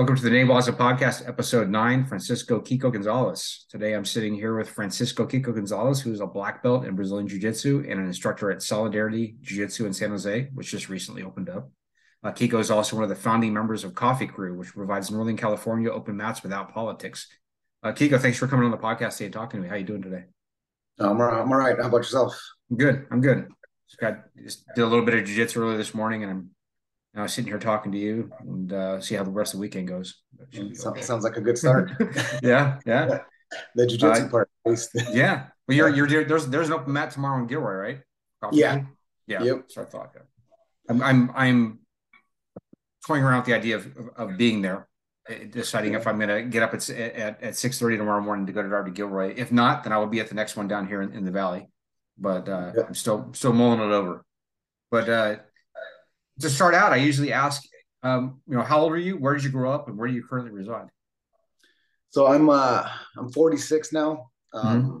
Welcome 0.00 0.16
to 0.16 0.22
the 0.22 0.30
Nebulosa 0.30 0.74
Podcast, 0.74 1.28
episode 1.28 1.68
nine, 1.68 2.06
Francisco 2.06 2.58
Kiko 2.58 2.90
Gonzalez. 2.90 3.66
Today 3.68 3.92
I'm 3.92 4.06
sitting 4.06 4.34
here 4.34 4.56
with 4.56 4.70
Francisco 4.70 5.26
Kiko 5.26 5.54
Gonzalez, 5.54 6.00
who's 6.00 6.20
a 6.20 6.26
black 6.26 6.62
belt 6.62 6.86
in 6.86 6.96
Brazilian 6.96 7.28
Jiu 7.28 7.38
Jitsu 7.38 7.80
and 7.86 8.00
an 8.00 8.06
instructor 8.06 8.50
at 8.50 8.62
Solidarity 8.62 9.36
Jiu 9.42 9.58
Jitsu 9.58 9.84
in 9.84 9.92
San 9.92 10.08
Jose, 10.08 10.48
which 10.54 10.70
just 10.70 10.88
recently 10.88 11.22
opened 11.22 11.50
up. 11.50 11.70
Uh, 12.24 12.32
Kiko 12.32 12.58
is 12.60 12.70
also 12.70 12.96
one 12.96 13.02
of 13.02 13.10
the 13.10 13.14
founding 13.14 13.52
members 13.52 13.84
of 13.84 13.94
Coffee 13.94 14.26
Crew, 14.26 14.56
which 14.56 14.72
provides 14.72 15.10
Northern 15.10 15.36
California 15.36 15.90
open 15.90 16.16
mats 16.16 16.42
without 16.42 16.72
politics. 16.72 17.28
Uh, 17.82 17.92
Kiko, 17.92 18.18
thanks 18.18 18.38
for 18.38 18.48
coming 18.48 18.64
on 18.64 18.70
the 18.70 18.78
podcast 18.78 19.18
today 19.18 19.26
and 19.26 19.34
talking 19.34 19.58
to 19.58 19.64
me. 19.64 19.68
How 19.68 19.74
are 19.74 19.78
you 19.80 19.84
doing 19.84 20.00
today? 20.00 20.24
I'm 20.98 21.20
all 21.20 21.26
right. 21.26 21.42
I'm 21.42 21.52
all 21.52 21.58
right. 21.58 21.76
How 21.78 21.88
about 21.88 21.98
yourself? 21.98 22.40
I'm 22.70 22.78
good. 22.78 23.06
I'm 23.10 23.20
good. 23.20 23.48
Just 23.86 24.00
got 24.00 24.20
just 24.42 24.64
did 24.74 24.80
a 24.80 24.86
little 24.86 25.04
bit 25.04 25.12
of 25.16 25.26
jiu-jitsu 25.26 25.60
earlier 25.60 25.76
this 25.76 25.92
morning 25.92 26.22
and 26.22 26.32
I'm 26.32 26.50
now 27.14 27.26
sitting 27.26 27.50
here 27.50 27.58
talking 27.58 27.92
to 27.92 27.98
you 27.98 28.30
and 28.40 28.72
uh, 28.72 29.00
see 29.00 29.14
how 29.14 29.24
the 29.24 29.30
rest 29.30 29.54
of 29.54 29.58
the 29.58 29.62
weekend 29.62 29.88
goes. 29.88 30.20
Sounds, 30.52 30.86
okay. 30.86 31.02
sounds 31.02 31.24
like 31.24 31.36
a 31.36 31.40
good 31.40 31.58
start. 31.58 31.90
yeah, 32.42 32.78
yeah. 32.86 33.20
the 33.74 33.86
jiu-jitsu 33.86 34.24
uh, 34.24 34.28
part. 34.28 34.50
yeah. 35.12 35.46
Well, 35.66 35.76
you're 35.76 36.06
you're 36.06 36.24
there's 36.24 36.46
there's 36.46 36.68
an 36.68 36.74
open 36.74 36.92
mat 36.92 37.10
tomorrow 37.10 37.40
in 37.40 37.46
Gilroy, 37.46 37.74
right? 37.74 38.00
Probably. 38.40 38.60
Yeah. 38.60 38.82
Yeah. 39.26 39.42
Yep. 39.42 39.64
So 39.68 39.82
I 39.82 39.84
thought. 39.84 40.10
Yeah. 40.14 40.22
I'm 40.88 41.02
I'm 41.02 41.32
I'm 41.34 41.78
toying 43.06 43.22
around 43.22 43.38
with 43.38 43.46
the 43.46 43.54
idea 43.54 43.76
of 43.76 43.86
of, 43.96 44.08
of 44.16 44.36
being 44.36 44.62
there, 44.62 44.88
eh, 45.28 45.46
deciding 45.50 45.94
if 45.94 46.06
I'm 46.06 46.18
going 46.18 46.28
to 46.28 46.42
get 46.42 46.62
up 46.62 46.74
at 46.74 46.88
at 46.90 47.42
at 47.42 47.56
six 47.56 47.78
thirty 47.78 47.96
tomorrow 47.96 48.20
morning 48.20 48.46
to 48.46 48.52
go 48.52 48.62
to 48.62 48.68
Darby 48.68 48.92
Gilroy. 48.92 49.34
If 49.36 49.52
not, 49.52 49.84
then 49.84 49.92
I 49.92 49.98
will 49.98 50.06
be 50.06 50.20
at 50.20 50.28
the 50.28 50.34
next 50.34 50.56
one 50.56 50.68
down 50.68 50.86
here 50.86 51.02
in, 51.02 51.12
in 51.12 51.24
the 51.24 51.30
valley. 51.30 51.68
But 52.18 52.48
uh, 52.48 52.72
yep. 52.76 52.88
I'm 52.88 52.94
still 52.94 53.30
still 53.32 53.52
mulling 53.52 53.80
it 53.80 53.92
over. 53.92 54.24
But 54.90 55.08
uh, 55.08 55.36
to 56.40 56.50
start 56.50 56.74
out, 56.74 56.92
I 56.92 56.96
usually 56.96 57.32
ask, 57.32 57.62
um, 58.02 58.40
you 58.46 58.56
know, 58.56 58.62
how 58.62 58.80
old 58.80 58.92
are 58.92 58.98
you? 58.98 59.16
Where 59.16 59.34
did 59.34 59.44
you 59.44 59.50
grow 59.50 59.72
up, 59.72 59.88
and 59.88 59.96
where 59.96 60.08
do 60.08 60.14
you 60.14 60.24
currently 60.24 60.52
reside? 60.52 60.88
So 62.10 62.26
I'm 62.26 62.50
uh, 62.50 62.88
I'm 63.16 63.30
46 63.30 63.92
now. 63.92 64.30
Um, 64.52 64.82
mm-hmm. 64.82 64.98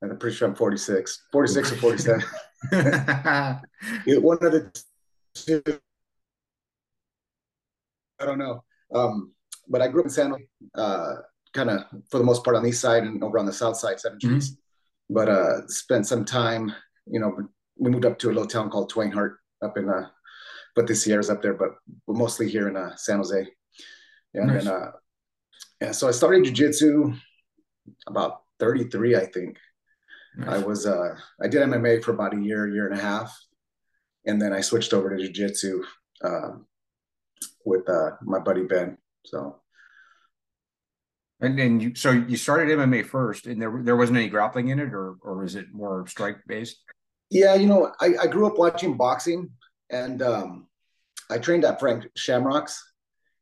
And 0.00 0.12
I'm 0.12 0.18
pretty 0.18 0.36
sure 0.36 0.48
I'm 0.48 0.54
46, 0.54 1.26
46 1.30 1.72
or 1.72 1.76
47. 1.76 2.22
One 2.72 4.38
of 4.40 4.52
the 4.52 4.82
two. 5.34 5.62
I 8.18 8.26
don't 8.26 8.38
know. 8.38 8.64
Um, 8.94 9.32
but 9.68 9.82
I 9.82 9.88
grew 9.88 10.00
up 10.00 10.06
in 10.06 10.10
San 10.10 10.30
Jose, 10.30 10.44
uh, 10.74 11.14
kind 11.52 11.70
of 11.70 11.84
for 12.10 12.18
the 12.18 12.24
most 12.24 12.44
part 12.44 12.56
on 12.56 12.62
the 12.62 12.70
east 12.70 12.80
side 12.80 13.04
and 13.04 13.22
over 13.22 13.38
on 13.38 13.46
the 13.46 13.52
south 13.52 13.76
side, 13.76 14.00
Seven 14.00 14.18
Trees. 14.18 14.52
Mm-hmm. 14.52 15.14
But 15.14 15.28
uh, 15.28 15.66
spent 15.68 16.06
some 16.06 16.24
time, 16.24 16.72
you 17.06 17.20
know, 17.20 17.36
we 17.76 17.90
moved 17.90 18.06
up 18.06 18.18
to 18.20 18.28
a 18.28 18.32
little 18.32 18.46
town 18.46 18.70
called 18.70 18.88
Twain 18.90 19.10
Harte 19.10 19.38
up 19.62 19.76
in 19.76 19.88
uh, 19.88 20.08
but 20.74 20.86
the 20.86 20.94
Sierras 20.94 21.30
up 21.30 21.42
there, 21.42 21.54
but 21.54 21.70
mostly 22.08 22.48
here 22.48 22.68
in 22.68 22.76
uh, 22.76 22.96
San 22.96 23.18
Jose. 23.18 23.46
Yeah, 24.34 24.44
nice. 24.44 24.60
and 24.60 24.68
uh, 24.68 24.90
yeah. 25.80 25.92
So 25.92 26.08
I 26.08 26.12
started 26.12 26.44
jujitsu 26.44 27.18
about 28.06 28.42
33, 28.58 29.16
I 29.16 29.26
think. 29.26 29.58
Nice. 30.36 30.48
I 30.48 30.58
was 30.58 30.86
uh, 30.86 31.14
I 31.42 31.48
did 31.48 31.62
MMA 31.62 32.02
for 32.02 32.12
about 32.12 32.34
a 32.34 32.40
year, 32.40 32.66
year 32.68 32.88
and 32.88 32.98
a 32.98 33.02
half, 33.02 33.36
and 34.24 34.40
then 34.40 34.52
I 34.52 34.62
switched 34.62 34.94
over 34.94 35.14
to 35.14 35.22
jujitsu 35.22 35.82
uh, 36.24 36.50
with 37.64 37.88
uh, 37.88 38.12
my 38.22 38.38
buddy 38.38 38.64
Ben. 38.64 38.96
So. 39.26 39.58
And 41.40 41.58
then 41.58 41.80
you, 41.80 41.94
so 41.96 42.12
you 42.12 42.36
started 42.36 42.78
MMA 42.78 43.04
first, 43.04 43.46
and 43.48 43.60
there 43.60 43.80
there 43.82 43.96
wasn't 43.96 44.18
any 44.18 44.28
grappling 44.28 44.68
in 44.68 44.78
it, 44.78 44.94
or 44.94 45.16
or 45.22 45.38
was 45.38 45.56
it 45.56 45.66
more 45.72 46.06
strike 46.06 46.38
based? 46.46 46.78
Yeah, 47.32 47.54
you 47.54 47.66
know, 47.66 47.90
I, 47.98 48.10
I 48.20 48.26
grew 48.26 48.46
up 48.46 48.58
watching 48.58 48.94
boxing, 48.94 49.48
and 49.88 50.20
um, 50.20 50.66
I 51.30 51.38
trained 51.38 51.64
at 51.64 51.80
Frank 51.80 52.06
Shamrock's, 52.14 52.84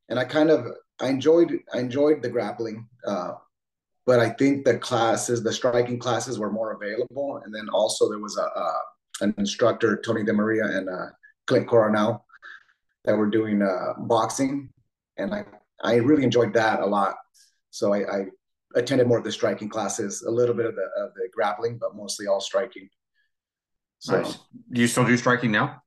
and 0.09 0.17
I 0.17 0.25
kind 0.25 0.49
of 0.49 0.65
I 1.01 1.09
enjoyed 1.09 1.59
I 1.75 1.78
enjoyed 1.81 2.23
the 2.23 2.28
grappling, 2.28 2.87
uh, 3.05 3.33
but 4.06 4.21
I 4.21 4.31
think 4.31 4.65
the 4.65 4.78
classes, 4.78 5.43
the 5.43 5.53
striking 5.53 5.99
classes, 5.99 6.39
were 6.39 6.53
more 6.53 6.71
available. 6.81 7.43
And 7.45 7.53
then 7.53 7.69
also 7.69 8.09
there 8.09 8.21
was 8.21 8.39
a, 8.39 8.43
a 8.43 8.75
an 9.23 9.34
instructor, 9.39 10.01
Tony 10.01 10.22
DeMaria 10.22 10.71
and 10.77 10.89
uh, 10.89 11.07
Clint 11.49 11.67
Coronel, 11.67 12.25
that 13.07 13.19
were 13.19 13.28
doing 13.28 13.61
uh, 13.61 13.95
boxing, 13.99 14.71
and 15.17 15.34
I 15.34 15.45
I 15.83 15.97
really 15.97 16.22
enjoyed 16.22 16.55
that 16.55 16.78
a 16.78 16.87
lot. 16.87 17.17
So 17.71 17.93
I, 17.93 17.99
I 17.99 18.25
attended 18.77 19.09
more 19.09 19.19
of 19.19 19.25
the 19.25 19.33
striking 19.33 19.69
classes, 19.69 20.22
a 20.22 20.31
little 20.31 20.55
bit 20.55 20.67
of 20.67 20.77
the 20.77 20.89
of 21.03 21.12
the 21.15 21.28
grappling, 21.34 21.77
but 21.78 21.97
mostly 21.97 22.28
all 22.28 22.41
striking. 22.41 22.89
So, 24.00 24.21
nice. 24.21 24.38
Do 24.72 24.81
you 24.81 24.87
still 24.87 25.05
do 25.05 25.16
striking 25.16 25.53
now? 25.53 25.83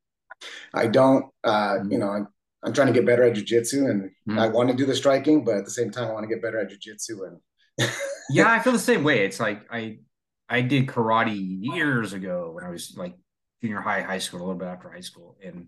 I 0.74 0.88
don't. 0.88 1.25
Uh, 1.44 1.79
you 1.90 1.97
know, 1.97 2.09
I'm, 2.09 2.28
I'm 2.63 2.74
trying 2.74 2.88
to 2.88 2.94
get 2.94 3.06
better 3.06 3.24
at 3.24 3.35
jujitsu, 3.35 3.90
and 3.90 4.03
mm-hmm. 4.03 4.40
I 4.40 4.47
want 4.47 4.69
to 4.69 4.75
do 4.75 4.85
the 4.85 4.96
striking, 4.96 5.44
but 5.44 5.56
at 5.56 5.66
the 5.66 5.72
same 5.72 5.91
time, 5.91 6.09
I 6.09 6.13
want 6.13 6.23
to 6.23 6.34
get 6.34 6.41
better 6.41 6.59
at 6.59 6.72
jujitsu. 6.72 7.28
And 7.28 7.90
yeah, 8.29 8.50
I 8.50 8.59
feel 8.59 8.72
the 8.72 8.79
same 8.79 9.03
way. 9.03 9.25
It's 9.25 9.40
like 9.40 9.63
I 9.72 10.00
I 10.47 10.62
did 10.62 10.88
karate 10.88 11.35
years 11.35 12.13
ago 12.13 12.52
when 12.53 12.63
I 12.63 12.69
was 12.69 12.94
like 12.96 13.16
junior 13.62 13.81
high, 13.81 14.02
high 14.02 14.19
school, 14.19 14.40
a 14.40 14.44
little 14.44 14.59
bit 14.59 14.68
after 14.68 14.91
high 14.91 15.02
school, 15.02 15.38
and 15.44 15.68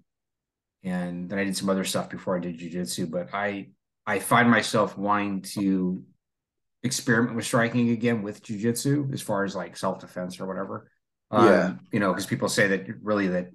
and 0.83 1.29
then 1.29 1.39
I 1.39 1.43
did 1.43 1.57
some 1.57 1.69
other 1.69 1.83
stuff 1.83 2.09
before 2.09 2.37
I 2.37 2.39
did 2.39 2.59
jujitsu. 2.59 3.09
But 3.09 3.33
I 3.33 3.69
I 4.05 4.19
find 4.19 4.49
myself 4.49 4.97
wanting 4.97 5.41
to 5.53 6.03
experiment 6.83 7.35
with 7.35 7.45
striking 7.45 7.89
again 7.89 8.21
with 8.21 8.43
jujitsu 8.43 9.11
as 9.11 9.21
far 9.21 9.43
as 9.43 9.55
like 9.55 9.75
self 9.75 9.99
defense 9.99 10.39
or 10.39 10.45
whatever. 10.45 10.91
Um, 11.31 11.47
yeah, 11.47 11.73
you 11.91 11.99
know, 11.99 12.11
because 12.11 12.25
people 12.25 12.49
say 12.49 12.67
that 12.67 12.85
really 13.01 13.27
that 13.27 13.49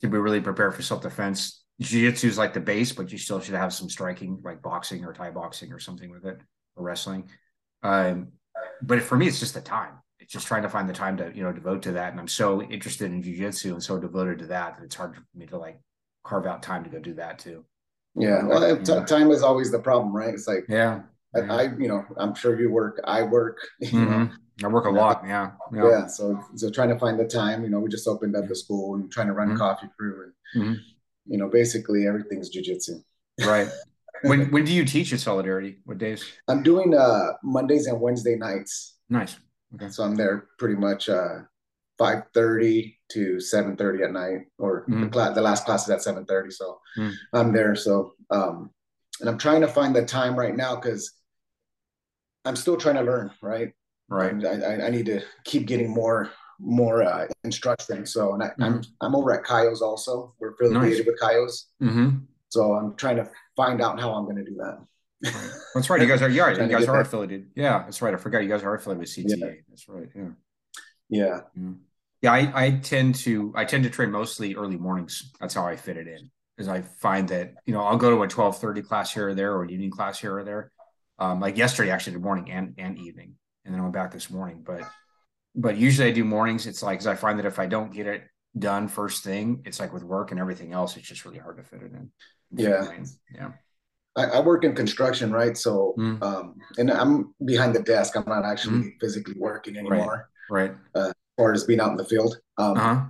to 0.00 0.08
be 0.08 0.18
really 0.18 0.40
prepared 0.40 0.74
for 0.74 0.82
self 0.82 1.02
defense. 1.02 1.64
Jiu-jitsu 1.80 2.26
is 2.26 2.38
like 2.38 2.54
the 2.54 2.60
base, 2.60 2.90
but 2.90 3.12
you 3.12 3.18
still 3.18 3.40
should 3.40 3.54
have 3.54 3.72
some 3.72 3.88
striking, 3.88 4.40
like 4.42 4.62
boxing 4.62 5.04
or 5.04 5.12
Thai 5.12 5.30
boxing 5.30 5.72
or 5.72 5.78
something 5.78 6.10
with 6.10 6.26
it, 6.26 6.40
or 6.74 6.82
wrestling. 6.82 7.28
Um, 7.84 8.32
but 8.82 9.00
for 9.02 9.16
me, 9.16 9.28
it's 9.28 9.38
just 9.38 9.54
the 9.54 9.60
time. 9.60 9.92
It's 10.18 10.32
just 10.32 10.48
trying 10.48 10.62
to 10.62 10.68
find 10.68 10.88
the 10.88 10.92
time 10.92 11.16
to 11.18 11.30
you 11.34 11.42
know 11.42 11.52
devote 11.52 11.82
to 11.82 11.92
that. 11.92 12.10
And 12.10 12.20
I'm 12.20 12.28
so 12.28 12.62
interested 12.62 13.12
in 13.12 13.22
jiu-jitsu 13.22 13.74
and 13.74 13.82
so 13.82 13.98
devoted 13.98 14.40
to 14.40 14.46
that 14.46 14.76
that 14.76 14.84
it's 14.84 14.96
hard 14.96 15.14
for 15.14 15.22
me 15.34 15.46
to 15.46 15.58
like 15.58 15.80
carve 16.24 16.46
out 16.46 16.62
time 16.62 16.84
to 16.84 16.90
go 16.90 16.98
do 16.98 17.14
that 17.14 17.38
too. 17.38 17.64
Yeah, 18.14 18.42
well, 18.44 18.76
t- 18.76 19.04
time 19.06 19.30
is 19.30 19.42
always 19.42 19.70
the 19.70 19.78
problem, 19.78 20.14
right? 20.14 20.34
It's 20.34 20.48
like 20.48 20.64
yeah, 20.68 21.02
I, 21.34 21.40
I, 21.40 21.62
you 21.78 21.88
know, 21.88 22.04
I'm 22.16 22.34
sure 22.34 22.60
you 22.60 22.70
work. 22.70 23.00
I 23.04 23.22
work. 23.22 23.58
You 23.80 23.90
mm-hmm. 23.90 24.10
know, 24.10 24.30
I 24.62 24.68
work 24.68 24.86
a 24.86 24.90
lot. 24.90 25.22
Yeah. 25.24 25.52
yeah. 25.72 25.90
yeah. 25.90 26.06
So, 26.06 26.42
so 26.56 26.70
trying 26.70 26.88
to 26.88 26.98
find 26.98 27.18
the 27.18 27.26
time, 27.26 27.62
you 27.62 27.70
know, 27.70 27.78
we 27.78 27.88
just 27.88 28.08
opened 28.08 28.36
up 28.36 28.48
the 28.48 28.56
school 28.56 28.94
and 28.94 29.10
trying 29.10 29.28
to 29.28 29.32
run 29.32 29.48
mm-hmm. 29.48 29.58
coffee 29.58 29.88
crew 29.96 30.24
and, 30.24 30.62
mm-hmm. 30.62 30.74
you 31.26 31.38
know, 31.38 31.48
basically 31.48 32.06
everything's 32.06 32.54
jujitsu. 32.54 33.02
Right. 33.40 33.68
when, 34.22 34.50
when 34.50 34.64
do 34.64 34.72
you 34.72 34.84
teach 34.84 35.12
at 35.12 35.20
Solidarity? 35.20 35.78
What 35.84 35.98
days? 35.98 36.24
I'm 36.48 36.62
doing, 36.62 36.94
uh, 36.94 37.32
Mondays 37.42 37.86
and 37.86 38.00
Wednesday 38.00 38.36
nights. 38.36 38.96
Nice. 39.08 39.38
Okay. 39.74 39.90
So 39.90 40.02
I'm 40.02 40.16
there 40.16 40.48
pretty 40.58 40.76
much, 40.76 41.08
uh, 41.08 41.40
5.30 42.00 42.96
to 43.10 43.36
7.30 43.36 44.04
at 44.04 44.12
night 44.12 44.38
or 44.58 44.82
mm-hmm. 44.82 45.02
the 45.02 45.08
class, 45.08 45.34
the 45.34 45.42
last 45.42 45.64
class 45.64 45.88
is 45.88 46.06
at 46.06 46.14
7.30. 46.14 46.52
So 46.52 46.78
mm. 46.96 47.12
I'm 47.32 47.52
there. 47.52 47.74
So, 47.74 48.14
um, 48.30 48.70
and 49.20 49.28
I'm 49.28 49.38
trying 49.38 49.62
to 49.62 49.68
find 49.68 49.96
the 49.96 50.04
time 50.04 50.38
right 50.38 50.54
now 50.54 50.76
because 50.76 51.12
I'm 52.44 52.56
still 52.56 52.76
trying 52.76 52.94
to 52.96 53.02
learn, 53.02 53.30
right? 53.42 53.72
Right. 54.08 54.44
I, 54.44 54.86
I 54.86 54.90
need 54.90 55.06
to 55.06 55.20
keep 55.44 55.66
getting 55.66 55.90
more 55.90 56.30
more 56.58 57.02
uh, 57.02 57.26
instruction. 57.44 58.04
So, 58.06 58.34
and 58.34 58.42
I, 58.42 58.46
am 58.46 58.52
mm-hmm. 58.52 58.64
I'm, 58.64 58.82
I'm 59.00 59.16
over 59.16 59.32
at 59.32 59.44
Caio's 59.44 59.82
also. 59.82 60.34
We're 60.40 60.52
affiliated 60.52 60.98
nice. 60.98 61.06
with 61.06 61.20
Caio's. 61.20 61.66
Mm-hmm. 61.82 62.18
So 62.48 62.74
I'm 62.74 62.96
trying 62.96 63.16
to 63.16 63.30
find 63.56 63.80
out 63.80 64.00
how 64.00 64.14
I'm 64.14 64.24
going 64.24 64.36
to 64.36 64.44
do 64.44 64.56
that. 64.56 64.84
That's 65.74 65.90
right. 65.90 66.00
You 66.00 66.06
guys 66.06 66.22
are 66.22 66.28
yeah. 66.28 66.50
you 66.62 66.68
guys 66.68 66.88
are 66.88 66.96
that. 66.96 67.06
affiliated. 67.06 67.48
Yeah, 67.54 67.80
that's 67.80 68.00
right. 68.02 68.14
I 68.14 68.16
forgot 68.16 68.42
you 68.42 68.48
guys 68.48 68.62
are 68.62 68.74
affiliated 68.74 69.00
with 69.00 69.10
CTA. 69.10 69.40
Yeah. 69.40 69.60
That's 69.68 69.88
right. 69.88 70.08
Yeah. 70.14 70.28
Yeah. 71.08 71.40
Mm-hmm. 71.58 71.72
Yeah. 72.22 72.32
I, 72.32 72.52
I 72.54 72.70
tend 72.78 73.16
to 73.16 73.52
I 73.56 73.64
tend 73.64 73.84
to 73.84 73.90
train 73.90 74.10
mostly 74.10 74.54
early 74.54 74.76
mornings. 74.76 75.32
That's 75.40 75.54
how 75.54 75.66
I 75.66 75.76
fit 75.76 75.96
it 75.96 76.06
in. 76.06 76.30
Because 76.56 76.68
I 76.68 76.82
find 76.82 77.28
that 77.28 77.54
you 77.66 77.72
know 77.72 77.82
I'll 77.82 77.98
go 77.98 78.10
to 78.10 78.22
a 78.22 78.28
twelve 78.28 78.58
thirty 78.58 78.82
class 78.82 79.12
here 79.12 79.28
or 79.28 79.34
there 79.34 79.54
or 79.54 79.64
an 79.64 79.70
evening 79.70 79.90
class 79.90 80.18
here 80.20 80.36
or 80.38 80.44
there. 80.44 80.72
Um, 81.18 81.40
like 81.40 81.56
yesterday, 81.56 81.90
actually, 81.90 82.14
the 82.14 82.20
morning 82.20 82.50
and 82.50 82.74
and 82.78 82.96
evening 82.98 83.34
and 83.68 83.74
then 83.74 83.80
I 83.80 83.84
went 83.84 83.94
back 83.94 84.10
this 84.10 84.30
morning. 84.30 84.62
But 84.64 84.82
but 85.54 85.76
usually 85.76 86.08
I 86.08 86.12
do 86.12 86.24
mornings. 86.24 86.66
It's 86.66 86.82
like 86.82 87.04
I 87.06 87.14
find 87.14 87.38
that 87.38 87.46
if 87.46 87.58
I 87.58 87.66
don't 87.66 87.92
get 87.92 88.06
it 88.06 88.22
done 88.58 88.88
first 88.88 89.22
thing, 89.22 89.62
it's 89.66 89.78
like 89.78 89.92
with 89.92 90.02
work 90.02 90.30
and 90.30 90.40
everything 90.40 90.72
else, 90.72 90.96
it's 90.96 91.06
just 91.06 91.24
really 91.26 91.38
hard 91.38 91.58
to 91.58 91.62
fit 91.62 91.82
it 91.82 91.92
in. 91.92 92.10
Yeah, 92.50 92.90
yeah. 93.34 93.50
I, 94.16 94.24
I, 94.24 94.40
work 94.40 94.64
in 94.64 94.74
construction, 94.74 95.30
right? 95.30 95.56
So, 95.56 95.94
mm. 95.98 96.20
um, 96.22 96.56
and 96.78 96.90
I'm 96.90 97.34
behind 97.44 97.74
the 97.74 97.82
desk. 97.82 98.16
I'm 98.16 98.24
not 98.26 98.46
actually 98.46 98.78
mm. 98.78 99.00
physically 99.00 99.34
working 99.36 99.76
anymore. 99.76 100.30
Right. 100.50 100.70
right. 100.70 100.78
Uh, 100.94 101.08
as 101.08 101.14
far 101.36 101.52
as 101.52 101.64
being 101.64 101.78
out 101.78 101.90
in 101.90 101.98
the 101.98 102.06
field. 102.06 102.38
Um, 102.56 102.78
uh-huh. 102.78 103.04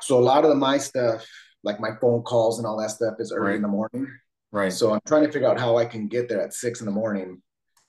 So 0.00 0.18
a 0.18 0.22
lot 0.22 0.44
of 0.44 0.56
my 0.56 0.78
stuff, 0.78 1.26
like 1.64 1.80
my 1.80 1.90
phone 2.00 2.22
calls 2.22 2.58
and 2.58 2.66
all 2.66 2.78
that 2.80 2.92
stuff, 2.92 3.14
is 3.18 3.32
early 3.32 3.48
right. 3.48 3.56
in 3.56 3.62
the 3.62 3.68
morning. 3.68 4.06
Right. 4.52 4.72
So 4.72 4.94
I'm 4.94 5.00
trying 5.04 5.26
to 5.26 5.32
figure 5.32 5.48
out 5.48 5.58
how 5.58 5.76
I 5.76 5.84
can 5.84 6.06
get 6.06 6.28
there 6.28 6.40
at 6.40 6.54
six 6.54 6.80
in 6.80 6.86
the 6.86 6.92
morning, 6.92 7.42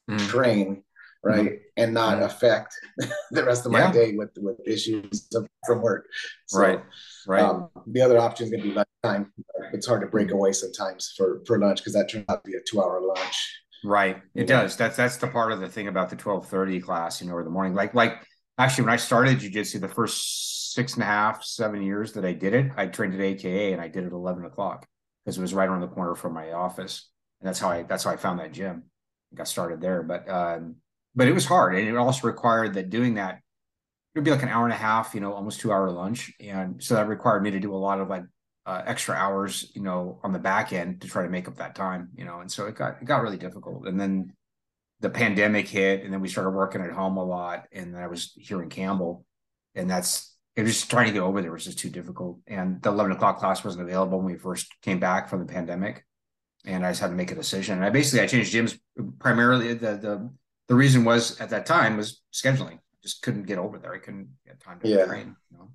mm. 0.09 0.19
train, 0.27 0.83
right, 1.27 1.45
mm-hmm. 1.45 1.55
and 1.77 1.93
not 1.93 2.21
affect 2.21 2.75
the 3.31 3.43
rest 3.43 3.65
of 3.65 3.71
my 3.71 3.79
yeah. 3.79 3.91
day 3.91 4.13
with 4.15 4.31
with 4.37 4.57
issues 4.65 5.27
from 5.65 5.81
work. 5.81 6.05
So, 6.47 6.59
right, 6.59 6.79
right. 7.27 7.43
Um, 7.43 7.69
the 7.87 8.01
other 8.01 8.17
option 8.17 8.45
is 8.45 8.51
going 8.51 8.63
to 8.63 8.69
be 8.69 8.75
lunchtime. 8.75 9.31
It's 9.73 9.85
hard 9.85 10.01
to 10.01 10.07
break 10.07 10.27
mm-hmm. 10.27 10.37
away 10.37 10.53
sometimes 10.53 11.13
for 11.17 11.41
for 11.45 11.59
lunch 11.59 11.79
because 11.79 11.93
that 11.93 12.09
turns 12.09 12.25
out 12.29 12.43
to 12.43 12.51
be 12.51 12.57
a 12.57 12.61
two 12.69 12.81
hour 12.81 13.01
lunch. 13.01 13.61
Right, 13.83 14.17
it 14.33 14.49
yeah. 14.49 14.61
does. 14.61 14.77
That's 14.77 14.97
that's 14.97 15.17
the 15.17 15.27
part 15.27 15.51
of 15.51 15.59
the 15.59 15.69
thing 15.69 15.87
about 15.87 16.09
the 16.09 16.15
twelve 16.15 16.47
thirty 16.47 16.79
class, 16.79 17.21
you 17.21 17.27
know, 17.27 17.33
or 17.33 17.43
the 17.43 17.49
morning. 17.49 17.73
Like 17.73 17.93
like 17.93 18.21
actually, 18.57 18.85
when 18.85 18.93
I 18.93 18.97
started 18.97 19.39
jujitsu, 19.39 19.79
the 19.79 19.87
first 19.87 20.73
six 20.73 20.93
and 20.93 21.03
a 21.03 21.07
half, 21.07 21.43
seven 21.43 21.81
years 21.81 22.13
that 22.13 22.25
I 22.25 22.33
did 22.33 22.53
it, 22.53 22.71
I 22.75 22.87
trained 22.87 23.13
at 23.13 23.21
AKA 23.21 23.73
and 23.73 23.81
I 23.81 23.87
did 23.87 24.03
it 24.03 24.07
at 24.07 24.13
eleven 24.13 24.45
o'clock 24.45 24.87
because 25.23 25.37
it 25.37 25.41
was 25.41 25.53
right 25.53 25.67
around 25.67 25.81
the 25.81 25.87
corner 25.87 26.15
from 26.15 26.33
my 26.33 26.53
office, 26.53 27.09
and 27.39 27.47
that's 27.47 27.59
how 27.59 27.69
I 27.69 27.83
that's 27.83 28.03
how 28.03 28.11
I 28.11 28.17
found 28.17 28.39
that 28.39 28.53
gym. 28.53 28.83
I 29.33 29.35
got 29.35 29.47
started 29.47 29.81
there, 29.81 30.01
but 30.03 30.29
um, 30.29 30.77
but 31.17 31.27
it 31.27 31.33
was 31.33 31.45
hard, 31.45 31.75
and 31.75 31.87
it 31.87 31.97
also 31.97 32.27
required 32.27 32.75
that 32.75 32.89
doing 32.89 33.15
that 33.15 33.41
it 34.15 34.19
would 34.19 34.23
be 34.23 34.31
like 34.31 34.43
an 34.43 34.49
hour 34.49 34.63
and 34.63 34.73
a 34.73 34.77
half, 34.77 35.13
you 35.13 35.19
know, 35.19 35.33
almost 35.33 35.59
two 35.59 35.71
hour 35.71 35.91
lunch, 35.91 36.31
and 36.39 36.81
so 36.81 36.93
that 36.95 37.07
required 37.07 37.43
me 37.43 37.51
to 37.51 37.59
do 37.59 37.73
a 37.73 37.77
lot 37.77 37.99
of 37.99 38.07
like 38.07 38.23
uh, 38.65 38.81
extra 38.85 39.15
hours, 39.15 39.71
you 39.75 39.81
know, 39.81 40.19
on 40.23 40.31
the 40.31 40.39
back 40.39 40.71
end 40.71 41.01
to 41.01 41.07
try 41.07 41.23
to 41.23 41.29
make 41.29 41.47
up 41.47 41.57
that 41.57 41.75
time, 41.75 42.09
you 42.15 42.23
know, 42.23 42.39
and 42.39 42.51
so 42.51 42.65
it 42.67 42.75
got 42.75 43.01
it 43.01 43.05
got 43.05 43.21
really 43.21 43.37
difficult, 43.37 43.87
and 43.87 43.99
then 43.99 44.31
the 44.99 45.09
pandemic 45.09 45.67
hit, 45.67 46.03
and 46.03 46.13
then 46.13 46.21
we 46.21 46.29
started 46.29 46.51
working 46.51 46.81
at 46.81 46.91
home 46.91 47.17
a 47.17 47.23
lot, 47.23 47.65
and 47.71 47.97
I 47.97 48.07
was 48.07 48.33
here 48.35 48.61
in 48.61 48.69
Campbell, 48.69 49.25
and 49.75 49.89
that's 49.89 50.37
it 50.55 50.63
was 50.63 50.73
just 50.73 50.89
trying 50.89 51.05
to 51.05 51.13
get 51.13 51.21
over 51.21 51.39
there 51.41 51.51
was 51.51 51.65
just 51.65 51.77
too 51.77 51.89
difficult. 51.89 52.39
And 52.47 52.81
the 52.81 52.89
11 52.89 53.11
o'clock 53.11 53.37
class 53.37 53.63
wasn't 53.63 53.83
available 53.83 54.17
when 54.17 54.33
we 54.33 54.39
first 54.39 54.67
came 54.81 54.99
back 54.99 55.29
from 55.29 55.39
the 55.39 55.45
pandemic. 55.45 56.03
And 56.65 56.83
I 56.83 56.89
just 56.89 56.99
had 56.99 57.09
to 57.09 57.13
make 57.13 57.31
a 57.31 57.35
decision. 57.35 57.75
And 57.75 57.85
I 57.85 57.91
basically 57.91 58.21
I 58.21 58.27
changed 58.27 58.55
gyms 58.55 58.77
primarily. 59.19 59.75
The 59.75 59.97
the 59.97 60.31
the 60.67 60.75
reason 60.75 61.05
was 61.05 61.39
at 61.39 61.49
that 61.49 61.65
time 61.65 61.97
was 61.97 62.21
scheduling. 62.33 62.79
Just 63.01 63.21
couldn't 63.21 63.43
get 63.43 63.57
over 63.57 63.77
there. 63.77 63.93
I 63.93 63.99
couldn't 63.99 64.29
get 64.45 64.59
time 64.59 64.79
to 64.81 64.87
yeah. 64.87 65.05
train. 65.05 65.35
You 65.51 65.57
know? 65.57 65.69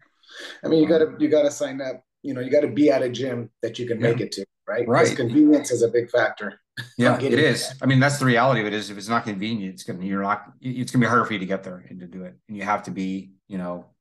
I 0.64 0.68
mean, 0.68 0.82
you 0.82 0.88
gotta 0.88 1.08
um, 1.08 1.16
you 1.18 1.28
gotta 1.28 1.50
sign 1.50 1.80
up. 1.80 2.04
You 2.22 2.34
know, 2.34 2.40
you 2.40 2.50
gotta 2.50 2.68
be 2.68 2.90
at 2.90 3.02
a 3.02 3.08
gym 3.08 3.50
that 3.62 3.78
you 3.78 3.86
can 3.86 4.00
yeah. 4.00 4.10
make 4.10 4.20
it 4.20 4.32
to, 4.32 4.44
right? 4.68 4.86
Right. 4.86 5.16
Convenience 5.16 5.70
is 5.70 5.82
a 5.82 5.88
big 5.88 6.10
factor. 6.10 6.58
Yeah, 6.96 7.20
it 7.20 7.34
is. 7.34 7.68
That. 7.68 7.76
I 7.82 7.86
mean, 7.86 8.00
that's 8.00 8.18
the 8.18 8.24
reality 8.24 8.62
of 8.62 8.66
it. 8.66 8.72
Is 8.72 8.88
if 8.88 8.96
it's 8.96 9.08
not 9.08 9.24
convenient, 9.24 9.74
it's 9.74 9.82
gonna 9.82 10.06
you're 10.06 10.22
not. 10.22 10.52
It's 10.62 10.90
gonna 10.90 11.04
be 11.04 11.06
harder 11.06 11.26
for 11.26 11.34
you 11.34 11.38
to 11.38 11.44
get 11.44 11.64
there 11.64 11.84
and 11.86 12.00
to 12.00 12.06
do 12.06 12.24
it. 12.24 12.34
And 12.48 12.56
you 12.56 12.62
have 12.62 12.84
to 12.84 12.90
be, 12.90 13.32
you 13.46 13.58
know, 13.58 13.92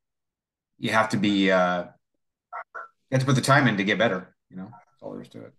you 0.82 0.92
have 0.92 1.10
to 1.10 1.18
be 1.18 1.52
uh 1.52 1.84
you 1.84 3.14
have 3.14 3.22
to 3.22 3.26
put 3.26 3.36
the 3.36 3.42
time 3.42 3.68
in 3.68 3.78
to 3.78 3.84
get 3.84 3.98
better 3.98 4.36
you 4.50 4.58
know 4.58 4.70
that's 4.72 5.02
all 5.02 5.12
there 5.12 5.22
is 5.22 5.30
to 5.30 5.46
it 5.46 5.54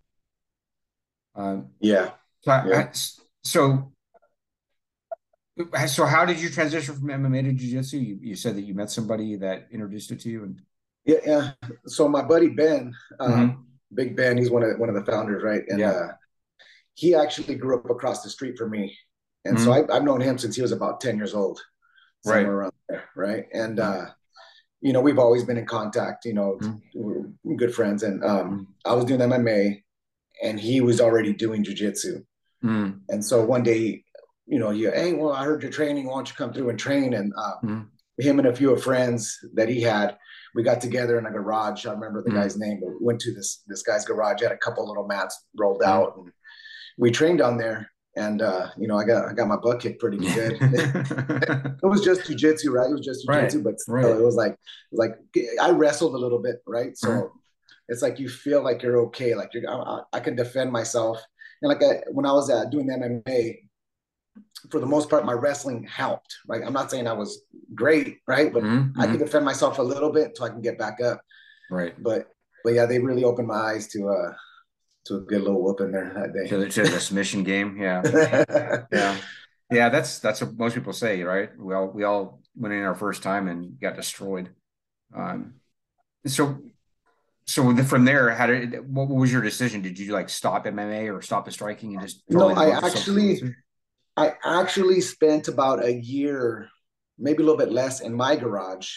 um 1.37 1.69
yeah 1.81 2.11
so, 2.43 2.63
yeah. 2.67 2.89
so 3.43 3.93
so 5.87 6.07
how 6.07 6.25
did 6.25 6.41
you 6.41 6.49
transition 6.49 6.95
from 6.95 7.09
MMA 7.09 7.45
to 7.45 7.53
jiu-jitsu? 7.53 7.99
You, 7.99 8.19
you 8.21 8.37
said 8.37 8.57
that 8.57 8.63
you 8.63 8.75
met 8.75 8.91
somebody 8.91 9.37
that 9.37 9.69
introduced 9.71 10.11
it 10.11 10.21
to 10.21 10.31
you 10.31 10.45
and 10.45 10.61
yeah, 11.05 11.17
yeah. 11.27 11.51
So 11.87 12.09
my 12.09 12.23
buddy 12.23 12.49
Ben, 12.49 12.95
um, 13.19 13.33
mm-hmm. 13.33 13.63
Big 13.93 14.17
Ben, 14.17 14.39
he's 14.39 14.51
one 14.51 14.63
of 14.63 14.79
one 14.79 14.89
of 14.89 14.95
the 14.95 15.05
founders, 15.05 15.43
right? 15.43 15.63
And 15.69 15.81
yeah. 15.81 15.91
uh, 15.91 16.09
he 16.95 17.15
actually 17.15 17.57
grew 17.57 17.77
up 17.77 17.91
across 17.91 18.23
the 18.23 18.31
street 18.31 18.57
from 18.57 18.71
me, 18.71 18.97
and 19.45 19.57
mm-hmm. 19.57 19.65
so 19.65 19.73
I, 19.73 19.95
have 19.95 20.05
known 20.05 20.21
him 20.21 20.39
since 20.39 20.55
he 20.55 20.63
was 20.63 20.71
about 20.71 21.01
ten 21.01 21.17
years 21.17 21.35
old, 21.35 21.61
right 22.25 22.47
around 22.47 22.73
there, 22.89 23.09
right? 23.17 23.47
And 23.53 23.81
uh, 23.81 24.07
you 24.81 24.93
know, 24.93 25.01
we've 25.01 25.19
always 25.19 25.43
been 25.43 25.57
in 25.57 25.67
contact, 25.67 26.25
you 26.25 26.35
know, 26.35 26.59
mm-hmm. 26.63 27.57
good 27.57 27.75
friends. 27.75 28.03
And 28.03 28.25
um. 28.25 28.69
I 28.85 28.95
was 28.95 29.05
doing 29.05 29.21
MMA 29.21 29.83
and 30.43 30.59
he 30.59 30.81
was 30.81 31.01
already 31.01 31.33
doing 31.33 31.65
jujitsu. 31.65 32.25
Mm. 32.65 33.01
And 33.09 33.25
so 33.25 33.45
one 33.45 33.63
day, 33.63 34.05
you 34.47 34.59
know, 34.59 34.71
you, 34.71 34.91
hey, 34.91 35.13
well, 35.15 35.33
I 35.33 35.45
heard 35.45 35.63
you're 35.63 35.73
training. 35.73 36.07
Why 36.07 36.15
don't 36.15 36.29
you 36.29 36.35
come 36.35 36.53
through 36.53 36.71
and 36.71 36.79
train? 36.79 37.15
And 37.15 37.33
um, 37.37 37.91
mm. 38.19 38.25
him 38.25 38.39
and 38.39 38.49
a 38.49 38.55
few 38.55 38.73
of 38.73 38.83
friends 38.83 39.39
that 39.55 39.69
he 39.69 39.81
had, 39.81 40.17
we 40.55 40.63
got 40.63 40.81
together 40.81 41.19
in 41.19 41.27
a 41.27 41.31
garage. 41.31 41.87
I 41.87 41.93
remember 41.93 42.23
the 42.23 42.31
mm. 42.31 42.35
guy's 42.35 42.59
name, 42.59 42.81
but 42.81 42.91
we 42.91 42.97
went 43.01 43.21
to 43.21 43.33
this 43.33 43.63
this 43.67 43.83
guy's 43.83 44.05
garage, 44.05 44.43
had 44.43 44.53
a 44.53 44.57
couple 44.57 44.87
little 44.87 45.07
mats 45.07 45.47
rolled 45.57 45.81
mm. 45.81 45.87
out, 45.87 46.17
and 46.17 46.31
we 46.99 47.11
trained 47.11 47.41
on 47.41 47.57
there 47.57 47.91
and 48.17 48.43
uh, 48.43 48.69
you 48.79 48.89
know, 48.89 48.99
I 48.99 49.05
got 49.05 49.29
I 49.29 49.33
got 49.33 49.49
my 49.49 49.57
butt 49.57 49.81
kicked 49.81 50.01
pretty 50.01 50.19
good. 50.19 50.59
it 50.61 51.83
was 51.83 52.03
just 52.03 52.23
jujitsu, 52.23 52.71
right? 52.71 52.91
It 52.91 52.93
was 52.93 53.07
just 53.07 53.27
jujitsu, 53.27 53.55
right. 53.55 53.65
but 53.65 53.81
still, 53.81 53.95
right. 53.95 54.07
it 54.07 54.23
was 54.23 54.35
like 54.35 54.57
like 54.93 55.17
I 55.61 55.71
wrestled 55.71 56.15
a 56.15 56.19
little 56.19 56.39
bit, 56.41 56.63
right? 56.67 56.97
So 56.97 57.09
mm-hmm. 57.09 57.39
it's 57.89 58.03
like 58.03 58.19
you 58.19 58.29
feel 58.29 58.63
like 58.63 58.83
you're 58.83 58.99
okay, 59.07 59.35
like 59.35 59.55
you're 59.55 59.69
I, 59.71 60.01
I 60.13 60.21
can 60.21 60.37
defend 60.37 60.71
myself. 60.71 61.23
And 61.63 61.71
like 61.71 61.83
I, 61.83 62.03
when 62.11 62.27
I 62.27 62.33
was 62.33 62.51
uh, 62.51 62.67
doing 62.67 62.89
MMA, 62.89 63.57
for 64.71 64.81
the 64.81 64.87
most 64.87 65.11
part, 65.11 65.25
my 65.25 65.33
wrestling 65.33 65.85
helped. 65.85 66.37
Right? 66.47 66.63
I'm 66.65 66.73
not 66.73 66.91
saying 66.91 67.07
I 67.07 67.13
was 67.13 67.43
great, 67.75 68.19
right? 68.27 68.53
But 68.53 68.63
mm-hmm. 68.63 69.01
I 69.01 69.05
can 69.05 69.15
mm-hmm. 69.15 69.25
defend 69.25 69.45
myself 69.45 69.79
a 69.79 69.83
little 69.83 70.11
bit 70.11 70.37
so 70.37 70.45
I 70.45 70.49
can 70.49 70.61
get 70.61 70.79
back 70.79 71.01
up. 71.01 71.21
Right. 71.71 71.95
But 72.01 72.29
but 72.65 72.75
yeah, 72.75 72.87
they 72.87 72.99
really 72.99 73.25
opened 73.25 73.49
my 73.49 73.57
eyes 73.57 73.89
to 73.89 74.09
uh 74.09 74.33
to 75.07 75.17
a 75.17 75.21
good 75.21 75.43
little 75.43 75.63
whoop 75.63 75.81
in 75.81 75.93
there 75.93 76.13
that 76.15 76.33
day. 76.33 76.49
To 76.49 76.59
the, 76.59 76.69
to 76.69 76.83
the 76.83 77.01
submission 77.01 77.43
game, 77.43 77.77
yeah, 77.81 78.03
yeah, 78.93 79.17
yeah. 79.71 79.89
That's 79.89 80.21
that's 80.21 80.41
what 80.41 80.57
most 80.57 80.75
people 80.75 80.93
say, 80.93 81.23
right? 81.23 81.51
We 81.59 81.75
all 81.75 81.89
we 81.89 82.05
all 82.05 82.41
went 82.55 82.75
in 82.75 82.83
our 82.83 82.95
first 82.95 83.23
time 83.23 83.49
and 83.49 83.81
got 83.81 83.97
destroyed. 83.97 84.51
Um, 85.15 85.55
so 86.27 86.59
so 87.47 87.77
from 87.85 88.05
there, 88.05 88.31
how 88.31 88.47
did 88.47 88.95
what 88.95 89.09
was 89.09 89.33
your 89.33 89.43
decision? 89.43 89.83
Did 89.83 89.99
you 89.99 90.13
like 90.13 90.29
stop 90.29 90.65
MMA 90.67 91.13
or 91.13 91.21
stop 91.23 91.45
the 91.45 91.51
striking 91.51 91.95
and 91.95 92.03
just 92.03 92.23
no? 92.29 92.51
I 92.51 92.71
actually, 92.71 93.43
I 94.17 94.35
actually 94.45 95.01
spent 95.01 95.49
about 95.49 95.85
a 95.85 95.93
year, 95.93 96.69
maybe 97.19 97.43
a 97.43 97.47
little 97.47 97.59
bit 97.59 97.73
less, 97.73 98.01
in 98.01 98.15
my 98.15 98.37
garage. 98.37 98.91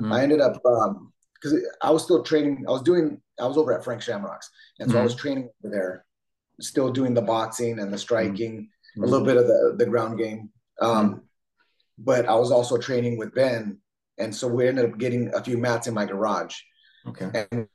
Mm. 0.00 0.12
I 0.12 0.22
ended 0.22 0.40
up 0.40 0.54
because 0.54 1.52
um, 1.52 1.62
I 1.80 1.90
was 1.90 2.04
still 2.04 2.22
training. 2.22 2.64
I 2.68 2.70
was 2.70 2.82
doing. 2.82 3.20
I 3.40 3.46
was 3.46 3.56
over 3.56 3.72
at 3.72 3.84
Frank 3.84 4.02
Shamrocks, 4.02 4.50
and 4.78 4.88
so 4.88 4.94
mm-hmm. 4.94 5.00
I 5.00 5.04
was 5.04 5.14
training 5.14 5.50
over 5.64 5.74
there, 5.74 6.04
still 6.60 6.90
doing 6.90 7.14
the 7.14 7.22
boxing 7.22 7.78
and 7.78 7.92
the 7.92 7.98
striking, 7.98 8.62
mm-hmm. 8.62 9.04
a 9.04 9.06
little 9.06 9.26
bit 9.26 9.36
of 9.36 9.46
the, 9.46 9.74
the 9.78 9.86
ground 9.86 10.18
game. 10.18 10.50
Um, 10.80 11.08
mm-hmm. 11.08 11.18
But 11.98 12.26
I 12.26 12.34
was 12.34 12.50
also 12.50 12.78
training 12.78 13.18
with 13.18 13.34
Ben. 13.34 13.78
And 14.18 14.34
so 14.34 14.46
we 14.46 14.68
ended 14.68 14.90
up 14.90 14.98
getting 14.98 15.32
a 15.34 15.42
few 15.42 15.56
mats 15.58 15.86
in 15.86 15.94
my 15.94 16.04
garage. 16.04 16.56
Okay. 17.06 17.46
And 17.50 17.68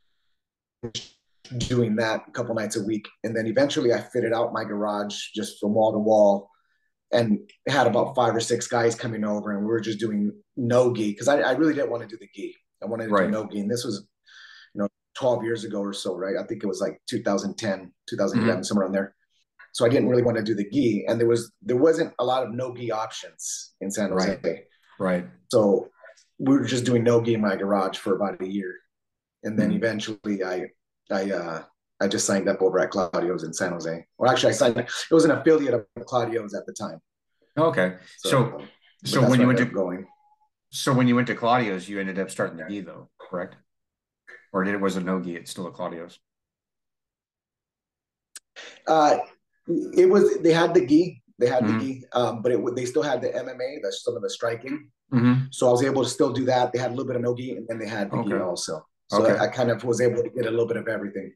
doing 1.57 1.95
that 1.95 2.23
a 2.27 2.31
couple 2.31 2.55
nights 2.55 2.75
a 2.75 2.83
week. 2.83 3.07
And 3.23 3.35
then 3.35 3.47
eventually 3.47 3.93
I 3.93 3.99
fitted 3.99 4.33
out 4.33 4.53
my 4.53 4.63
garage 4.63 5.15
just 5.33 5.59
from 5.59 5.73
wall 5.73 5.93
to 5.93 5.99
wall 5.99 6.49
and 7.11 7.39
had 7.67 7.87
about 7.87 8.15
five 8.15 8.35
or 8.35 8.39
six 8.39 8.67
guys 8.67 8.95
coming 8.95 9.23
over 9.23 9.51
and 9.51 9.61
we 9.61 9.67
were 9.67 9.79
just 9.79 9.99
doing 9.99 10.31
no 10.55 10.93
gi 10.93 11.11
because 11.11 11.27
I, 11.27 11.39
I, 11.39 11.51
really 11.51 11.73
didn't 11.73 11.89
want 11.89 12.03
to 12.03 12.09
do 12.09 12.17
the 12.19 12.27
gi. 12.33 12.55
I 12.83 12.85
wanted 12.85 13.05
to 13.05 13.11
right. 13.11 13.25
do 13.25 13.31
no 13.31 13.47
gi. 13.47 13.61
And 13.61 13.71
this 13.71 13.85
was 13.85 14.05
you 14.73 14.81
know, 14.81 14.87
12 15.15 15.43
years 15.43 15.63
ago 15.63 15.79
or 15.79 15.93
so, 15.93 16.15
right? 16.15 16.35
I 16.37 16.45
think 16.45 16.63
it 16.63 16.67
was 16.67 16.81
like 16.81 17.01
2010, 17.09 17.91
2011, 18.09 18.55
mm-hmm. 18.55 18.63
somewhere 18.63 18.85
on 18.85 18.91
there. 18.91 19.15
So 19.73 19.85
I 19.85 19.89
didn't 19.89 20.09
really 20.09 20.23
want 20.23 20.37
to 20.37 20.43
do 20.43 20.55
the 20.55 20.67
gi, 20.67 21.05
and 21.07 21.19
there 21.19 21.27
was 21.27 21.51
there 21.61 21.77
wasn't 21.77 22.11
a 22.17 22.25
lot 22.25 22.43
of 22.43 22.51
no 22.51 22.73
gi 22.73 22.91
options 22.91 23.73
in 23.79 23.91
San 23.91 24.09
Jose. 24.09 24.39
Right. 24.43 24.63
Right. 24.99 25.25
So 25.51 25.89
we 26.39 26.57
were 26.57 26.65
just 26.65 26.85
doing 26.85 27.03
no 27.03 27.21
gi 27.21 27.35
in 27.35 27.41
my 27.41 27.55
garage 27.55 27.97
for 27.97 28.15
about 28.15 28.41
a 28.41 28.47
year, 28.47 28.73
and 29.43 29.57
then 29.57 29.67
mm-hmm. 29.67 29.77
eventually 29.77 30.43
I 30.43 30.69
I 31.11 31.31
uh 31.31 31.63
I 31.99 32.07
just 32.07 32.25
signed 32.25 32.47
up 32.47 32.61
over 32.61 32.79
at 32.79 32.91
Claudio's 32.91 33.43
in 33.43 33.53
San 33.53 33.71
Jose. 33.71 34.05
Or 34.17 34.27
actually, 34.27 34.49
I 34.49 34.53
signed 34.53 34.77
up. 34.77 34.85
it 34.87 35.13
was 35.13 35.25
an 35.25 35.31
affiliate 35.31 35.73
of 35.73 35.85
Claudio's 36.05 36.53
at 36.53 36.65
the 36.65 36.73
time. 36.73 36.99
Okay. 37.57 37.95
So 38.17 38.29
so, 39.03 39.21
so 39.21 39.29
when 39.29 39.41
you 39.41 39.47
went 39.47 39.59
to 39.59 39.65
going. 39.65 40.05
So 40.69 40.93
when 40.93 41.07
you 41.07 41.15
went 41.15 41.27
to 41.27 41.35
Claudio's, 41.35 41.87
you 41.87 41.99
ended 41.99 42.19
up 42.19 42.29
starting 42.29 42.57
the 42.57 42.65
gi 42.67 42.81
though, 42.81 43.09
correct? 43.19 43.55
or 44.57 44.63
did 44.63 44.73
it 44.73 44.81
was 44.81 44.95
a 44.95 45.01
nogi? 45.01 45.35
It's 45.35 45.51
still 45.51 45.67
a 45.67 45.71
Claudio's. 45.71 46.19
Uh, 48.87 49.17
it 49.67 50.09
was 50.09 50.39
they 50.39 50.51
had 50.51 50.73
the 50.73 50.85
gi, 50.85 51.21
they 51.37 51.47
had 51.47 51.63
mm-hmm. 51.63 51.79
the 51.79 51.85
gi, 51.85 52.05
um, 52.13 52.41
but 52.41 52.51
it 52.51 52.75
they 52.75 52.85
still 52.85 53.03
had 53.03 53.21
the 53.21 53.29
MMA, 53.29 53.81
that's 53.83 54.03
some 54.03 54.15
of 54.15 54.21
the 54.21 54.29
striking. 54.29 54.89
Mm-hmm. 55.13 55.45
So 55.51 55.67
I 55.67 55.71
was 55.71 55.83
able 55.83 56.03
to 56.03 56.09
still 56.09 56.33
do 56.33 56.45
that. 56.45 56.71
They 56.71 56.79
had 56.79 56.89
a 56.89 56.95
little 56.95 57.05
bit 57.05 57.15
of 57.15 57.21
nogi, 57.21 57.51
and 57.51 57.67
then 57.67 57.79
they 57.79 57.87
had 57.87 58.09
the 58.11 58.17
okay. 58.17 58.29
gi 58.29 58.37
also. 58.37 58.85
So 59.09 59.23
okay. 59.23 59.37
I, 59.37 59.45
I, 59.45 59.47
kind 59.47 59.69
of 59.69 59.83
was 59.83 60.01
able 60.01 60.21
to 60.21 60.29
get 60.29 60.47
a 60.47 60.51
little 60.51 60.65
bit 60.65 60.75
of 60.75 60.87
everything. 60.87 61.33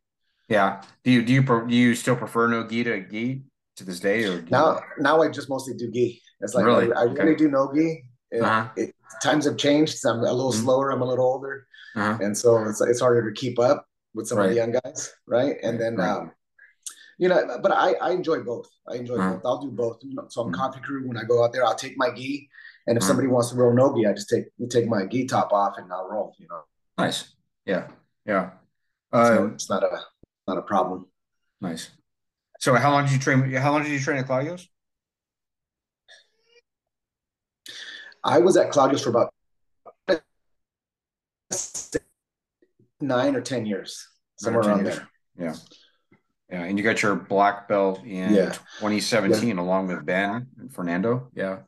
Yeah. 0.51 0.81
Do 1.03 1.11
you 1.11 1.21
do 1.23 1.33
you 1.33 1.41
do 1.41 1.75
you 1.75 1.95
still 1.95 2.15
prefer 2.15 2.47
nogi 2.47 2.83
to 2.83 3.01
gi 3.01 3.43
to 3.77 3.83
this 3.85 3.99
day, 3.99 4.25
or 4.25 4.41
now 4.49 4.75
you... 4.75 5.03
now 5.03 5.21
I 5.21 5.29
just 5.29 5.49
mostly 5.49 5.73
do 5.73 5.89
gi. 5.89 6.21
It's 6.41 6.53
like 6.53 6.65
really? 6.65 6.91
I, 6.93 7.01
I 7.01 7.03
okay. 7.05 7.23
really 7.23 7.35
do 7.35 7.49
nogi. 7.49 8.03
It, 8.31 8.41
uh-huh. 8.41 8.69
it, 8.77 8.95
times 9.21 9.45
have 9.45 9.57
changed. 9.57 9.97
So 9.97 10.09
I'm 10.11 10.19
a 10.19 10.21
little 10.23 10.51
mm-hmm. 10.51 10.63
slower. 10.63 10.91
I'm 10.91 11.01
a 11.01 11.05
little 11.05 11.25
older 11.25 11.67
uh-huh. 11.95 12.17
and 12.21 12.37
so 12.37 12.57
it's 12.67 12.81
it's 12.81 12.99
harder 12.99 13.29
to 13.29 13.39
keep 13.39 13.59
up 13.59 13.85
with 14.13 14.27
some 14.27 14.37
right. 14.37 14.45
of 14.45 14.49
the 14.51 14.55
young 14.57 14.71
guys, 14.71 15.13
right? 15.27 15.55
And 15.63 15.79
then, 15.79 15.95
right. 15.95 16.09
um, 16.09 16.31
you 17.17 17.29
know, 17.29 17.59
but 17.61 17.71
I 17.71 17.93
I 17.93 18.11
enjoy 18.11 18.39
both. 18.39 18.69
I 18.87 18.95
enjoy 18.95 19.15
uh-huh. 19.15 19.33
both. 19.33 19.41
I'll 19.45 19.61
do 19.61 19.71
both. 19.71 19.99
You 20.01 20.15
know, 20.15 20.25
So 20.29 20.41
I'm 20.41 20.53
uh-huh. 20.53 20.71
crew 20.81 21.07
when 21.07 21.17
I 21.17 21.23
go 21.23 21.43
out 21.43 21.53
there. 21.53 21.65
I'll 21.65 21.75
take 21.75 21.97
my 21.97 22.09
gi, 22.11 22.49
and 22.87 22.97
if 22.97 23.03
uh-huh. 23.03 23.07
somebody 23.07 23.27
wants 23.27 23.49
to 23.49 23.55
roll 23.55 23.73
no 23.73 23.93
gi, 23.95 24.07
I 24.07 24.13
just 24.13 24.29
take 24.29 24.45
take 24.69 24.87
my 24.87 25.05
gi 25.05 25.25
top 25.25 25.51
off 25.51 25.77
and 25.77 25.91
I'll 25.91 26.07
roll. 26.09 26.35
You 26.39 26.47
know. 26.49 26.61
Nice. 26.97 27.33
Yeah. 27.65 27.87
Yeah. 28.25 28.51
Uh, 29.11 29.27
so 29.27 29.45
it's 29.47 29.69
not 29.69 29.83
a 29.83 29.99
not 30.47 30.57
a 30.57 30.61
problem. 30.61 31.07
Nice. 31.59 31.89
So 32.59 32.73
how 32.75 32.91
long 32.91 33.05
did 33.05 33.13
you 33.13 33.19
train? 33.19 33.51
How 33.53 33.71
long 33.71 33.83
did 33.83 33.91
you 33.91 33.99
train 33.99 34.17
at 34.17 34.27
Claudio's? 34.27 34.67
I 38.23 38.37
was 38.39 38.55
at 38.55 38.71
Claudio's 38.71 39.03
for 39.03 39.09
about 39.09 39.33
nine 43.01 43.35
or 43.35 43.41
ten 43.41 43.65
years, 43.65 44.07
somewhere 44.35 44.63
10 44.63 44.71
around 44.71 44.85
years. 44.85 44.97
there. 44.97 45.07
Yeah. 45.37 45.55
Yeah, 46.51 46.65
and 46.65 46.77
you 46.77 46.83
got 46.83 47.01
your 47.01 47.15
black 47.15 47.69
belt 47.69 48.03
in 48.03 48.33
yeah. 48.33 48.49
2017 48.79 49.47
yeah. 49.47 49.63
along 49.63 49.87
with 49.87 50.05
Ben 50.05 50.47
and 50.59 50.73
Fernando. 50.73 51.29
Yeah. 51.33 51.59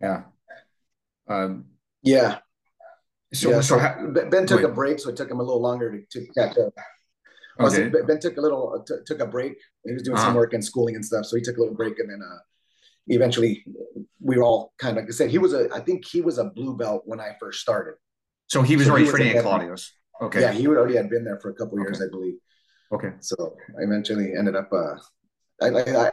Yeah. 0.00 0.24
Um, 1.28 1.66
yeah. 2.02 2.38
So, 3.32 3.50
yeah, 3.50 3.60
so, 3.60 3.78
so 3.78 4.10
Ben 4.12 4.44
took 4.44 4.58
wait. 4.58 4.64
a 4.64 4.68
break, 4.68 4.98
so 4.98 5.08
it 5.08 5.16
took 5.16 5.30
him 5.30 5.38
a 5.38 5.42
little 5.42 5.62
longer 5.62 6.04
to, 6.10 6.20
to 6.20 6.26
catch 6.32 6.58
up. 6.58 6.74
Okay. 7.60 7.90
ben 8.06 8.18
took 8.18 8.36
a 8.36 8.40
little 8.40 8.74
uh, 8.74 8.84
t- 8.86 9.02
took 9.06 9.20
a 9.20 9.26
break. 9.26 9.56
He 9.84 9.92
was 9.92 10.02
doing 10.02 10.16
uh-huh. 10.16 10.28
some 10.28 10.34
work 10.34 10.54
and 10.54 10.64
schooling 10.64 10.96
and 10.96 11.04
stuff, 11.04 11.26
so 11.26 11.36
he 11.36 11.42
took 11.42 11.56
a 11.56 11.60
little 11.60 11.74
break, 11.74 11.98
and 11.98 12.10
then 12.10 12.20
uh, 12.22 12.38
eventually 13.08 13.64
we 14.20 14.36
were 14.36 14.42
all 14.42 14.72
kind 14.78 14.96
of 14.96 15.02
like 15.02 15.10
I 15.10 15.12
said 15.12 15.30
he 15.30 15.38
was 15.38 15.52
a 15.52 15.68
I 15.74 15.80
think 15.80 16.06
he 16.06 16.20
was 16.20 16.38
a 16.38 16.44
blue 16.44 16.76
belt 16.76 17.02
when 17.04 17.20
I 17.20 17.36
first 17.38 17.60
started. 17.60 17.94
So 18.48 18.62
he 18.62 18.76
was 18.76 18.86
so 18.86 18.92
already 18.92 19.06
he 19.06 19.10
training 19.10 19.36
at 19.36 19.42
Claudio's. 19.42 19.92
Okay. 20.20 20.40
Yeah, 20.40 20.52
he 20.52 20.68
would 20.68 20.78
already 20.78 20.96
had 20.96 21.10
been 21.10 21.24
there 21.24 21.38
for 21.40 21.50
a 21.50 21.54
couple 21.54 21.78
years, 21.78 21.96
okay. 21.96 22.06
I 22.06 22.10
believe. 22.10 22.34
Okay. 22.92 23.12
So 23.20 23.56
I 23.78 23.82
eventually 23.82 24.34
ended 24.36 24.54
up. 24.54 24.70
Uh, 24.72 24.94
I, 25.60 25.68
I, 25.68 26.12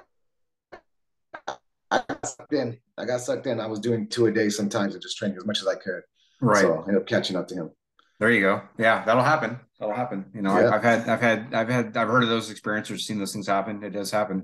I, 1.48 1.55
I 1.91 2.03
got 2.08 2.25
sucked 2.25 2.53
in. 2.53 2.77
I 2.98 3.05
got 3.05 3.22
sucked 3.22 3.48
in. 3.48 3.60
I 3.60 3.67
was 3.67 3.79
doing 3.79 4.08
two 4.08 4.27
a 4.27 4.31
day 4.31 4.50
sometimes 4.50 4.93
and 4.93 5.01
just 5.01 5.17
training 5.17 5.38
as 5.38 5.46
much 5.46 5.60
as 5.60 5.67
I 5.67 5.75
could. 5.75 6.01
Right. 6.41 6.62
So 6.62 6.75
I 6.75 6.79
ended 6.79 6.96
up 6.96 7.08
catching 7.08 7.36
up 7.36 7.48
to 7.50 7.55
him. 7.55 7.72
There 8.19 8.31
you 8.31 8.41
go. 8.41 8.61
Yeah, 8.77 9.05
that'll 9.05 9.23
happen. 9.23 9.59
That'll 9.79 9.95
happen. 9.95 10.25
You 10.33 10.41
know, 10.41 10.59
yeah. 10.59 10.75
I've 10.75 10.83
had, 10.83 11.07
I've 11.07 11.21
had, 11.21 11.53
I've 11.53 11.69
had, 11.69 11.95
I've 11.95 12.09
heard 12.09 12.23
of 12.23 12.29
those 12.29 12.49
experiences, 12.49 13.07
seen 13.07 13.17
those 13.17 13.31
things 13.31 13.47
happen. 13.47 13.81
It 13.81 13.91
does 13.91 14.11
happen. 14.11 14.43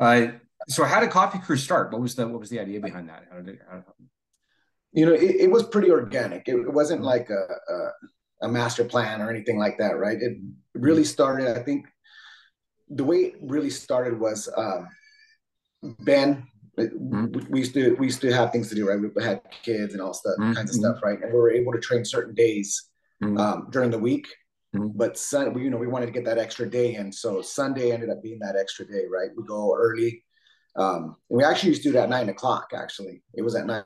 Uh, 0.00 0.28
so 0.68 0.84
how 0.84 1.00
did 1.00 1.10
Coffee 1.10 1.38
Crew 1.38 1.58
start? 1.58 1.92
What 1.92 2.00
was 2.00 2.14
the, 2.14 2.26
what 2.26 2.40
was 2.40 2.48
the 2.48 2.60
idea 2.60 2.80
behind 2.80 3.10
that? 3.10 3.26
How 3.30 3.40
did 3.40 3.56
it, 3.56 3.60
how 3.68 3.76
did 3.76 3.84
it? 3.88 4.08
You 4.92 5.06
know, 5.06 5.12
it, 5.12 5.36
it, 5.36 5.50
was 5.50 5.64
pretty 5.64 5.90
organic. 5.90 6.48
It, 6.48 6.54
it 6.54 6.72
wasn't 6.72 7.00
mm-hmm. 7.00 7.08
like 7.08 7.28
a, 7.28 7.72
a, 7.72 8.46
a 8.46 8.48
master 8.48 8.84
plan 8.84 9.20
or 9.20 9.28
anything 9.28 9.58
like 9.58 9.76
that, 9.78 9.98
right? 9.98 10.16
It 10.18 10.38
really 10.72 11.04
started. 11.04 11.58
I 11.58 11.62
think 11.62 11.86
the 12.88 13.04
way 13.04 13.16
it 13.16 13.34
really 13.42 13.70
started 13.70 14.18
was 14.18 14.48
um, 14.56 14.88
Ben. 16.00 16.46
Mm-hmm. 16.78 17.52
We 17.52 17.60
used 17.60 17.74
to 17.74 17.94
we 17.96 18.06
used 18.06 18.20
to 18.22 18.32
have 18.32 18.50
things 18.50 18.68
to 18.70 18.74
do, 18.74 18.88
right? 18.88 18.98
We 18.98 19.22
had 19.22 19.42
kids 19.62 19.92
and 19.92 20.02
all 20.02 20.14
stuff, 20.14 20.34
mm-hmm. 20.40 20.54
kinds 20.54 20.70
of 20.70 20.76
stuff, 20.76 21.02
right? 21.04 21.20
And 21.20 21.32
we 21.32 21.38
were 21.38 21.52
able 21.52 21.72
to 21.72 21.80
train 21.80 22.04
certain 22.04 22.34
days 22.34 22.90
mm-hmm. 23.22 23.38
um, 23.38 23.68
during 23.70 23.90
the 23.90 23.98
week. 23.98 24.28
Mm-hmm. 24.74 24.96
But 24.96 25.18
Sun, 25.18 25.54
we, 25.54 25.62
you 25.62 25.70
know, 25.70 25.76
we 25.76 25.86
wanted 25.86 26.06
to 26.06 26.12
get 26.12 26.24
that 26.24 26.38
extra 26.38 26.68
day 26.68 26.94
in, 26.94 27.12
so 27.12 27.42
Sunday 27.42 27.92
ended 27.92 28.10
up 28.10 28.22
being 28.22 28.38
that 28.40 28.56
extra 28.56 28.86
day, 28.86 29.04
right? 29.10 29.30
We 29.36 29.44
go 29.44 29.76
early. 29.76 30.24
Um, 30.76 31.16
and 31.30 31.38
we 31.38 31.44
actually 31.44 31.70
used 31.70 31.82
to 31.82 31.90
do 31.90 31.92
that 31.92 32.04
at 32.04 32.08
nine 32.08 32.28
o'clock. 32.28 32.70
Actually, 32.74 33.22
it 33.34 33.42
was 33.42 33.54
at 33.54 33.66
nine. 33.66 33.84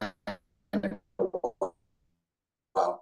Wow 2.75 3.01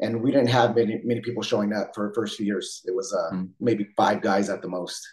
and 0.00 0.22
we 0.22 0.30
didn't 0.30 0.48
have 0.48 0.74
many 0.74 1.00
many 1.04 1.20
people 1.20 1.42
showing 1.42 1.72
up 1.72 1.94
for 1.94 2.08
the 2.08 2.14
first 2.14 2.36
few 2.36 2.46
years. 2.46 2.82
It 2.86 2.94
was 2.94 3.12
uh, 3.12 3.34
mm. 3.34 3.48
maybe 3.60 3.88
five 3.96 4.22
guys 4.22 4.48
at 4.48 4.62
the 4.62 4.68
most. 4.68 5.06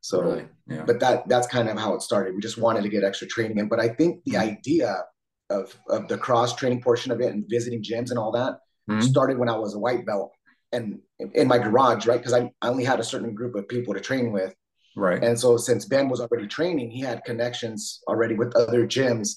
So, 0.00 0.22
really? 0.22 0.48
yeah. 0.68 0.84
but 0.86 1.00
that 1.00 1.28
that's 1.28 1.46
kind 1.46 1.68
of 1.68 1.78
how 1.78 1.94
it 1.94 2.02
started. 2.02 2.34
We 2.34 2.40
just 2.40 2.58
wanted 2.58 2.82
to 2.82 2.88
get 2.88 3.04
extra 3.04 3.26
training 3.26 3.58
in. 3.58 3.68
But 3.68 3.80
I 3.80 3.88
think 3.88 4.22
the 4.24 4.34
mm. 4.34 4.40
idea 4.40 5.04
of 5.50 5.76
of 5.88 6.08
the 6.08 6.18
cross 6.18 6.54
training 6.54 6.82
portion 6.82 7.10
of 7.10 7.20
it 7.20 7.32
and 7.32 7.44
visiting 7.48 7.82
gyms 7.82 8.10
and 8.10 8.18
all 8.18 8.32
that 8.32 8.58
mm. 8.88 9.02
started 9.02 9.38
when 9.38 9.48
I 9.48 9.56
was 9.56 9.74
a 9.74 9.78
white 9.78 10.06
belt 10.06 10.32
and 10.72 10.98
in 11.34 11.48
my 11.48 11.58
garage, 11.58 12.06
right? 12.06 12.18
Because 12.18 12.34
I, 12.34 12.50
I 12.62 12.68
only 12.68 12.84
had 12.84 13.00
a 13.00 13.04
certain 13.04 13.34
group 13.34 13.54
of 13.54 13.68
people 13.68 13.94
to 13.94 14.00
train 14.00 14.32
with. 14.32 14.54
Right. 14.96 15.22
And 15.22 15.38
so 15.38 15.56
since 15.56 15.84
Ben 15.84 16.08
was 16.08 16.20
already 16.20 16.46
training, 16.46 16.90
he 16.90 17.00
had 17.00 17.24
connections 17.24 18.00
already 18.08 18.34
with 18.34 18.54
other 18.56 18.86
gyms. 18.86 19.36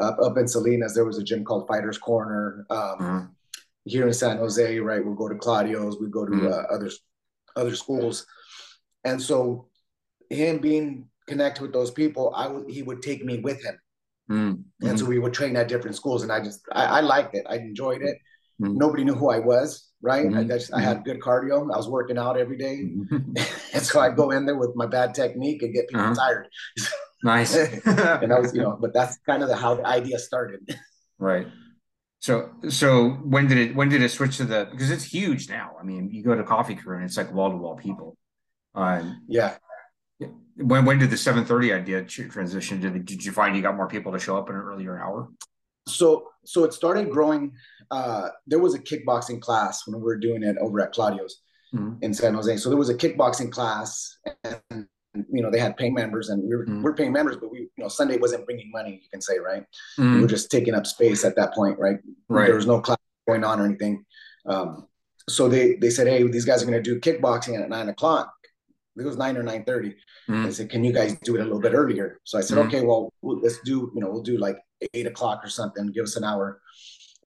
Uh, 0.00 0.12
up 0.22 0.38
in 0.38 0.46
Salinas, 0.46 0.94
there 0.94 1.04
was 1.04 1.18
a 1.18 1.24
gym 1.24 1.44
called 1.44 1.66
Fighters 1.66 1.98
Corner. 1.98 2.66
Um, 2.70 2.98
mm 2.98 3.28
here 3.88 4.06
in 4.06 4.12
San 4.12 4.38
Jose, 4.38 4.78
right? 4.78 5.04
We'll 5.04 5.14
go 5.14 5.28
to 5.28 5.34
Claudio's, 5.34 5.98
we 6.00 6.08
go 6.08 6.24
to 6.24 6.30
mm-hmm. 6.30 6.46
uh, 6.46 6.74
other 6.74 6.90
other 7.56 7.74
schools, 7.74 8.26
and 9.04 9.20
so 9.20 9.68
him 10.30 10.58
being 10.58 11.08
connected 11.26 11.62
with 11.62 11.72
those 11.72 11.90
people, 11.90 12.32
I 12.36 12.46
would 12.46 12.70
he 12.70 12.82
would 12.82 13.02
take 13.02 13.24
me 13.24 13.38
with 13.38 13.64
him, 13.64 13.78
mm-hmm. 14.30 14.86
and 14.86 14.98
so 14.98 15.06
we 15.06 15.18
would 15.18 15.32
train 15.32 15.56
at 15.56 15.68
different 15.68 15.96
schools, 15.96 16.22
and 16.22 16.30
I 16.30 16.42
just 16.42 16.60
I, 16.72 16.84
I 16.84 17.00
liked 17.00 17.34
it, 17.34 17.46
I 17.48 17.56
enjoyed 17.56 18.02
it. 18.02 18.18
Mm-hmm. 18.60 18.76
Nobody 18.76 19.04
knew 19.04 19.14
who 19.14 19.30
I 19.30 19.38
was, 19.38 19.88
right? 20.02 20.26
I 20.26 20.28
mm-hmm. 20.28 20.48
just 20.48 20.74
I 20.74 20.80
had 20.80 21.04
good 21.04 21.20
cardio. 21.20 21.72
I 21.72 21.76
was 21.76 21.88
working 21.88 22.18
out 22.18 22.36
every 22.36 22.58
day. 22.58 22.84
Mm-hmm. 22.84 23.36
and 23.74 23.82
so 23.82 24.00
I'd 24.00 24.16
go 24.16 24.30
in 24.30 24.46
there 24.46 24.56
with 24.56 24.74
my 24.74 24.86
bad 24.86 25.14
technique 25.14 25.62
and 25.62 25.72
get 25.72 25.88
people 25.88 26.04
uh-huh. 26.04 26.14
tired. 26.14 26.48
nice. 27.22 27.54
and 27.84 28.32
I 28.32 28.40
was, 28.40 28.54
you 28.54 28.62
know, 28.62 28.76
but 28.80 28.92
that's 28.92 29.18
kind 29.26 29.42
of 29.42 29.48
the, 29.48 29.56
how 29.56 29.74
the 29.76 29.86
idea 29.86 30.18
started. 30.18 30.76
Right. 31.18 31.46
So 32.20 32.50
so 32.68 33.10
when 33.10 33.46
did 33.46 33.58
it 33.58 33.76
when 33.76 33.88
did 33.88 34.02
it 34.02 34.08
switch 34.08 34.38
to 34.38 34.44
the 34.44 34.68
because 34.70 34.90
it's 34.90 35.04
huge 35.04 35.48
now. 35.48 35.76
I 35.80 35.84
mean, 35.84 36.10
you 36.10 36.24
go 36.24 36.34
to 36.34 36.42
Coffee 36.42 36.74
Crew 36.74 36.96
and 36.96 37.04
it's 37.04 37.16
like 37.16 37.32
wall 37.32 37.50
to 37.50 37.56
wall 37.56 37.76
people. 37.76 38.16
Um, 38.74 39.22
yeah. 39.28 39.56
When 40.56 40.84
when 40.84 40.98
did 40.98 41.10
the 41.10 41.16
seven 41.16 41.44
thirty 41.44 41.72
idea 41.72 42.02
transition? 42.02 42.80
Did 42.80 43.04
did 43.04 43.24
you 43.24 43.30
find 43.30 43.54
you 43.54 43.62
got 43.62 43.76
more 43.76 43.86
people 43.86 44.12
to 44.12 44.18
show 44.18 44.36
up 44.36 44.50
in 44.50 44.56
an 44.56 44.62
earlier 44.62 44.98
hour? 44.98 45.28
So 45.88 46.28
so 46.44 46.64
it 46.64 46.72
started 46.72 47.10
growing. 47.10 47.52
Uh, 47.90 48.28
there 48.46 48.58
was 48.58 48.74
a 48.74 48.78
kickboxing 48.78 49.40
class 49.40 49.86
when 49.86 49.96
we 49.96 50.04
were 50.04 50.18
doing 50.18 50.42
it 50.42 50.56
over 50.58 50.80
at 50.80 50.92
Claudio's 50.92 51.40
mm-hmm. 51.74 52.02
in 52.02 52.12
San 52.14 52.34
Jose. 52.34 52.56
So 52.58 52.68
there 52.68 52.78
was 52.78 52.90
a 52.90 52.94
kickboxing 52.94 53.50
class, 53.50 54.18
and 54.44 54.86
you 55.30 55.42
know 55.42 55.50
they 55.50 55.58
had 55.58 55.76
paying 55.76 55.94
members 55.94 56.28
and 56.28 56.42
we 56.42 56.54
were, 56.54 56.66
mm. 56.66 56.82
we 56.82 56.92
paying 56.92 57.12
members 57.12 57.36
but 57.38 57.50
we 57.50 57.60
you 57.60 57.70
know 57.78 57.88
sunday 57.88 58.18
wasn't 58.18 58.44
bringing 58.44 58.70
money 58.70 59.00
you 59.02 59.08
can 59.10 59.20
say 59.20 59.38
right 59.38 59.64
mm. 59.98 60.14
we 60.14 60.20
were 60.20 60.28
just 60.28 60.50
taking 60.50 60.74
up 60.74 60.86
space 60.86 61.24
at 61.24 61.34
that 61.34 61.52
point 61.54 61.76
right 61.78 61.98
right 62.28 62.46
there 62.46 62.54
was 62.54 62.66
no 62.66 62.78
class 62.78 62.98
going 63.26 63.42
on 63.42 63.58
or 63.58 63.64
anything 63.64 64.04
um, 64.46 64.86
so 65.28 65.48
they 65.48 65.74
they 65.76 65.90
said 65.90 66.06
hey 66.06 66.22
these 66.28 66.44
guys 66.44 66.62
are 66.62 66.66
going 66.66 66.80
to 66.80 66.82
do 66.82 67.00
kickboxing 67.00 67.60
at 67.60 67.68
nine 67.68 67.88
o'clock 67.88 68.32
it 68.98 69.04
was 69.04 69.16
nine 69.16 69.36
or 69.36 69.42
nine 69.42 69.64
thirty. 69.64 69.94
Mm. 70.28 70.46
I 70.46 70.50
said, 70.50 70.70
"Can 70.70 70.84
you 70.84 70.92
guys 70.92 71.16
do 71.22 71.36
it 71.36 71.40
a 71.40 71.44
little 71.44 71.60
bit 71.60 71.74
earlier?" 71.74 72.20
So 72.24 72.38
I 72.38 72.40
said, 72.40 72.58
mm. 72.58 72.66
"Okay, 72.66 72.82
well, 72.82 73.12
let's 73.22 73.60
do 73.60 73.90
you 73.94 74.00
know 74.00 74.10
we'll 74.10 74.22
do 74.22 74.38
like 74.38 74.58
eight 74.94 75.06
o'clock 75.06 75.44
or 75.44 75.48
something. 75.48 75.86
Give 75.88 76.04
us 76.04 76.16
an 76.16 76.24
hour." 76.24 76.60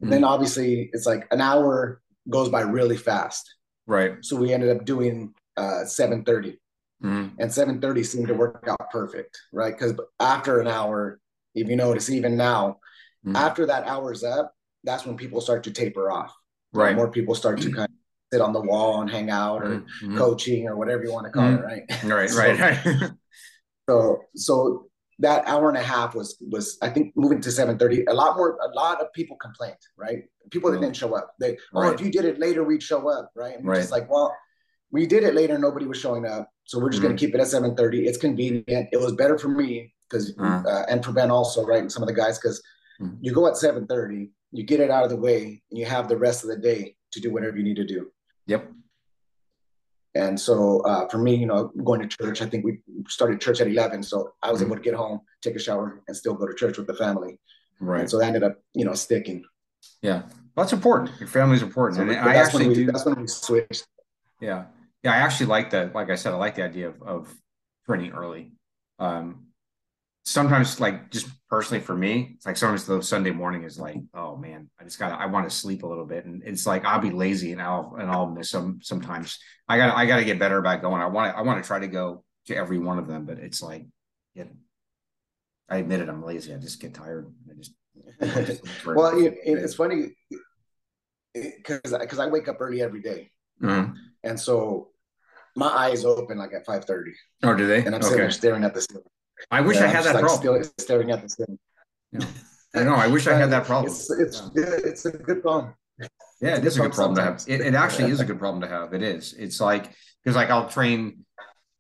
Mm. 0.02 0.10
Then 0.10 0.24
obviously 0.24 0.90
it's 0.92 1.06
like 1.06 1.26
an 1.30 1.40
hour 1.40 2.00
goes 2.28 2.48
by 2.48 2.60
really 2.62 2.96
fast. 2.96 3.54
Right. 3.86 4.16
So 4.22 4.36
we 4.36 4.52
ended 4.52 4.76
up 4.76 4.84
doing 4.84 5.34
uh, 5.56 5.84
seven 5.84 6.24
thirty. 6.24 6.58
Mm-hmm. 7.02 7.40
And 7.40 7.50
7:30 7.50 8.06
seemed 8.06 8.28
to 8.28 8.34
work 8.34 8.64
out 8.68 8.90
perfect, 8.90 9.36
right? 9.52 9.76
Because 9.76 9.94
after 10.20 10.60
an 10.60 10.68
hour, 10.68 11.18
if 11.54 11.68
you 11.68 11.76
notice, 11.76 12.08
even 12.10 12.36
now, 12.36 12.78
mm-hmm. 13.26 13.34
after 13.34 13.66
that 13.66 13.86
hour's 13.88 14.22
up, 14.22 14.54
that's 14.84 15.04
when 15.04 15.16
people 15.16 15.40
start 15.40 15.64
to 15.64 15.72
taper 15.72 16.10
off. 16.10 16.32
Right. 16.72 16.94
More 16.94 17.10
people 17.10 17.34
start 17.34 17.60
to 17.62 17.72
kind 17.72 17.88
of 17.88 17.96
sit 18.32 18.40
on 18.40 18.52
the 18.52 18.60
wall 18.60 19.02
and 19.02 19.10
hang 19.10 19.30
out 19.30 19.62
or 19.62 19.80
mm-hmm. 19.80 20.16
coaching 20.16 20.68
or 20.68 20.76
whatever 20.76 21.04
you 21.04 21.12
want 21.12 21.26
to 21.26 21.32
call 21.32 21.52
it, 21.52 21.60
right? 21.60 21.82
Right, 22.04 22.30
so, 22.30 22.38
right, 22.38 22.58
right. 22.58 23.10
so 23.88 24.18
so 24.34 24.86
that 25.22 25.46
hour 25.46 25.68
and 25.68 25.78
a 25.78 25.82
half 25.82 26.14
was 26.14 26.36
was 26.50 26.78
I 26.82 26.88
think 26.88 27.12
moving 27.16 27.40
to 27.40 27.48
7:30. 27.48 28.04
A 28.08 28.14
lot 28.14 28.36
more, 28.36 28.58
a 28.58 28.74
lot 28.74 29.00
of 29.00 29.12
people 29.12 29.36
complained, 29.36 29.76
right? 29.96 30.24
People 30.50 30.70
that 30.72 30.80
didn't 30.80 30.96
show 30.96 31.16
up. 31.16 31.34
They, 31.40 31.56
oh, 31.74 31.82
right. 31.82 31.94
if 31.94 32.00
you 32.00 32.10
did 32.10 32.24
it 32.24 32.38
later, 32.38 32.64
we'd 32.64 32.82
show 32.82 33.08
up, 33.08 33.30
right? 33.34 33.56
And 33.56 33.66
right. 33.66 33.78
just 33.78 33.92
like, 33.92 34.10
well, 34.10 34.34
we 34.90 35.06
did 35.06 35.22
it 35.22 35.34
later, 35.34 35.58
nobody 35.58 35.86
was 35.86 35.98
showing 35.98 36.26
up. 36.26 36.50
So 36.64 36.78
we're 36.78 36.90
just 36.90 37.00
mm-hmm. 37.00 37.08
going 37.08 37.16
to 37.16 37.26
keep 37.26 37.34
it 37.34 37.40
at 37.40 37.46
7:30. 37.46 38.06
It's 38.06 38.18
convenient. 38.18 38.88
It 38.92 39.00
was 39.00 39.12
better 39.12 39.38
for 39.38 39.48
me 39.48 39.94
because 40.10 40.34
mm-hmm. 40.34 40.66
uh, 40.66 40.82
and 40.88 41.04
for 41.04 41.12
Ben 41.12 41.30
also, 41.30 41.64
right? 41.64 41.80
And 41.80 41.90
some 41.90 42.02
of 42.02 42.08
the 42.08 42.14
guys 42.14 42.38
because 42.38 42.60
mm-hmm. 43.00 43.14
you 43.20 43.32
go 43.32 43.46
at 43.46 43.54
7:30, 43.54 44.28
you 44.50 44.64
get 44.64 44.80
it 44.80 44.90
out 44.90 45.04
of 45.04 45.10
the 45.10 45.16
way, 45.16 45.62
and 45.70 45.78
you 45.78 45.86
have 45.86 46.08
the 46.08 46.16
rest 46.16 46.42
of 46.42 46.50
the 46.50 46.56
day 46.56 46.96
to 47.12 47.20
do 47.20 47.32
whatever 47.32 47.56
you 47.56 47.62
need 47.62 47.76
to 47.76 47.86
do. 47.86 48.10
Yep. 48.46 48.72
And 50.14 50.38
so 50.38 50.80
uh, 50.80 51.08
for 51.08 51.18
me, 51.18 51.34
you 51.34 51.46
know, 51.46 51.72
going 51.84 52.00
to 52.00 52.08
church, 52.08 52.42
I 52.42 52.46
think 52.46 52.64
we 52.64 52.78
started 53.08 53.40
church 53.40 53.60
at 53.60 53.66
11. 53.66 54.02
So 54.02 54.32
I 54.42 54.50
was 54.50 54.60
mm-hmm. 54.60 54.68
able 54.68 54.76
to 54.76 54.82
get 54.82 54.94
home, 54.94 55.20
take 55.40 55.56
a 55.56 55.58
shower, 55.58 56.02
and 56.06 56.16
still 56.16 56.34
go 56.34 56.46
to 56.46 56.54
church 56.54 56.76
with 56.76 56.86
the 56.86 56.94
family. 56.94 57.38
Right. 57.80 58.00
And 58.00 58.10
so 58.10 58.18
that 58.18 58.26
ended 58.26 58.42
up, 58.42 58.58
you 58.74 58.84
know, 58.84 58.94
sticking. 58.94 59.44
Yeah. 60.02 60.22
Well, 60.54 60.64
that's 60.64 60.72
important. 60.72 61.18
Your 61.18 61.28
family's 61.28 61.62
important. 61.62 61.96
So 61.96 62.02
and 62.02 62.12
I 62.12 62.34
actually 62.34 62.68
we, 62.68 62.74
do. 62.74 62.86
That's 62.86 63.06
when 63.06 63.20
we 63.20 63.26
switched. 63.26 63.86
Yeah 64.40 64.64
yeah, 65.02 65.12
I 65.12 65.16
actually 65.16 65.46
like 65.46 65.70
that. 65.70 65.94
Like 65.94 66.10
I 66.10 66.14
said, 66.14 66.32
I 66.32 66.36
like 66.36 66.54
the 66.54 66.62
idea 66.62 66.88
of, 66.88 67.02
of 67.02 67.34
early. 67.88 68.52
Um, 68.98 69.46
sometimes, 70.24 70.80
like 70.80 71.10
just 71.10 71.28
personally 71.48 71.82
for 71.82 71.94
me, 71.94 72.32
it's 72.36 72.46
like 72.46 72.56
sometimes 72.56 72.86
the 72.86 73.02
Sunday 73.02 73.30
morning 73.30 73.64
is 73.64 73.78
like, 73.78 73.98
oh 74.14 74.36
man, 74.36 74.70
I 74.80 74.84
just 74.84 74.98
gotta, 74.98 75.14
I 75.14 75.26
want 75.26 75.48
to 75.48 75.54
sleep 75.54 75.82
a 75.82 75.86
little 75.86 76.06
bit, 76.06 76.24
and 76.24 76.42
it's 76.44 76.66
like 76.66 76.84
I'll 76.84 77.00
be 77.00 77.10
lazy 77.10 77.52
and 77.52 77.62
I'll 77.62 77.96
and 77.98 78.10
I'll 78.10 78.30
miss 78.30 78.50
them 78.50 78.80
sometimes. 78.82 79.38
I 79.68 79.76
gotta 79.76 79.96
I 79.96 80.06
got 80.06 80.16
to 80.16 80.24
get 80.24 80.38
better 80.38 80.58
about 80.58 80.82
going. 80.82 81.00
I 81.00 81.06
want, 81.06 81.32
to, 81.32 81.38
I 81.38 81.42
want 81.42 81.62
to 81.62 81.66
try 81.66 81.78
to 81.78 81.88
go 81.88 82.24
to 82.46 82.56
every 82.56 82.78
one 82.78 82.98
of 82.98 83.06
them, 83.06 83.24
but 83.24 83.38
it's 83.38 83.62
like, 83.62 83.86
yeah, 84.34 84.44
I 85.68 85.78
admit 85.78 86.00
it, 86.00 86.08
I'm 86.08 86.22
lazy. 86.22 86.54
I 86.54 86.58
just 86.58 86.80
get 86.80 86.94
tired. 86.94 87.32
I 87.50 87.54
just. 87.54 87.72
well, 88.86 89.18
it, 89.18 89.38
it's 89.44 89.74
funny 89.74 90.16
because 91.34 91.92
because 91.92 92.18
I 92.18 92.26
wake 92.26 92.48
up 92.48 92.60
early 92.60 92.82
every 92.82 93.02
day. 93.02 93.30
Mm-hmm. 93.62 93.94
And 94.24 94.38
so 94.38 94.88
my 95.56 95.68
eyes 95.68 96.04
open 96.04 96.38
like 96.38 96.52
at 96.54 96.66
5:30. 96.66 97.12
Oh, 97.42 97.54
do 97.54 97.66
they? 97.66 97.84
And 97.84 97.94
I'm 97.94 98.02
sitting 98.02 98.18
there 98.18 98.30
staring 98.30 98.64
at 98.64 98.74
the 98.74 98.80
ceiling. 98.80 99.04
I 99.50 99.60
wish 99.60 99.76
yeah, 99.76 99.84
I 99.84 99.88
had 99.88 100.04
that 100.04 100.14
like 100.14 100.24
problem. 100.24 100.62
Still 100.62 100.72
staring 100.78 101.10
at 101.10 101.22
the 101.22 101.28
ceiling. 101.28 101.58
Yeah. 102.12 102.26
I 102.74 102.84
know. 102.84 102.94
I 102.94 103.06
wish 103.06 103.26
I 103.26 103.34
had 103.34 103.50
that 103.50 103.64
problem. 103.64 103.92
It's 103.92 104.10
it's 104.10 104.42
yeah. 104.54 104.64
it's 104.68 105.04
a 105.04 105.10
good 105.10 105.42
problem. 105.42 105.74
Yeah, 106.40 106.56
it 106.56 106.64
is 106.64 106.76
a 106.76 106.82
good 106.82 106.92
problem 106.92 107.16
sometimes. 107.16 107.44
to 107.44 107.52
have. 107.52 107.60
It, 107.60 107.66
it 107.66 107.74
actually 107.74 108.10
is 108.10 108.20
a 108.20 108.24
good 108.24 108.38
problem 108.38 108.62
to 108.62 108.68
have. 108.68 108.94
It 108.94 109.02
is. 109.02 109.34
It's 109.34 109.60
like 109.60 109.92
because 110.22 110.36
like 110.36 110.50
I'll 110.50 110.68
train. 110.68 111.24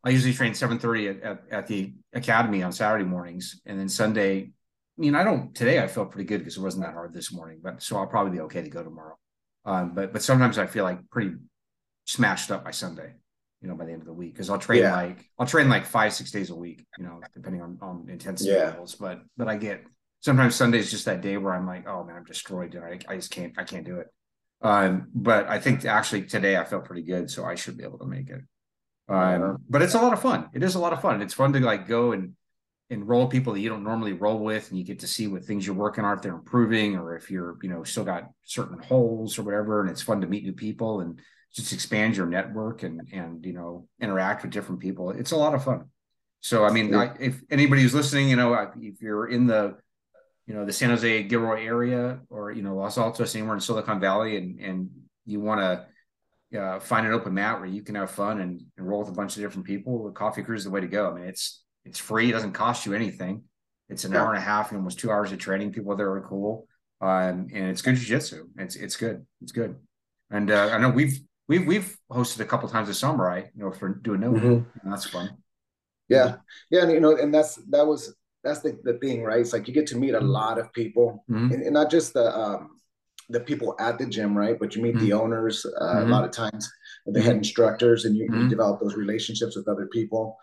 I 0.04 0.10
usually 0.10 0.34
train 0.34 0.54
seven 0.54 0.78
thirty 0.78 1.08
at, 1.08 1.22
at, 1.22 1.42
at 1.50 1.66
the 1.66 1.94
academy 2.12 2.62
on 2.62 2.72
Saturday 2.72 3.04
mornings, 3.04 3.60
and 3.66 3.78
then 3.78 3.88
Sunday. 3.88 4.52
I 4.98 5.00
mean, 5.00 5.14
I 5.14 5.24
don't 5.24 5.54
today. 5.54 5.82
I 5.82 5.88
felt 5.88 6.10
pretty 6.10 6.26
good 6.26 6.38
because 6.38 6.56
it 6.56 6.60
wasn't 6.60 6.84
that 6.84 6.92
hard 6.92 7.14
this 7.14 7.32
morning, 7.32 7.60
but 7.62 7.82
so 7.82 7.96
I'll 7.96 8.06
probably 8.06 8.32
be 8.32 8.40
okay 8.42 8.62
to 8.62 8.68
go 8.68 8.82
tomorrow. 8.82 9.16
Um, 9.64 9.94
but 9.94 10.12
but 10.12 10.22
sometimes 10.22 10.58
I 10.58 10.66
feel 10.66 10.84
like 10.84 11.08
pretty 11.10 11.32
smashed 12.04 12.50
up 12.50 12.64
by 12.64 12.72
Sunday. 12.72 13.14
You 13.62 13.68
know, 13.68 13.74
by 13.76 13.84
the 13.84 13.92
end 13.92 14.02
of 14.02 14.06
the 14.06 14.12
week, 14.12 14.34
because 14.34 14.50
I'll 14.50 14.58
train 14.58 14.82
yeah. 14.82 14.94
like 14.94 15.24
I'll 15.38 15.46
train 15.46 15.68
like 15.68 15.86
five 15.86 16.12
six 16.12 16.30
days 16.30 16.50
a 16.50 16.54
week. 16.54 16.84
You 16.98 17.04
know, 17.04 17.20
depending 17.34 17.62
on 17.62 17.78
on 17.80 18.06
intensity 18.08 18.50
yeah. 18.50 18.64
levels. 18.64 18.96
But 18.96 19.20
but 19.36 19.48
I 19.48 19.56
get 19.56 19.84
sometimes 20.20 20.54
Sunday's 20.54 20.90
just 20.90 21.04
that 21.04 21.20
day 21.20 21.36
where 21.36 21.54
I'm 21.54 21.66
like, 21.66 21.86
oh 21.86 22.04
man, 22.04 22.16
I'm 22.16 22.24
destroyed. 22.24 22.74
And 22.74 22.84
I 22.84 22.98
I 23.08 23.16
just 23.16 23.30
can't 23.30 23.52
I 23.56 23.64
can't 23.64 23.86
do 23.86 23.98
it. 23.98 24.08
Um, 24.62 25.08
but 25.14 25.48
I 25.48 25.58
think 25.60 25.84
actually 25.84 26.24
today 26.24 26.56
I 26.56 26.64
felt 26.64 26.84
pretty 26.84 27.02
good, 27.02 27.30
so 27.30 27.44
I 27.44 27.54
should 27.54 27.76
be 27.76 27.84
able 27.84 27.98
to 27.98 28.06
make 28.06 28.30
it. 28.30 28.40
Um, 29.08 29.58
but 29.68 29.82
it's 29.82 29.94
a 29.94 30.00
lot 30.00 30.12
of 30.12 30.22
fun. 30.22 30.48
It 30.54 30.62
is 30.62 30.74
a 30.74 30.78
lot 30.78 30.92
of 30.92 31.02
fun. 31.02 31.20
It's 31.20 31.34
fun 31.34 31.52
to 31.52 31.60
like 31.60 31.88
go 31.88 32.12
and 32.12 32.34
enroll 32.88 33.26
people 33.26 33.52
that 33.52 33.60
you 33.60 33.68
don't 33.68 33.84
normally 33.84 34.12
roll 34.12 34.38
with, 34.38 34.70
and 34.70 34.78
you 34.78 34.84
get 34.84 35.00
to 35.00 35.08
see 35.08 35.26
what 35.26 35.44
things 35.44 35.66
you're 35.66 35.76
working 35.76 36.04
on 36.04 36.16
if 36.16 36.22
they're 36.22 36.34
improving, 36.34 36.96
or 36.96 37.16
if 37.16 37.30
you're 37.30 37.56
you 37.62 37.68
know 37.68 37.82
still 37.82 38.04
got 38.04 38.30
certain 38.44 38.78
holes 38.82 39.38
or 39.38 39.42
whatever. 39.42 39.80
And 39.80 39.90
it's 39.90 40.02
fun 40.02 40.20
to 40.20 40.26
meet 40.26 40.44
new 40.44 40.52
people 40.52 41.00
and 41.00 41.20
just 41.54 41.72
expand 41.72 42.16
your 42.16 42.26
network 42.26 42.82
and 42.82 43.02
and 43.12 43.44
you 43.44 43.52
know 43.52 43.86
interact 44.00 44.42
with 44.42 44.52
different 44.52 44.80
people. 44.80 45.10
It's 45.10 45.32
a 45.32 45.36
lot 45.36 45.54
of 45.54 45.64
fun. 45.64 45.84
So 46.40 46.64
I 46.64 46.72
mean, 46.72 46.94
I, 46.94 47.14
if 47.20 47.40
anybody 47.50 47.82
who's 47.82 47.94
listening, 47.94 48.28
you 48.28 48.36
know, 48.36 48.54
if 48.80 49.00
you're 49.00 49.28
in 49.28 49.46
the 49.46 49.76
you 50.46 50.54
know 50.54 50.64
the 50.64 50.72
San 50.72 50.90
Jose 50.90 51.22
Gilroy 51.24 51.64
area 51.64 52.20
or 52.30 52.50
you 52.50 52.62
know 52.62 52.74
Los 52.74 52.98
Altos 52.98 53.34
anywhere 53.36 53.54
in 53.54 53.60
Silicon 53.60 54.00
Valley 54.00 54.36
and 54.36 54.60
and 54.60 54.90
you 55.24 55.40
want 55.40 55.60
to 55.60 55.86
uh, 56.58 56.80
find 56.80 57.06
an 57.06 57.12
open 57.12 57.34
mat 57.34 57.58
where 57.58 57.68
you 57.68 57.82
can 57.82 57.94
have 57.94 58.10
fun 58.10 58.40
and, 58.40 58.62
and 58.76 58.86
roll 58.86 59.00
with 59.00 59.08
a 59.08 59.12
bunch 59.12 59.36
of 59.36 59.42
different 59.42 59.66
people, 59.66 60.04
the 60.04 60.12
Coffee 60.12 60.42
Crew 60.42 60.56
is 60.56 60.64
the 60.64 60.70
way 60.70 60.80
to 60.80 60.86
go. 60.86 61.10
I 61.10 61.14
mean, 61.14 61.24
it's 61.24 61.64
it's 61.84 61.98
free, 61.98 62.28
it 62.28 62.32
doesn't 62.32 62.52
cost 62.52 62.86
you 62.86 62.94
anything. 62.94 63.44
It's 63.88 64.04
an 64.04 64.12
yeah. 64.12 64.22
hour 64.22 64.28
and 64.28 64.38
a 64.38 64.42
half, 64.42 64.72
almost 64.72 64.98
two 64.98 65.10
hours 65.10 65.32
of 65.32 65.38
training. 65.38 65.72
People 65.72 65.94
there 65.96 66.10
are 66.12 66.20
cool, 66.22 66.66
um, 67.00 67.48
and 67.52 67.68
it's 67.68 67.82
good 67.82 67.96
jujitsu. 67.96 68.44
It's 68.58 68.76
it's 68.76 68.96
good. 68.96 69.26
It's 69.42 69.52
good. 69.52 69.76
And 70.30 70.50
uh, 70.50 70.70
I 70.72 70.78
know 70.78 70.90
we've 70.90 71.20
we've 71.48 71.66
we've 71.66 71.96
hosted 72.10 72.40
a 72.40 72.44
couple 72.44 72.68
times 72.68 72.88
this 72.88 72.98
summer. 72.98 73.30
I 73.30 73.38
you 73.38 73.50
know 73.56 73.72
for 73.72 73.88
doing 73.88 74.20
no, 74.20 74.32
mm-hmm. 74.32 74.90
that's 74.90 75.06
fun. 75.06 75.38
Yeah, 76.08 76.36
yeah, 76.70 76.82
and 76.82 76.92
you 76.92 77.00
know, 77.00 77.16
and 77.16 77.32
that's 77.32 77.56
that 77.70 77.86
was 77.86 78.14
that's 78.44 78.60
the, 78.60 78.78
the 78.82 78.94
thing, 78.94 79.22
right? 79.22 79.40
It's 79.40 79.52
like 79.52 79.68
you 79.68 79.74
get 79.74 79.86
to 79.88 79.96
meet 79.96 80.14
a 80.14 80.18
mm-hmm. 80.18 80.28
lot 80.28 80.58
of 80.58 80.72
people, 80.72 81.24
mm-hmm. 81.30 81.52
and, 81.52 81.62
and, 81.62 81.74
not 81.74 81.90
just 81.90 82.12
the 82.12 82.36
um, 82.36 82.70
the 83.28 83.40
people 83.40 83.74
at 83.78 83.98
the 83.98 84.06
gym, 84.06 84.36
right? 84.36 84.58
But 84.58 84.74
you 84.74 84.82
meet 84.82 84.96
mm-hmm. 84.96 85.04
the 85.04 85.12
owners 85.12 85.64
uh, 85.64 85.84
mm-hmm. 85.84 86.08
a 86.08 86.10
lot 86.10 86.24
of 86.24 86.32
times, 86.32 86.70
the 87.06 87.20
head 87.20 87.30
mm-hmm. 87.30 87.38
instructors, 87.38 88.04
and 88.04 88.16
you, 88.16 88.24
you, 88.24 88.30
mm-hmm. 88.30 88.48
develop 88.48 88.80
those 88.80 88.96
relationships 88.96 89.56
with 89.56 89.68
other 89.68 89.86
people. 89.86 90.36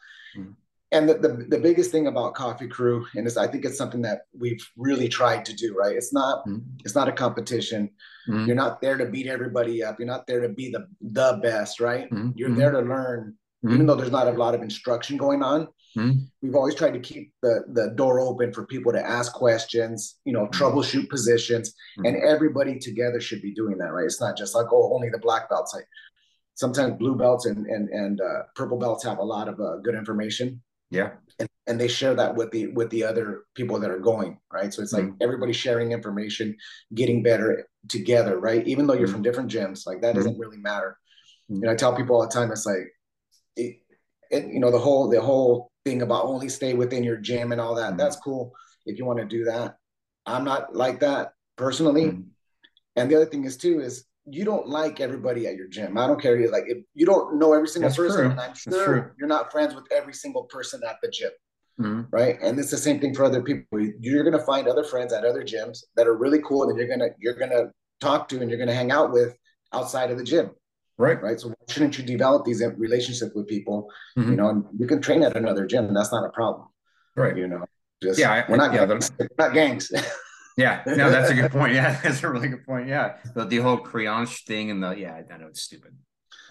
And 0.91 1.08
the, 1.08 1.13
the, 1.13 1.46
the 1.50 1.60
biggest 1.60 1.91
thing 1.91 2.08
about 2.08 2.34
Coffee 2.34 2.67
Crew, 2.67 3.05
and 3.15 3.27
it's, 3.27 3.38
I 3.38 3.46
think 3.46 3.63
it's 3.63 3.77
something 3.77 4.01
that 4.01 4.22
we've 4.38 4.67
really 4.75 5.08
tried 5.08 5.46
to 5.46 5.53
do, 5.53 5.75
right? 5.75 5.96
It's 5.96 6.12
not 6.12 6.43
it's 6.84 6.96
not 6.96 7.08
a 7.08 7.12
competition. 7.12 7.91
You're 8.27 8.55
not 8.55 8.79
there 8.79 8.96
to 8.96 9.05
beat 9.05 9.25
everybody 9.25 9.84
up. 9.84 9.98
You're 10.00 10.08
not 10.08 10.27
there 10.27 10.41
to 10.41 10.50
be 10.50 10.72
the 10.72 10.88
the 11.01 11.39
best, 11.41 11.79
right? 11.79 12.08
You're 12.36 12.53
there 12.53 12.72
to 12.72 12.81
learn, 12.81 13.36
even 13.63 13.86
though 13.86 13.96
there's 13.96 14.12
not 14.12 14.27
a 14.27 14.31
lot 14.31 14.55
of 14.55 14.62
instruction 14.62 15.17
going 15.17 15.41
on 15.41 15.67
Mm-hmm. 15.98 16.19
We've 16.41 16.55
always 16.55 16.75
tried 16.75 16.93
to 16.93 17.00
keep 17.00 17.34
the, 17.41 17.63
the 17.74 17.93
door 17.96 18.19
open 18.19 18.53
for 18.53 18.65
people 18.65 18.91
to 18.91 19.05
ask 19.05 19.34
questions, 19.34 20.17
you 20.24 20.34
know, 20.34 20.46
mm-hmm. 20.46 20.63
troubleshoot 20.63 21.10
positions, 21.10 21.69
mm-hmm. 21.69 22.05
and 22.05 22.24
everybody 22.24 22.77
together 22.77 23.19
should 23.19 23.41
be 23.41 23.53
doing 23.53 23.77
that, 23.79 23.91
right? 23.91 24.05
It's 24.05 24.22
not 24.22 24.38
just 24.38 24.55
like, 24.55 24.67
oh, 24.72 24.93
only 24.93 25.10
the 25.10 25.17
black 25.17 25.49
belts. 25.49 25.73
Like 25.73 25.88
sometimes 26.54 26.97
blue 26.97 27.15
belts 27.15 27.45
and 27.45 27.65
and 27.65 27.89
and 27.89 28.21
uh, 28.21 28.43
purple 28.56 28.78
belts 28.78 29.04
have 29.04 29.17
a 29.17 29.23
lot 29.23 29.47
of 29.47 29.60
uh, 29.60 29.78
good 29.78 29.95
information. 29.95 30.62
Yeah, 30.91 31.12
and, 31.39 31.49
and 31.67 31.80
they 31.80 31.88
share 31.88 32.15
that 32.15 32.36
with 32.36 32.52
the 32.52 32.67
with 32.67 32.89
the 32.89 33.04
other 33.04 33.43
people 33.56 33.80
that 33.80 33.91
are 33.91 33.99
going, 33.99 34.39
right? 34.52 34.73
So 34.73 34.82
it's 34.82 34.93
like 34.93 35.04
mm-hmm. 35.04 35.21
everybody 35.21 35.54
sharing 35.54 35.91
information, 35.91 36.58
getting 36.93 37.23
better 37.23 37.67
together, 37.88 38.39
right? 38.39 38.67
Even 38.67 38.88
though 38.88 38.93
you're 38.93 39.08
mm-hmm. 39.08 39.13
from 39.13 39.21
different 39.21 39.52
gyms, 39.52 39.86
like 39.86 40.02
that 40.02 40.15
doesn't 40.15 40.34
mm-hmm. 40.34 40.41
really 40.41 40.58
matter. 40.58 40.97
You 41.47 41.62
know, 41.62 41.71
I 41.71 41.75
tell 41.75 41.95
people 41.95 42.15
all 42.15 42.28
the 42.28 42.32
time, 42.32 42.52
it's 42.52 42.65
like, 42.65 42.93
it, 43.56 43.78
it, 44.30 44.45
you 44.54 44.60
know, 44.60 44.71
the 44.71 44.80
whole 44.80 45.10
the 45.10 45.21
whole 45.21 45.71
thing 45.86 46.02
about 46.02 46.25
only 46.25 46.49
stay 46.49 46.73
within 46.73 47.04
your 47.04 47.17
gym 47.17 47.52
and 47.52 47.62
all 47.62 47.75
that. 47.75 47.89
Mm-hmm. 47.89 47.97
That's 47.97 48.17
cool 48.17 48.54
if 48.86 48.97
you 48.97 49.06
want 49.06 49.19
to 49.19 49.25
do 49.25 49.45
that. 49.45 49.78
I'm 50.25 50.43
not 50.43 50.75
like 50.75 50.99
that 50.99 51.34
personally. 51.56 52.06
Mm-hmm. 52.06 52.21
And 52.95 53.10
the 53.10 53.15
other 53.15 53.25
thing 53.25 53.45
is 53.45 53.58
too 53.58 53.80
is 53.80 54.06
you 54.31 54.45
don't 54.45 54.67
like 54.67 54.99
everybody 54.99 55.47
at 55.47 55.55
your 55.55 55.67
gym. 55.67 55.97
I 55.97 56.07
don't 56.07 56.21
care. 56.21 56.49
Like 56.49 56.65
if 56.67 56.79
you 56.93 57.05
don't 57.05 57.37
know 57.37 57.53
every 57.53 57.67
single 57.67 57.89
That's 57.89 57.97
person, 57.97 58.37
I'm 58.39 58.55
sure 58.55 59.15
you're 59.17 59.27
not 59.27 59.51
friends 59.51 59.75
with 59.75 59.85
every 59.91 60.13
single 60.13 60.43
person 60.43 60.81
at 60.87 60.97
the 61.01 61.09
gym. 61.09 61.31
Mm-hmm. 61.79 62.01
Right. 62.11 62.37
And 62.41 62.59
it's 62.59 62.71
the 62.71 62.77
same 62.77 62.99
thing 62.99 63.15
for 63.15 63.23
other 63.23 63.41
people. 63.41 63.79
You're 63.99 64.23
gonna 64.23 64.43
find 64.43 64.67
other 64.67 64.83
friends 64.83 65.13
at 65.13 65.23
other 65.23 65.43
gyms 65.43 65.79
that 65.95 66.07
are 66.07 66.15
really 66.15 66.39
cool 66.39 66.69
and 66.69 66.77
you're 66.77 66.87
gonna 66.87 67.09
you're 67.19 67.35
gonna 67.35 67.71
talk 68.01 68.27
to 68.29 68.41
and 68.41 68.49
you're 68.49 68.59
gonna 68.59 68.73
hang 68.73 68.91
out 68.91 69.11
with 69.11 69.35
outside 69.73 70.11
of 70.11 70.17
the 70.17 70.23
gym. 70.23 70.51
Right. 70.97 71.21
Right. 71.21 71.39
So 71.39 71.53
shouldn't 71.69 71.97
you 71.97 72.03
develop 72.03 72.43
these 72.43 72.61
relationships 72.77 73.31
with 73.33 73.47
people? 73.47 73.89
Mm-hmm. 74.17 74.31
You 74.31 74.35
know, 74.35 74.49
and 74.49 74.65
you 74.77 74.87
can 74.87 75.01
train 75.01 75.23
at 75.23 75.37
another 75.37 75.65
gym. 75.65 75.93
That's 75.93 76.11
not 76.11 76.25
a 76.25 76.29
problem. 76.29 76.67
Right. 77.15 77.37
You 77.37 77.47
know, 77.47 77.65
just 78.03 78.19
yeah, 78.19 78.43
we're 78.49 78.57
not 78.57 78.73
yeah, 78.73 78.85
gangs. 78.85 79.11
We're 79.17 79.27
not 79.37 79.53
gangs. 79.53 79.91
yeah. 80.60 80.84
No, 80.86 81.10
that's 81.10 81.30
a 81.30 81.34
good 81.34 81.52
point. 81.52 81.74
Yeah, 81.74 82.00
that's 82.04 82.24
a 82.24 82.30
really 82.30 82.50
good 82.50 82.65
point. 82.65 82.88
Yeah. 82.88 83.17
The, 83.34 83.45
the 83.45 83.58
whole 83.58 83.78
creonte 83.80 84.45
thing 84.45 84.72
and 84.72 84.84
the 84.84 84.91
yeah, 84.91 85.22
I 85.32 85.38
know 85.38 85.48
it's 85.48 85.62
stupid. 85.62 85.95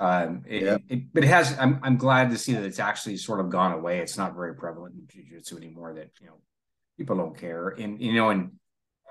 Um, 0.01 0.44
it, 0.47 0.62
yeah. 0.62 0.79
it, 0.88 1.12
but 1.12 1.25
it 1.25 1.29
has. 1.29 1.57
I'm 1.59 1.81
I'm 1.83 1.97
glad 1.97 2.31
to 2.31 2.38
see 2.38 2.55
that 2.55 2.64
it's 2.64 2.79
actually 2.79 3.16
sort 3.16 3.40
of 3.40 3.51
gone 3.51 3.73
away. 3.73 3.99
It's 3.99 4.16
not 4.16 4.35
very 4.35 4.55
prevalent 4.55 4.94
in 4.94 5.07
jiu-jitsu 5.09 5.57
anymore. 5.57 5.94
That 5.94 6.11
you 6.21 6.29
know, 6.29 6.40
people 6.97 7.16
don't 7.16 7.37
care. 7.37 7.71
And 7.71 8.01
you 8.01 8.14
know, 8.14 8.31
and 8.31 8.53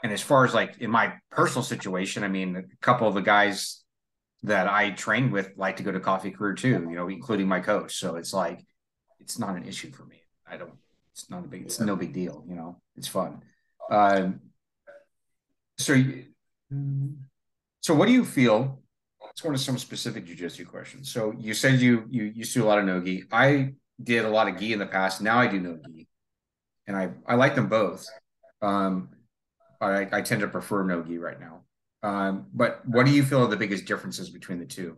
and 0.03 0.13
as 0.13 0.21
far 0.21 0.45
as 0.45 0.53
like 0.53 0.77
in 0.79 0.89
my 0.89 1.13
personal 1.29 1.63
situation, 1.63 2.23
I 2.23 2.29
mean, 2.29 2.55
a 2.55 2.63
couple 2.81 3.07
of 3.07 3.15
the 3.15 3.21
guys 3.21 3.83
that 4.43 4.67
I 4.67 4.91
trained 4.91 5.33
with 5.33 5.51
like 5.57 5.77
to 5.77 5.83
go 5.83 5.91
to 5.91 5.99
Coffee 5.99 6.31
Crew 6.31 6.55
too, 6.55 6.87
you 6.89 6.95
know, 6.95 7.09
including 7.09 7.47
my 7.47 7.59
coach. 7.59 7.97
So 7.97 8.15
it's 8.15 8.33
like 8.33 8.63
it's 9.19 9.37
not 9.37 9.55
an 9.55 9.65
issue 9.65 9.91
for 9.91 10.05
me. 10.05 10.21
I 10.49 10.57
don't. 10.57 10.73
It's 11.11 11.29
not 11.29 11.43
a 11.43 11.47
big. 11.47 11.63
It's 11.63 11.79
no 11.79 11.95
big 11.95 12.13
deal. 12.13 12.45
You 12.47 12.55
know, 12.55 12.81
it's 12.95 13.07
fun. 13.07 13.41
Um, 13.89 14.41
so, 15.77 16.01
so 17.81 17.93
what 17.93 18.07
do 18.07 18.13
you 18.13 18.25
feel? 18.25 18.81
Let's 19.23 19.41
go 19.41 19.49
into 19.49 19.59
some 19.59 19.77
specific 19.77 20.25
jujitsu 20.25 20.67
questions. 20.67 21.11
So 21.11 21.33
you 21.37 21.53
said 21.53 21.79
you 21.79 22.05
you 22.09 22.23
used 22.23 22.53
to 22.53 22.59
do 22.59 22.65
a 22.65 22.67
lot 22.67 22.79
of 22.79 22.85
no 22.85 22.99
gi. 23.01 23.25
I 23.31 23.73
did 24.01 24.25
a 24.25 24.29
lot 24.29 24.47
of 24.47 24.57
gi 24.57 24.73
in 24.73 24.79
the 24.79 24.85
past. 24.85 25.21
Now 25.21 25.39
I 25.39 25.47
do 25.47 25.59
no 25.59 25.77
gi, 25.85 26.07
and 26.87 26.97
I 26.97 27.11
I 27.27 27.35
like 27.35 27.55
them 27.55 27.67
both. 27.67 28.07
Um, 28.61 29.09
I 29.79 30.07
I 30.11 30.21
tend 30.21 30.41
to 30.41 30.47
prefer 30.47 30.83
no 30.83 31.03
gi 31.03 31.19
right 31.19 31.39
now. 31.39 31.61
Um, 32.03 32.47
but 32.53 32.81
what 32.87 33.05
do 33.05 33.11
you 33.11 33.23
feel 33.23 33.43
are 33.43 33.47
the 33.47 33.57
biggest 33.57 33.85
differences 33.85 34.29
between 34.29 34.59
the 34.59 34.65
two? 34.65 34.97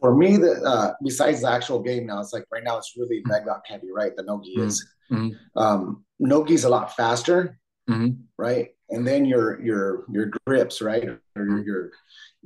For 0.00 0.14
me, 0.14 0.36
the 0.36 0.62
uh, 0.62 0.92
besides 1.02 1.42
the 1.42 1.50
actual 1.50 1.80
game 1.80 2.06
now, 2.06 2.20
it's 2.20 2.32
like 2.32 2.44
right 2.52 2.62
now 2.62 2.78
it's 2.78 2.94
really 2.96 3.22
leg 3.26 3.46
lock 3.46 3.66
heavy, 3.66 3.90
right? 3.90 4.14
The 4.14 4.22
nogi 4.22 4.56
mm-hmm. 4.56 4.66
is. 4.66 4.86
Mm-hmm. 5.10 5.58
Um, 5.58 6.04
nogi's 6.18 6.64
a 6.64 6.68
lot 6.68 6.94
faster, 6.94 7.58
mm-hmm. 7.88 8.20
right? 8.36 8.68
And 8.90 9.06
then 9.06 9.24
your 9.24 9.60
your 9.62 10.04
your 10.10 10.30
grips, 10.46 10.80
right? 10.80 11.04
Or 11.04 11.20
mm-hmm. 11.36 11.62
your 11.66 11.90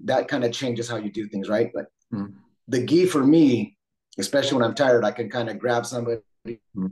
that 0.04 0.28
kind 0.28 0.44
of 0.44 0.52
changes 0.52 0.88
how 0.88 0.96
you 0.96 1.10
do 1.10 1.28
things, 1.28 1.48
right? 1.48 1.70
But 1.72 1.86
mm-hmm. 2.12 2.34
the 2.68 2.84
gi 2.84 3.06
for 3.06 3.24
me, 3.24 3.76
especially 4.18 4.56
when 4.56 4.64
I'm 4.64 4.74
tired, 4.74 5.04
I 5.04 5.12
can 5.12 5.30
kind 5.30 5.48
of 5.48 5.58
grab 5.58 5.86
somebody, 5.86 6.20
mm-hmm. 6.46 6.86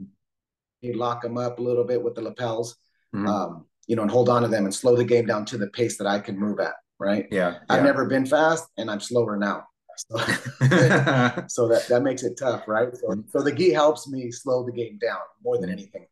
lock 0.95 1.23
them 1.23 1.37
up 1.37 1.59
a 1.59 1.63
little 1.63 1.85
bit 1.85 2.03
with 2.03 2.15
the 2.15 2.23
lapels. 2.23 2.77
Um, 3.13 3.67
you 3.91 3.97
know, 3.97 4.03
and 4.03 4.11
hold 4.11 4.29
on 4.29 4.43
to 4.43 4.49
them 4.49 4.65
and 4.67 4.73
slow 4.73 4.95
the 4.95 5.05
game 5.05 5.27
down 5.27 5.45
to 5.47 5.59
the 5.59 5.67
pace 5.67 5.99
that 5.99 6.07
I 6.07 6.21
can 6.21 6.39
move 6.39 6.61
at. 6.61 6.75
Right. 7.01 7.27
Yeah. 7.33 7.57
I've 7.69 7.81
yeah. 7.81 7.87
never 7.87 8.07
been 8.07 8.25
fast 8.25 8.69
and 8.79 8.89
I'm 8.89 9.01
slower 9.01 9.37
now. 9.37 9.65
So, 9.97 10.17
so 11.49 11.67
that, 11.67 11.87
that 11.89 12.03
makes 12.05 12.23
it 12.23 12.39
tough. 12.39 12.69
Right. 12.69 12.89
So, 12.97 13.25
so 13.31 13.43
the 13.43 13.51
gi 13.51 13.73
helps 13.73 14.07
me 14.07 14.31
slow 14.31 14.65
the 14.65 14.71
game 14.71 14.99
down 14.99 15.19
more 15.43 15.59
than 15.59 15.71
anything. 15.71 16.07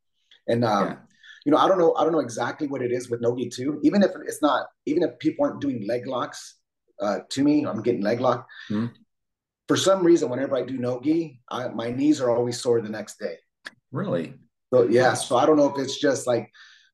And, 0.48 0.64
um, 0.64 0.88
yeah. 0.88 0.96
You 1.48 1.52
know, 1.52 1.56
I 1.56 1.66
don't 1.66 1.78
know, 1.78 1.94
I 1.94 2.04
don't 2.04 2.12
know 2.12 2.18
exactly 2.18 2.68
what 2.68 2.82
it 2.82 2.92
is 2.92 3.08
with 3.08 3.22
Nogi 3.22 3.48
too. 3.48 3.80
Even 3.82 4.02
if 4.02 4.10
it's 4.26 4.42
not, 4.42 4.66
even 4.84 5.02
if 5.02 5.18
people 5.18 5.46
aren't 5.46 5.62
doing 5.62 5.86
leg 5.86 6.06
locks 6.06 6.56
uh, 7.00 7.20
to 7.30 7.42
me, 7.42 7.64
I'm 7.64 7.80
getting 7.80 8.02
leg 8.02 8.20
lock. 8.20 8.46
Mm-hmm. 8.70 8.88
For 9.66 9.78
some 9.78 10.04
reason, 10.04 10.28
whenever 10.28 10.56
I 10.56 10.62
do 10.62 10.76
Nogi, 10.76 11.40
I, 11.50 11.68
my 11.68 11.90
knees 11.90 12.20
are 12.20 12.28
always 12.30 12.60
sore 12.60 12.82
the 12.82 12.90
next 12.90 13.18
day. 13.18 13.36
Really? 13.92 14.34
So 14.74 14.88
yeah. 14.88 15.14
So 15.14 15.38
I 15.38 15.46
don't 15.46 15.56
know 15.56 15.72
if 15.74 15.82
it's 15.82 15.98
just 15.98 16.26
like 16.26 16.50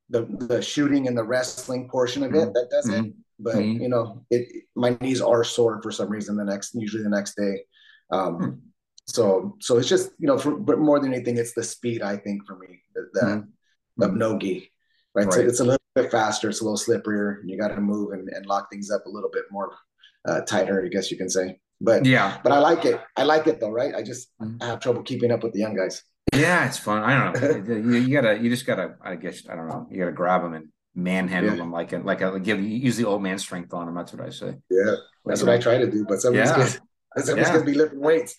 the 0.08 0.24
the 0.48 0.62
shooting 0.62 1.08
and 1.08 1.18
the 1.18 1.24
wrestling 1.24 1.88
portion 1.88 2.22
of 2.22 2.32
it 2.32 2.36
mm-hmm. 2.36 2.52
that 2.52 2.68
does 2.70 2.88
mm-hmm. 2.88 3.06
it. 3.06 3.12
But 3.40 3.56
mm-hmm. 3.56 3.82
you 3.82 3.88
know, 3.88 4.24
it 4.30 4.46
my 4.76 4.96
knees 5.00 5.20
are 5.20 5.42
sore 5.42 5.82
for 5.82 5.90
some 5.90 6.08
reason 6.08 6.36
the 6.36 6.44
next 6.44 6.76
usually 6.76 7.02
the 7.02 7.08
next 7.08 7.34
day. 7.34 7.64
Um, 8.12 8.38
mm-hmm. 8.38 8.50
so 9.06 9.56
so 9.60 9.78
it's 9.78 9.88
just 9.88 10.12
you 10.20 10.28
know, 10.28 10.38
for, 10.38 10.54
but 10.54 10.78
more 10.78 11.00
than 11.00 11.12
anything, 11.12 11.38
it's 11.38 11.54
the 11.54 11.64
speed 11.64 12.02
I 12.02 12.18
think 12.18 12.46
for 12.46 12.56
me 12.56 12.82
the, 12.94 13.08
the 13.14 13.48
mm-hmm. 13.98 14.02
of 14.02 14.16
no 14.16 14.38
gi. 14.38 14.70
right? 15.14 15.26
right. 15.26 15.34
So 15.34 15.40
it's 15.40 15.60
a 15.60 15.64
little 15.64 15.80
bit 15.94 16.10
faster, 16.10 16.48
it's 16.48 16.60
a 16.60 16.64
little 16.64 16.78
slipperier. 16.78 17.38
You 17.44 17.58
got 17.58 17.68
to 17.68 17.80
move 17.80 18.12
and, 18.12 18.28
and 18.28 18.46
lock 18.46 18.70
things 18.70 18.90
up 18.90 19.06
a 19.06 19.10
little 19.10 19.30
bit 19.30 19.44
more 19.50 19.72
uh, 20.26 20.40
tighter, 20.42 20.84
I 20.84 20.88
guess 20.88 21.10
you 21.10 21.16
can 21.16 21.30
say. 21.30 21.58
But 21.80 22.04
yeah, 22.06 22.38
but 22.42 22.52
I 22.52 22.58
like 22.58 22.84
it. 22.84 23.00
I 23.16 23.24
like 23.24 23.46
it 23.46 23.60
though, 23.60 23.70
right? 23.70 23.94
I 23.94 24.02
just 24.02 24.28
mm-hmm. 24.40 24.62
I 24.62 24.66
have 24.66 24.80
trouble 24.80 25.02
keeping 25.02 25.30
up 25.30 25.42
with 25.42 25.52
the 25.52 25.58
young 25.58 25.76
guys. 25.76 26.02
Yeah, 26.34 26.66
it's 26.66 26.78
fun. 26.78 27.02
I 27.02 27.32
don't 27.32 27.66
know. 27.68 27.74
you, 27.74 27.98
you, 27.98 28.20
gotta, 28.20 28.38
you 28.38 28.48
just 28.48 28.66
gotta. 28.66 28.96
I 29.02 29.16
guess 29.16 29.42
I 29.48 29.54
don't 29.54 29.68
know. 29.68 29.86
You 29.90 29.98
gotta 29.98 30.12
grab 30.12 30.42
them 30.42 30.54
and 30.54 30.68
manhandle 30.94 31.52
yeah. 31.52 31.58
them 31.58 31.72
like 31.72 31.92
a, 31.92 31.98
like 31.98 32.20
a 32.20 32.38
give 32.38 32.60
you 32.60 32.68
use 32.68 32.96
the 32.96 33.04
old 33.04 33.22
man 33.22 33.38
strength 33.38 33.74
on 33.74 33.86
them. 33.86 33.94
That's 33.94 34.12
what 34.12 34.26
I 34.26 34.30
say. 34.30 34.54
Yeah, 34.70 34.94
that's 35.24 35.42
what 35.42 35.52
I 35.52 35.58
try 35.58 35.78
to 35.78 35.90
do. 35.90 36.04
But 36.08 36.20
somebody's 36.20 36.74
yeah. 36.74 36.80
Gonna, 37.14 37.26
somebody's 37.26 37.48
yeah. 37.48 37.52
gonna 37.52 37.64
be 37.64 37.74
lifting 37.74 38.00
weights. 38.00 38.36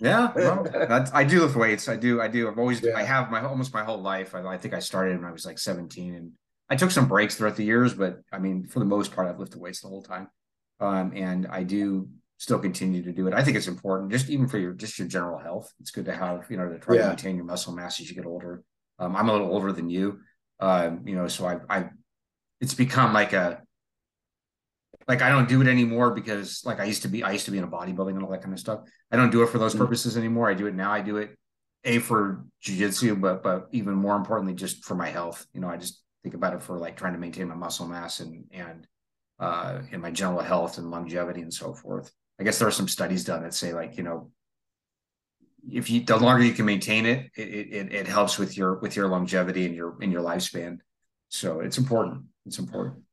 yeah, 0.00 0.32
well, 0.34 0.66
that's, 0.88 1.10
I 1.12 1.24
do 1.24 1.42
lift 1.42 1.56
weights. 1.56 1.88
I 1.88 1.96
do. 1.96 2.20
I 2.20 2.28
do. 2.28 2.48
I've 2.48 2.58
always. 2.58 2.82
Yeah. 2.82 2.96
I 2.96 3.02
have 3.02 3.30
my 3.30 3.44
almost 3.44 3.74
my 3.74 3.84
whole 3.84 4.00
life. 4.00 4.34
I, 4.34 4.42
I 4.42 4.58
think 4.58 4.74
I 4.74 4.78
started 4.78 5.18
when 5.18 5.28
I 5.28 5.32
was 5.32 5.46
like 5.46 5.58
17, 5.58 6.14
and 6.14 6.32
I 6.68 6.76
took 6.76 6.90
some 6.90 7.08
breaks 7.08 7.36
throughout 7.36 7.56
the 7.56 7.64
years, 7.64 7.94
but 7.94 8.20
I 8.32 8.38
mean, 8.38 8.66
for 8.66 8.78
the 8.78 8.84
most 8.84 9.14
part, 9.14 9.28
I've 9.28 9.38
lifted 9.38 9.60
weights 9.60 9.80
the 9.80 9.88
whole 9.88 10.02
time. 10.02 10.28
Um, 10.80 11.12
and 11.14 11.46
I 11.46 11.62
do 11.62 12.08
still 12.38 12.58
continue 12.58 13.02
to 13.02 13.12
do 13.12 13.26
it. 13.26 13.34
I 13.34 13.42
think 13.42 13.56
it's 13.56 13.68
important, 13.68 14.10
just 14.10 14.28
even 14.28 14.48
for 14.48 14.58
your 14.58 14.72
just 14.72 14.98
your 14.98 15.08
general 15.08 15.38
health. 15.38 15.72
It's 15.80 15.90
good 15.90 16.06
to 16.06 16.14
have, 16.14 16.46
you 16.50 16.56
know, 16.56 16.68
to 16.68 16.78
try 16.78 16.96
yeah. 16.96 17.02
to 17.02 17.08
maintain 17.08 17.36
your 17.36 17.44
muscle 17.44 17.74
mass 17.74 18.00
as 18.00 18.08
you 18.08 18.16
get 18.16 18.26
older. 18.26 18.62
Um, 18.98 19.16
I'm 19.16 19.28
a 19.28 19.32
little 19.32 19.48
older 19.48 19.72
than 19.72 19.90
you, 19.90 20.20
um, 20.60 21.02
you 21.06 21.16
know, 21.16 21.28
so 21.28 21.46
I, 21.46 21.58
I, 21.68 21.90
it's 22.60 22.74
become 22.74 23.12
like 23.12 23.32
a, 23.32 23.62
like 25.06 25.22
I 25.22 25.28
don't 25.28 25.48
do 25.48 25.60
it 25.60 25.68
anymore 25.68 26.12
because 26.12 26.62
like 26.64 26.80
I 26.80 26.84
used 26.84 27.02
to 27.02 27.08
be, 27.08 27.22
I 27.22 27.32
used 27.32 27.44
to 27.46 27.50
be 27.50 27.58
in 27.58 27.64
a 27.64 27.68
bodybuilding 27.68 28.10
and 28.10 28.22
all 28.22 28.30
that 28.30 28.42
kind 28.42 28.54
of 28.54 28.60
stuff. 28.60 28.80
I 29.10 29.16
don't 29.16 29.30
do 29.30 29.42
it 29.42 29.48
for 29.48 29.58
those 29.58 29.72
mm-hmm. 29.72 29.84
purposes 29.84 30.16
anymore. 30.16 30.50
I 30.50 30.54
do 30.54 30.66
it 30.66 30.74
now. 30.74 30.92
I 30.92 31.00
do 31.00 31.18
it 31.18 31.36
a 31.84 31.98
for 31.98 32.44
jujitsu, 32.62 33.20
but 33.20 33.42
but 33.42 33.68
even 33.72 33.94
more 33.94 34.16
importantly, 34.16 34.54
just 34.54 34.84
for 34.84 34.94
my 34.94 35.08
health. 35.08 35.46
You 35.52 35.60
know, 35.60 35.68
I 35.68 35.76
just 35.76 36.02
think 36.22 36.34
about 36.34 36.54
it 36.54 36.62
for 36.62 36.78
like 36.78 36.96
trying 36.96 37.12
to 37.12 37.18
maintain 37.18 37.48
my 37.48 37.54
muscle 37.54 37.86
mass 37.86 38.20
and 38.20 38.44
and 38.50 38.86
uh, 39.38 39.80
in 39.92 40.00
my 40.00 40.10
general 40.10 40.40
health 40.40 40.78
and 40.78 40.90
longevity 40.90 41.42
and 41.42 41.52
so 41.52 41.74
forth. 41.74 42.10
I 42.40 42.44
guess 42.44 42.58
there 42.58 42.68
are 42.68 42.72
some 42.72 42.88
studies 42.88 43.24
done 43.24 43.42
that 43.42 43.54
say 43.54 43.72
like, 43.72 43.96
you 43.96 44.02
know, 44.02 44.30
if 45.70 45.90
you 45.90 46.00
the 46.00 46.16
longer 46.16 46.44
you 46.44 46.52
can 46.52 46.64
maintain 46.64 47.06
it, 47.06 47.30
it 47.36 47.48
it, 47.48 47.92
it 47.92 48.06
helps 48.06 48.38
with 48.38 48.56
your 48.56 48.78
with 48.78 48.96
your 48.96 49.08
longevity 49.08 49.66
and 49.66 49.74
your 49.74 49.96
in 50.00 50.10
your 50.10 50.22
lifespan. 50.22 50.78
So 51.28 51.60
it's 51.60 51.78
important. 51.78 52.24
It's 52.46 52.58
important. 52.58 53.03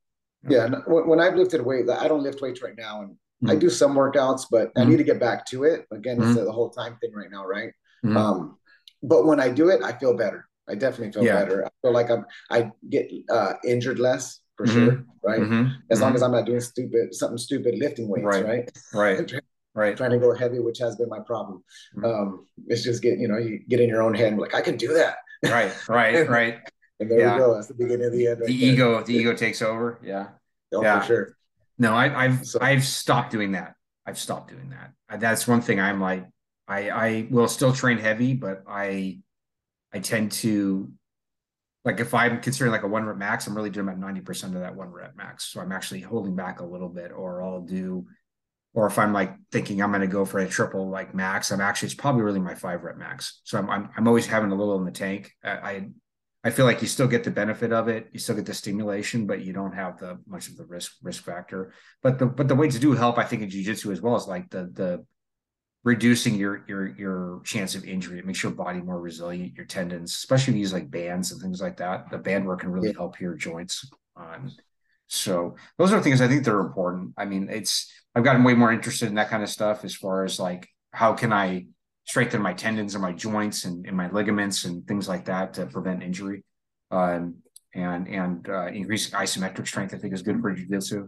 Yeah, 0.50 0.70
when 0.88 1.20
I've 1.20 1.36
lifted 1.36 1.62
weight, 1.62 1.90
I 1.90 2.08
don't 2.08 2.24
lift 2.24 2.42
weights 2.42 2.62
right 2.62 2.78
now, 2.78 3.02
and 3.02 3.12
mm-hmm. 3.12 3.52
I 3.52 3.56
do 3.56 3.70
some 3.70 3.96
workouts, 3.96 4.46
but 4.50 4.70
mm-hmm. 4.70 4.82
I 4.82 4.86
need 4.86 4.98
to 4.98 5.04
get 5.04 5.20
back 5.20 5.46
to 5.48 5.64
it. 5.66 5.86
Again, 5.92 6.18
mm-hmm. 6.18 6.32
it's 6.32 6.40
the 6.40 6.52
whole 6.52 6.70
time 6.70 6.98
thing 7.00 7.14
right 7.14 7.30
now, 7.32 7.46
right? 7.46 7.72
Mm-hmm. 8.04 8.18
Um, 8.18 8.58
but 9.04 9.26
when 9.26 9.40
I 9.40 9.50
do 9.50 9.70
it, 9.70 9.84
I 9.84 9.94
feel 9.94 10.16
better. 10.16 10.48
I 10.68 10.76
definitely 10.76 11.12
feel 11.12 11.24
yeah. 11.24 11.44
better. 11.44 11.66
I 11.66 11.70
feel 11.82 11.94
like 11.94 12.10
I'm 12.10 12.26
I 12.50 12.72
get 12.90 13.12
uh, 13.30 13.54
injured 13.66 14.00
less 14.00 14.40
for 14.56 14.68
sure, 14.68 15.04
right? 15.24 15.42
Mm-hmm. 15.42 15.74
As 15.90 16.02
long 16.02 16.16
as 16.16 16.22
I'm 16.22 16.32
not 16.32 16.46
doing 16.46 16.62
stupid 16.62 17.14
something 17.14 17.38
stupid 17.38 17.76
lifting 17.78 18.08
weights, 18.08 18.26
right? 18.26 18.46
Right. 18.46 18.72
Right. 18.94 19.34
right. 19.74 19.98
Trying 19.98 20.12
to 20.12 20.20
go 20.20 20.34
heavy, 20.34 20.60
which 20.60 20.80
has 20.80 20.96
been 20.96 21.10
my 21.10 21.20
problem. 21.20 21.64
Um, 22.04 22.48
it's 22.68 22.84
just 22.84 23.02
get 23.02 23.18
you 23.20 23.28
know 23.28 23.38
you 23.38 23.60
get 23.68 23.80
in 23.80 23.90
your 23.90 24.02
own 24.02 24.14
head 24.14 24.38
like 24.38 24.56
I 24.56 24.62
can 24.62 24.78
do 24.78 24.94
that. 24.94 25.18
Right. 25.44 25.90
Right. 25.90 26.30
Right. 26.30 26.60
And 27.02 27.10
there 27.10 27.20
yeah. 27.20 27.34
we 27.34 27.40
go. 27.40 27.56
That's 27.56 27.68
the 27.68 27.74
beginning 27.74 28.06
of 28.06 28.14
the 28.14 28.28
end. 28.28 28.40
Right 28.40 28.48
the 28.48 28.60
there. 28.60 28.74
ego, 28.74 29.04
the 29.04 29.14
ego 29.14 29.34
takes 29.34 29.62
over. 29.62 30.00
Yeah. 30.04 30.28
Oh, 30.72 30.82
yeah. 30.84 31.00
for 31.00 31.06
sure. 31.06 31.38
No, 31.78 31.96
I, 31.96 32.28
have 32.28 32.46
so, 32.46 32.60
I've 32.62 32.86
stopped 32.86 33.32
doing 33.32 33.54
that. 33.54 33.74
I've 34.06 34.20
stopped 34.20 34.52
doing 34.52 34.70
that. 34.70 34.92
Uh, 35.10 35.18
that's 35.18 35.48
one 35.48 35.62
thing 35.62 35.80
I'm 35.80 36.00
like. 36.00 36.26
I 36.68 36.90
I 36.90 37.28
will 37.30 37.48
still 37.48 37.74
train 37.74 37.98
heavy, 37.98 38.34
but 38.34 38.64
I 38.68 39.20
I 39.92 40.00
tend 40.00 40.32
to 40.34 40.92
like 41.84 42.00
if 42.00 42.14
I'm 42.14 42.40
considering 42.40 42.72
like 42.72 42.84
a 42.84 42.88
one 42.88 43.06
rep 43.06 43.18
max, 43.18 43.48
I'm 43.48 43.56
really 43.56 43.72
doing 43.72 43.88
about 43.88 44.00
90% 44.00 44.44
of 44.44 44.60
that 44.60 44.76
one 44.76 44.92
rep 44.92 45.16
max. 45.18 45.52
So 45.52 45.60
I'm 45.60 45.72
actually 45.72 46.02
holding 46.02 46.36
back 46.36 46.60
a 46.60 46.66
little 46.66 46.90
bit, 46.90 47.12
or 47.12 47.42
I'll 47.42 47.62
do, 47.62 48.06
or 48.74 48.86
if 48.86 49.00
I'm 49.00 49.12
like 49.12 49.36
thinking 49.52 49.82
I'm 49.82 49.90
going 49.90 50.02
to 50.02 50.08
go 50.08 50.24
for 50.24 50.40
a 50.40 50.48
triple 50.48 50.90
like 50.90 51.16
max, 51.16 51.52
I'm 51.52 51.60
actually, 51.60 51.88
it's 51.88 51.96
probably 51.96 52.22
really 52.22 52.40
my 52.40 52.54
five 52.54 52.84
rep 52.84 52.98
max. 52.98 53.42
So 53.44 53.58
I'm, 53.58 53.68
I'm, 53.70 53.90
I'm 53.98 54.08
always 54.08 54.28
having 54.28 54.52
a 54.52 54.56
little 54.56 54.78
in 54.78 54.86
the 54.86 54.92
tank. 54.92 55.32
I, 55.44 55.88
I 56.44 56.50
feel 56.50 56.66
like 56.66 56.82
you 56.82 56.88
still 56.88 57.08
get 57.08 57.24
the 57.24 57.32
benefit 57.32 57.72
of 57.72 57.88
it. 57.88 58.10
You 58.14 58.20
still 58.20 58.36
get 58.36 58.48
the 58.48 58.54
stimulation, 58.54 59.28
but 59.28 59.42
you 59.42 59.54
don't 59.54 59.74
have 59.74 60.00
the 60.00 60.20
much 60.26 60.48
of 60.48 60.58
the 60.58 60.66
risk, 60.66 60.94
risk 61.04 61.24
factor. 61.24 61.72
But 62.02 62.18
the, 62.18 62.26
but 62.26 62.48
the 62.48 62.56
way 62.56 62.68
to 62.68 62.80
do 62.80 62.94
help, 62.94 63.20
I 63.20 63.24
think 63.24 63.44
in 63.44 63.50
jujitsu 63.50 63.92
as 63.92 64.02
well 64.02 64.16
is 64.16 64.28
like 64.28 64.50
the, 64.50 64.70
the, 64.74 65.06
reducing 65.84 66.36
your 66.36 66.64
your 66.68 66.88
your 66.96 67.42
chance 67.44 67.76
of 67.76 67.86
injury. 67.86 68.20
It 68.20 68.26
makes 68.26 68.44
your 68.44 68.52
body 68.52 68.82
more 68.82 69.00
resilient, 69.00 69.56
your 69.56 69.66
tendons, 69.66 70.12
especially 70.14 70.54
if 70.54 70.56
you 70.56 70.62
use 70.62 70.74
like 70.74 70.92
bands 70.92 71.32
and 71.32 71.42
things 71.42 71.62
like 71.62 71.78
that. 71.78 72.10
The 72.10 72.18
band 72.18 72.46
work 72.46 72.62
can 72.62 72.72
really 72.72 72.90
yeah. 72.90 72.98
help 72.98 73.20
your 73.20 73.36
joints. 73.36 73.90
Um, 74.16 74.52
so 75.08 75.56
those 75.78 75.92
are 75.92 76.02
things 76.02 76.22
I 76.22 76.28
think 76.28 76.46
they're 76.46 76.60
important. 76.60 77.14
I 77.18 77.26
mean, 77.26 77.50
it's 77.50 77.92
I've 78.16 78.24
gotten 78.24 78.44
way 78.44 78.54
more 78.54 78.72
interested 78.72 79.10
in 79.10 79.16
that 79.16 79.30
kind 79.30 79.44
of 79.44 79.50
stuff 79.50 79.84
as 79.84 79.96
far 79.96 80.24
as 80.24 80.40
like 80.40 80.68
how 80.92 81.14
can 81.14 81.34
I 81.34 81.66
strengthen 82.12 82.42
my 82.42 82.52
tendons 82.52 82.94
and 82.94 83.02
my 83.02 83.14
joints 83.14 83.64
and, 83.64 83.86
and 83.88 83.96
my 83.96 84.12
ligaments 84.12 84.66
and 84.66 84.86
things 84.86 85.08
like 85.08 85.24
that 85.24 85.54
to 85.54 85.66
prevent 85.66 86.04
injury. 86.04 86.44
Um, 87.00 87.36
and 87.74 88.06
and 88.06 88.50
uh, 88.50 88.68
increasing 88.68 89.18
isometric 89.18 89.66
strength, 89.66 89.94
I 89.94 89.98
think, 89.98 90.14
is 90.14 90.22
good 90.22 90.42
for 90.42 90.52
jiu-jitsu. 90.52 91.08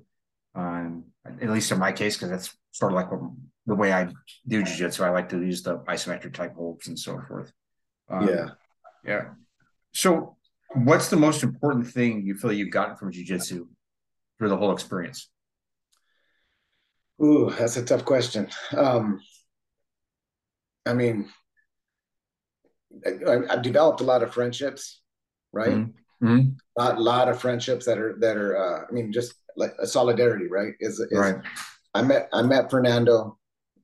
Um, 0.55 1.03
at 1.25 1.49
least 1.49 1.73
in 1.73 1.79
my 1.79 1.91
case, 1.91 2.15
because 2.15 2.29
that's 2.29 2.57
sort 2.71 2.93
of 2.93 2.95
like 2.95 3.11
what 3.11 3.19
the 3.65 3.75
way 3.75 3.91
I 3.91 4.05
do 4.47 4.63
jujitsu. 4.63 5.01
I 5.01 5.09
like 5.09 5.27
to 5.29 5.41
use 5.41 5.61
the 5.61 5.79
isometric 5.79 6.33
type 6.33 6.55
holds 6.55 6.87
and 6.87 6.97
so 6.97 7.19
forth. 7.27 7.51
Um, 8.09 8.29
yeah, 8.29 8.47
yeah. 9.05 9.23
So, 9.91 10.37
what's 10.73 11.09
the 11.09 11.17
most 11.17 11.43
important 11.43 11.85
thing 11.87 12.25
you 12.25 12.35
feel 12.35 12.53
you've 12.53 12.77
gotten 12.79 12.95
from 12.95 13.11
jujitsu 13.11 13.67
through 14.37 14.49
the 14.49 14.57
whole 14.57 14.71
experience? 14.71 15.29
Ooh, 17.21 17.53
that's 17.59 17.75
a 17.75 17.83
tough 17.83 18.05
question. 18.05 18.47
Um, 18.71 19.19
I 20.85 20.93
mean, 20.93 21.29
I, 23.05 23.39
have 23.49 23.61
developed 23.61 24.01
a 24.01 24.05
lot 24.05 24.23
of 24.23 24.33
friendships, 24.33 25.01
right? 25.51 25.69
Mm-hmm. 25.69 26.27
mm-hmm. 26.27 26.49
A 26.77 26.83
lot, 26.83 27.01
lot, 27.01 27.29
of 27.29 27.39
friendships 27.39 27.85
that 27.85 27.97
are 27.97 28.15
that 28.19 28.37
are. 28.37 28.57
Uh, 28.57 28.85
I 28.89 28.91
mean, 28.91 29.11
just 29.11 29.33
like 29.55 29.73
a 29.79 29.87
solidarity, 29.87 30.47
right? 30.47 30.73
Is, 30.79 30.99
is 30.99 31.17
right. 31.17 31.35
I 31.93 32.01
met 32.01 32.29
I 32.33 32.41
met 32.41 32.69
Fernando 32.69 33.37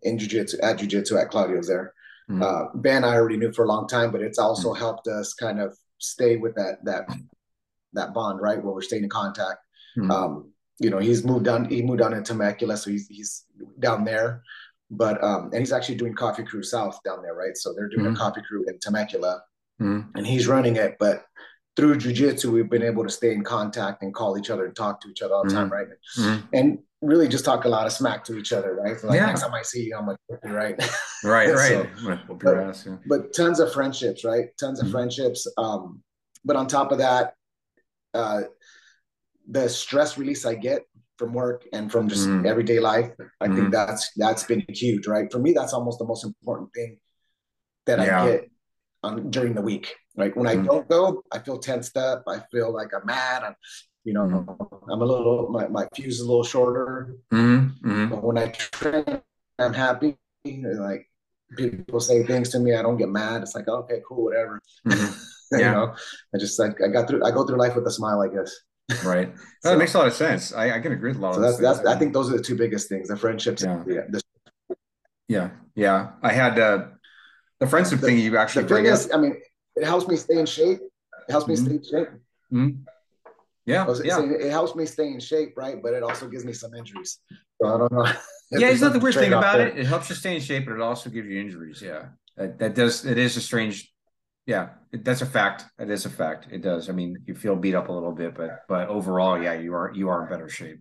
in 0.04 0.18
jiu-jitsu 0.18 0.58
at 0.62 0.78
jiu-jitsu 0.78 1.18
at 1.18 1.30
Claudio's 1.30 1.68
there. 1.68 1.94
Mm-hmm. 2.30 2.44
Uh, 2.44 2.66
ben 2.76 3.04
I 3.04 3.16
already 3.16 3.38
knew 3.38 3.52
for 3.52 3.66
a 3.66 3.68
long 3.68 3.88
time, 3.88 4.12
but 4.12 4.22
it's 4.22 4.40
also 4.40 4.70
mm-hmm. 4.70 4.80
helped 4.80 5.08
us 5.08 5.34
kind 5.34 5.60
of 5.60 5.78
stay 5.98 6.38
with 6.38 6.56
that 6.56 6.84
that 6.86 7.08
that 7.94 8.14
bond, 8.14 8.42
right? 8.42 8.64
Where 8.64 8.74
we're 8.74 8.82
staying 8.82 9.04
in 9.04 9.10
contact. 9.10 9.60
Mm-hmm. 9.98 10.12
Um, 10.12 10.54
you 10.80 10.90
know, 10.90 11.00
he's 11.00 11.24
moved 11.24 11.48
on. 11.48 11.66
He 11.66 11.82
moved 11.82 12.02
on 12.02 12.14
in 12.14 12.24
Temecula, 12.24 12.78
so 12.78 12.90
he's 12.90 13.08
he's 13.08 13.46
down 13.80 14.06
there. 14.06 14.44
But 14.92 15.24
um, 15.24 15.46
and 15.52 15.60
he's 15.60 15.72
actually 15.72 15.96
doing 15.96 16.16
Coffee 16.16 16.44
Crew 16.44 16.64
South 16.64 17.00
down 17.04 17.22
there, 17.22 17.36
right? 17.36 17.56
So 17.56 17.74
they're 17.74 17.90
doing 17.90 18.08
a 18.08 18.10
mm-hmm. 18.10 18.18
Coffee 18.18 18.42
Crew 18.42 18.66
in 18.68 18.80
Temecula, 18.80 19.42
mm-hmm. 19.80 20.18
and 20.18 20.26
he's 20.26 20.48
running 20.48 20.78
it. 20.78 20.96
But 21.00 21.26
through 21.76 21.98
jujitsu, 21.98 22.52
we've 22.52 22.70
been 22.70 22.84
able 22.84 23.04
to 23.04 23.10
stay 23.10 23.32
in 23.32 23.44
contact 23.44 24.02
and 24.02 24.14
call 24.14 24.38
each 24.38 24.50
other 24.50 24.66
and 24.66 24.76
talk 24.76 25.00
to 25.02 25.10
each 25.10 25.22
other 25.22 25.36
all 25.36 25.44
the 25.44 25.54
time, 25.54 25.70
mm-hmm. 25.70 26.28
right? 26.28 26.40
And 26.54 26.80
really 27.02 27.28
just 27.28 27.46
talk 27.46 27.66
a 27.66 27.70
lot 27.70 27.86
of 27.86 27.94
smack 27.94 28.24
to 28.26 28.38
each 28.38 28.52
other, 28.52 28.76
right? 28.76 29.00
So 29.00 29.08
like 29.08 29.16
yeah. 29.16 29.28
next 29.28 29.42
time 29.42 29.54
I 29.54 29.62
see 29.62 29.86
you, 29.86 29.96
I'm 29.98 30.08
like, 30.08 30.18
right, 30.44 30.76
right, 31.24 31.50
right. 31.54 31.88
so, 32.04 32.18
but, 32.34 32.58
ass, 32.58 32.86
yeah. 32.86 32.98
but, 33.08 33.34
tons 33.34 33.60
of 33.60 33.72
friendships, 33.72 34.26
right? 34.26 34.46
Tons 34.60 34.80
of 34.80 34.88
mm-hmm. 34.88 34.94
friendships. 34.94 35.48
Um, 35.58 36.02
but 36.44 36.56
on 36.56 36.68
top 36.68 36.92
of 36.92 36.98
that, 36.98 37.36
uh, 38.14 38.42
the 39.50 39.70
stress 39.70 40.18
release 40.18 40.46
I 40.46 40.56
get 40.56 40.84
from 41.20 41.34
work 41.34 41.68
and 41.74 41.92
from 41.92 42.08
just 42.08 42.28
mm-hmm. 42.28 42.48
everyday 42.48 42.80
life, 42.80 43.12
I 43.20 43.46
mm-hmm. 43.46 43.56
think 43.56 43.72
that's 43.72 44.12
that's 44.16 44.44
been 44.46 44.64
huge, 44.70 45.06
right? 45.06 45.32
For 45.32 45.38
me, 45.38 45.52
that's 45.52 45.74
almost 45.74 46.00
the 46.00 46.06
most 46.06 46.24
important 46.24 46.70
thing 46.74 46.98
that 47.86 48.00
yeah. 48.00 48.24
I 48.24 48.32
get 48.32 48.52
on 49.04 49.30
during 49.30 49.54
the 49.54 49.62
week. 49.62 49.94
Right 50.18 50.36
when 50.36 50.48
I 50.48 50.56
mm-hmm. 50.56 50.66
don't 50.66 50.90
go, 50.90 51.24
I 51.32 51.40
feel 51.40 51.60
tensed 51.60 51.96
up. 51.96 52.24
I 52.28 52.40
feel 52.52 52.74
like 52.74 52.90
I'm 52.94 53.06
mad. 53.06 53.44
I'm 53.44 53.56
you 54.06 54.14
know, 54.14 54.22
mm-hmm. 54.22 54.92
I'm 54.92 55.02
a 55.02 55.06
little 55.06 55.50
my, 55.50 55.68
my 55.68 55.88
fuse 55.94 56.16
is 56.16 56.22
a 56.22 56.28
little 56.28 56.44
shorter. 56.44 57.16
Mm-hmm. 57.32 57.88
Mm-hmm. 57.88 58.10
But 58.10 58.24
when 58.24 58.38
I 58.38 58.48
train, 58.48 59.22
I'm 59.60 59.74
happy. 59.74 60.18
Like 60.46 61.06
people 61.58 62.00
say 62.00 62.24
things 62.24 62.50
to 62.50 62.60
me, 62.60 62.74
I 62.76 62.82
don't 62.82 62.98
get 62.98 63.10
mad. 63.10 63.42
It's 63.42 63.56
like 63.56 63.68
okay, 63.68 64.02
cool, 64.08 64.24
whatever. 64.24 64.62
Mm-hmm. 64.88 65.14
you 65.60 65.66
know, 65.66 65.96
I 66.34 66.38
just 66.38 66.58
like 66.60 66.82
I 66.82 66.88
got 66.88 67.08
through. 67.08 67.26
I 67.26 67.32
go 67.32 67.46
through 67.46 67.58
life 67.60 67.76
with 67.76 67.88
a 67.88 67.92
smile, 67.92 68.22
I 68.22 68.34
guess. 68.34 68.56
Right. 69.04 69.34
so, 69.62 69.72
that 69.72 69.78
makes 69.78 69.94
a 69.94 70.00
lot 70.00 70.08
of 70.08 70.14
sense. 70.14 70.54
I, 70.54 70.78
I 70.78 70.80
can 70.80 70.92
agree 70.92 71.12
with 71.12 71.18
a 71.18 71.22
lot 71.22 71.36
so 71.36 71.42
of 71.42 71.46
that's, 71.60 71.60
that's 71.60 71.88
I 71.88 71.98
think 71.98 72.14
those 72.14 72.32
are 72.32 72.38
the 72.38 72.44
two 72.44 72.56
biggest 72.56 72.90
things: 72.90 73.08
the 73.08 73.18
friendships. 73.18 73.64
Yeah. 73.64 73.84
yeah, 73.88 74.02
the, 74.10 74.22
yeah, 75.28 75.50
yeah. 75.76 76.12
I 76.22 76.32
had 76.32 76.60
uh, 76.60 76.88
the 77.60 77.68
friendship 77.68 78.00
the, 78.00 78.08
thing 78.08 78.20
you 78.20 78.38
actually 78.38 78.64
the 78.64 78.76
thing 78.76 78.86
is. 78.86 79.12
I 79.14 79.18
mean, 79.18 79.40
it 79.76 79.86
helps 79.86 80.08
me 80.08 80.16
stay 80.16 80.40
in 80.40 80.46
shape. 80.46 80.80
It 81.28 81.32
helps 81.32 81.48
me 81.48 81.56
mm-hmm. 81.56 81.66
stay 81.66 81.76
in 81.76 81.84
shape. 81.84 82.10
Mm-hmm. 82.52 82.82
Yeah, 83.70 83.86
yeah. 84.04 84.48
it 84.48 84.50
helps 84.50 84.76
me 84.76 84.88
stay 84.88 85.10
in 85.10 85.20
shape, 85.20 85.54
right? 85.56 85.82
But 85.82 85.94
it 85.94 86.02
also 86.02 86.28
gives 86.28 86.44
me 86.44 86.54
some 86.54 86.74
injuries. 86.74 87.20
So 87.62 87.68
I 87.68 87.78
don't 87.78 87.92
know. 87.92 88.06
yeah, 88.52 88.70
it's 88.70 88.82
not 88.82 88.94
the 88.94 89.00
weird 89.00 89.14
thing 89.14 89.34
about 89.34 89.58
there. 89.58 89.68
it. 89.68 89.78
It 89.78 89.86
helps 89.86 90.10
you 90.10 90.16
stay 90.16 90.36
in 90.36 90.42
shape, 90.42 90.66
but 90.66 90.74
it 90.74 90.82
also 90.82 91.12
gives 91.12 91.28
you 91.28 91.40
injuries. 91.40 91.80
Yeah, 91.80 92.06
that, 92.36 92.58
that 92.58 92.74
does. 92.74 93.06
It 93.06 93.20
is 93.20 93.38
a 93.38 93.42
strange. 93.42 93.94
Yeah, 94.50 94.70
that's 94.92 95.22
a 95.22 95.28
fact. 95.28 95.66
That 95.78 95.92
is 95.92 96.08
a 96.08 96.10
fact. 96.10 96.48
It 96.50 96.64
does. 96.64 96.90
I 96.90 96.92
mean, 96.92 97.18
you 97.28 97.36
feel 97.36 97.56
beat 97.56 97.76
up 97.76 97.90
a 97.90 97.92
little 97.92 98.14
bit, 98.14 98.34
but 98.34 98.62
but 98.68 98.88
overall, 98.88 99.40
yeah, 99.40 99.54
you 99.54 99.76
are 99.76 99.92
you 99.94 100.10
are 100.10 100.24
in 100.24 100.30
better 100.30 100.50
shape. 100.50 100.80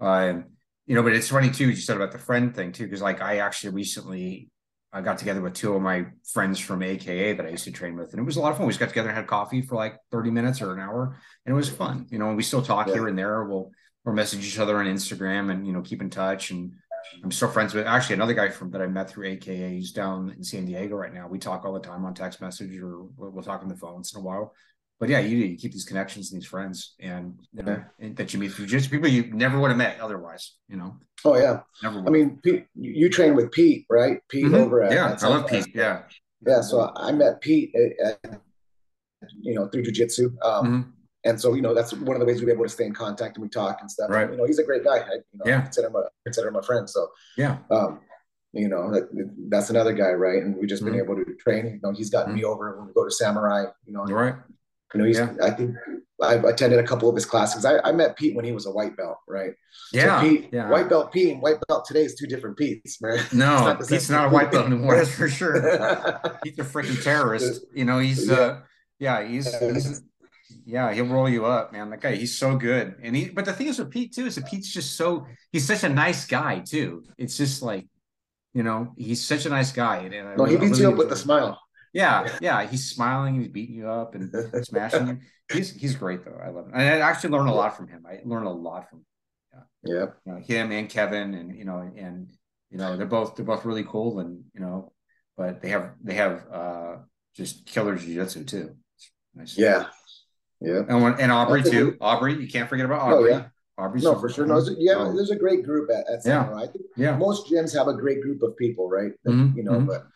Um, 0.00 0.46
you 0.86 0.94
know, 0.94 1.02
but 1.02 1.12
it's 1.12 1.28
funny 1.28 1.50
too. 1.50 1.68
You 1.68 1.76
said 1.76 1.96
about 1.96 2.12
the 2.12 2.18
friend 2.18 2.56
thing 2.56 2.72
too, 2.72 2.84
because 2.84 3.02
like 3.02 3.20
I 3.20 3.40
actually 3.40 3.74
recently 3.74 4.48
I 4.90 5.02
got 5.02 5.18
together 5.18 5.42
with 5.42 5.52
two 5.52 5.74
of 5.74 5.82
my 5.82 6.06
friends 6.32 6.58
from 6.58 6.82
AKA 6.82 7.34
that 7.34 7.44
I 7.44 7.50
used 7.50 7.64
to 7.64 7.72
train 7.72 7.94
with, 7.94 8.12
and 8.12 8.20
it 8.20 8.24
was 8.24 8.38
a 8.38 8.40
lot 8.40 8.52
of 8.52 8.56
fun. 8.56 8.66
We 8.66 8.70
just 8.70 8.80
got 8.80 8.88
together 8.88 9.10
and 9.10 9.18
had 9.18 9.26
coffee 9.26 9.60
for 9.60 9.74
like 9.74 9.98
thirty 10.10 10.30
minutes 10.30 10.62
or 10.62 10.72
an 10.72 10.80
hour, 10.80 11.20
and 11.44 11.52
it 11.52 11.56
was 11.56 11.68
fun. 11.68 12.06
You 12.08 12.18
know, 12.18 12.28
and 12.28 12.38
we 12.38 12.42
still 12.42 12.62
talk 12.62 12.86
yeah. 12.86 12.94
here 12.94 13.08
and 13.08 13.18
there. 13.18 13.44
We'll 13.44 13.70
we'll 14.06 14.14
message 14.14 14.46
each 14.46 14.58
other 14.58 14.78
on 14.78 14.86
Instagram 14.86 15.50
and 15.50 15.66
you 15.66 15.74
know 15.74 15.82
keep 15.82 16.00
in 16.00 16.08
touch 16.08 16.52
and 16.52 16.72
I'm 17.22 17.30
still 17.30 17.48
friends 17.48 17.74
with 17.74 17.86
actually 17.86 18.14
another 18.14 18.34
guy 18.34 18.48
from 18.48 18.70
that 18.72 18.82
I 18.82 18.86
met 18.86 19.10
through 19.10 19.28
AKA. 19.28 19.74
He's 19.74 19.92
down 19.92 20.34
in 20.36 20.44
San 20.44 20.64
Diego 20.64 20.96
right 20.96 21.12
now. 21.12 21.28
We 21.28 21.38
talk 21.38 21.64
all 21.64 21.72
the 21.72 21.80
time 21.80 22.04
on 22.04 22.14
text 22.14 22.40
message 22.40 22.78
or 22.80 23.04
we'll 23.16 23.42
talk 23.42 23.62
on 23.62 23.68
the 23.68 23.76
phone 23.76 23.94
once 23.94 24.14
in 24.14 24.20
a 24.20 24.22
while. 24.22 24.54
But 25.00 25.08
yeah, 25.08 25.18
you, 25.18 25.36
you 25.36 25.56
keep 25.56 25.72
these 25.72 25.84
connections 25.84 26.32
and 26.32 26.40
these 26.40 26.48
friends 26.48 26.94
and, 27.00 27.38
you 27.52 27.62
know, 27.62 27.82
and 27.98 28.16
that 28.16 28.32
you 28.32 28.40
meet 28.40 28.52
through 28.52 28.66
just 28.66 28.90
people 28.90 29.08
you 29.08 29.24
never 29.32 29.58
would 29.58 29.68
have 29.68 29.76
met 29.76 30.00
otherwise, 30.00 30.54
you 30.68 30.76
know? 30.76 30.96
Oh 31.24 31.36
yeah. 31.36 31.60
Never 31.82 32.00
I 32.06 32.10
mean, 32.10 32.38
Pete, 32.42 32.66
you 32.74 33.08
train 33.08 33.34
with 33.34 33.50
Pete, 33.50 33.86
right? 33.90 34.20
Pete 34.28 34.46
mm-hmm. 34.46 34.54
over 34.54 34.84
at, 34.84 34.92
yeah, 34.92 35.16
I 35.20 35.28
love 35.28 35.48
Pete. 35.48 35.66
Yeah. 35.74 36.02
Yeah. 36.46 36.60
So 36.60 36.92
I 36.96 37.12
met 37.12 37.40
Pete 37.40 37.74
at, 37.74 38.18
at 38.24 38.40
you 39.40 39.54
know, 39.54 39.68
through 39.68 39.84
jujitsu. 39.84 40.26
Um, 40.42 40.66
mm-hmm 40.66 40.90
and 41.24 41.40
so 41.40 41.54
you 41.54 41.62
know 41.62 41.74
that's 41.74 41.92
one 41.92 42.16
of 42.16 42.20
the 42.20 42.26
ways 42.26 42.42
we 42.42 42.48
are 42.50 42.54
able 42.54 42.64
to 42.64 42.70
stay 42.70 42.84
in 42.84 42.92
contact 42.92 43.36
and 43.36 43.42
we 43.42 43.48
talk 43.48 43.78
and 43.80 43.90
stuff. 43.90 44.10
Right. 44.10 44.24
And, 44.24 44.32
you 44.32 44.38
know, 44.38 44.46
he's 44.46 44.58
a 44.58 44.64
great 44.64 44.84
guy. 44.84 44.98
I, 44.98 45.14
you 45.32 45.38
know, 45.38 45.44
yeah. 45.46 45.62
consider 45.62 45.88
him 45.88 45.96
a 45.96 46.04
consider 46.24 46.48
him 46.48 46.56
a 46.56 46.62
friend. 46.62 46.88
So 46.88 47.08
yeah. 47.36 47.58
Um, 47.70 48.00
you 48.52 48.68
know 48.68 48.90
that, 48.92 49.08
that's 49.48 49.70
another 49.70 49.92
guy, 49.92 50.10
right? 50.10 50.42
And 50.42 50.56
we've 50.56 50.68
just 50.68 50.82
mm-hmm. 50.82 50.92
been 50.92 51.02
able 51.02 51.16
to 51.16 51.24
train. 51.40 51.66
You 51.66 51.80
know, 51.82 51.92
he's 51.92 52.10
gotten 52.10 52.30
mm-hmm. 52.30 52.38
me 52.38 52.44
over 52.44 52.76
when 52.78 52.86
we 52.86 52.92
go 52.92 53.04
to 53.04 53.10
Samurai. 53.10 53.64
You 53.86 53.94
know, 53.94 54.04
right. 54.04 54.34
You 54.92 55.00
know, 55.00 55.06
he's. 55.06 55.18
Yeah. 55.18 55.34
I 55.42 55.50
think 55.50 55.74
I've 56.22 56.44
attended 56.44 56.78
a 56.78 56.84
couple 56.84 57.08
of 57.08 57.14
his 57.14 57.26
classes. 57.26 57.64
I, 57.64 57.78
I 57.80 57.92
met 57.92 58.16
Pete 58.16 58.36
when 58.36 58.44
he 58.44 58.52
was 58.52 58.66
a 58.66 58.70
white 58.70 58.96
belt, 58.96 59.18
right? 59.28 59.52
Yeah, 59.92 60.20
so 60.20 60.28
Pete, 60.28 60.48
yeah. 60.52 60.68
White 60.68 60.88
belt 60.88 61.12
Pete 61.12 61.32
and 61.32 61.42
white 61.42 61.56
belt 61.66 61.84
today 61.84 62.02
is 62.02 62.14
two 62.14 62.26
different 62.26 62.56
Pete's, 62.56 63.00
man. 63.02 63.18
No, 63.32 63.56
not 63.56 63.88
Pete's 63.88 64.08
not 64.08 64.26
a 64.26 64.30
white 64.30 64.52
belt 64.52 64.66
anymore. 64.66 64.96
That's 64.96 65.12
for 65.12 65.28
sure. 65.28 65.54
he's 66.44 66.58
a 66.58 66.62
freaking 66.62 67.02
terrorist. 67.02 67.64
You 67.74 67.84
know, 67.84 67.98
he's 67.98 68.28
yeah. 68.28 68.34
uh, 68.34 68.60
yeah, 69.00 69.26
he's, 69.26 69.52
he's 69.58 70.02
yeah, 70.64 70.92
he'll 70.92 71.06
roll 71.06 71.28
you 71.28 71.46
up, 71.46 71.72
man. 71.72 71.90
That 71.90 72.00
guy, 72.00 72.14
he's 72.16 72.36
so 72.36 72.56
good. 72.56 72.96
And 73.02 73.16
he, 73.16 73.30
but 73.30 73.44
the 73.44 73.52
thing 73.52 73.68
is 73.68 73.78
with 73.78 73.90
Pete 73.90 74.14
too, 74.14 74.26
is 74.26 74.34
that 74.36 74.46
Pete's 74.46 74.72
just 74.72 74.96
so 74.96 75.26
he's 75.52 75.66
such 75.66 75.84
a 75.84 75.88
nice 75.88 76.26
guy 76.26 76.60
too. 76.60 77.04
It's 77.18 77.36
just 77.36 77.62
like, 77.62 77.86
you 78.52 78.62
know, 78.62 78.92
he's 78.96 79.24
such 79.24 79.46
a 79.46 79.48
nice 79.48 79.72
guy. 79.72 79.98
And 79.98 80.36
no, 80.36 80.44
he 80.44 80.56
beats 80.56 80.72
really 80.72 80.82
you 80.82 80.88
up 80.90 80.96
with 80.96 81.12
a 81.12 81.16
smile. 81.16 81.60
Yeah, 81.92 82.28
yeah, 82.40 82.66
he's 82.66 82.90
smiling, 82.90 83.38
he's 83.40 83.48
beating 83.48 83.76
you 83.76 83.88
up 83.88 84.14
and 84.14 84.34
smashing 84.66 85.06
you. 85.06 85.18
He's 85.52 85.72
he's 85.72 85.94
great 85.94 86.24
though. 86.24 86.40
I 86.42 86.48
love 86.48 86.66
him. 86.66 86.72
And 86.74 86.82
I 86.82 87.08
actually 87.08 87.30
learned 87.30 87.48
a 87.48 87.54
lot 87.54 87.76
from 87.76 87.88
him. 87.88 88.04
I 88.08 88.20
learned 88.24 88.46
a 88.46 88.50
lot 88.50 88.88
from 88.90 89.00
him. 89.00 89.06
Yeah. 89.84 89.94
yeah. 89.94 90.06
You 90.26 90.32
know, 90.32 90.40
him 90.40 90.72
and 90.72 90.88
Kevin 90.88 91.34
and 91.34 91.56
you 91.56 91.64
know, 91.64 91.78
and 91.78 92.32
you 92.70 92.78
know, 92.78 92.96
they're 92.96 93.06
both 93.06 93.36
they're 93.36 93.44
both 93.44 93.64
really 93.64 93.84
cool 93.84 94.18
and 94.18 94.44
you 94.54 94.60
know, 94.60 94.92
but 95.36 95.62
they 95.62 95.68
have 95.68 95.92
they 96.02 96.14
have 96.14 96.44
uh 96.52 96.96
just 97.34 97.66
killer 97.66 97.96
jiu-jitsu 97.96 98.44
too. 98.44 98.76
Nice. 99.34 99.58
Yeah. 99.58 99.86
Yeah. 100.64 100.82
And 100.88 101.20
and 101.20 101.30
Aubrey 101.30 101.62
too. 101.62 101.96
Aubrey, 102.00 102.34
you 102.34 102.48
can't 102.48 102.68
forget 102.68 102.86
about 102.86 103.02
oh, 103.02 103.18
Aubrey. 103.18 103.32
Oh, 103.32 103.36
yeah. 103.36 103.44
Aubrey's 103.76 104.04
no, 104.04 104.18
for 104.18 104.28
sure. 104.28 104.46
No, 104.46 104.64
yeah, 104.78 104.94
um, 104.94 105.16
there's 105.16 105.30
a 105.30 105.36
great 105.36 105.64
group 105.64 105.90
at, 105.90 106.08
at 106.08 106.22
Samurai. 106.22 106.60
Yeah. 106.60 106.62
I 106.62 106.66
think 106.72 106.84
yeah. 106.96 107.16
most 107.16 107.50
gyms 107.50 107.76
have 107.76 107.88
a 107.88 107.94
great 107.94 108.22
group 108.22 108.42
of 108.42 108.56
people, 108.56 108.88
right? 108.88 109.12
That, 109.24 109.32
mm-hmm. 109.32 109.58
You 109.58 109.64
know, 109.64 109.72
mm-hmm. 109.72 109.86
but 109.86 110.06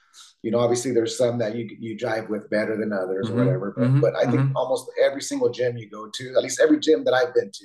you 0.43 0.51
know, 0.51 0.61
obviously 0.61 0.93
there's 0.93 1.19
some 1.19 1.39
that 1.39 1.57
you 1.57 1.69
you 1.79 1.97
jive 1.97 2.29
with 2.29 2.49
better 2.51 2.77
than 2.77 2.93
others 2.93 3.27
mm-hmm. 3.27 3.39
or 3.39 3.45
whatever. 3.45 3.75
But, 3.77 3.85
mm-hmm. 3.85 4.01
but 4.01 4.15
I 4.15 4.25
think 4.25 4.41
mm-hmm. 4.41 4.57
almost 4.57 4.91
every 5.03 5.23
single 5.23 5.51
gym 5.51 5.77
you 5.77 5.91
go 5.91 6.09
to, 6.09 6.35
at 6.37 6.43
least 6.43 6.61
every 6.61 6.79
gym 6.79 7.05
that 7.05 7.15
I've 7.15 7.35
been 7.35 7.51
to, 7.53 7.65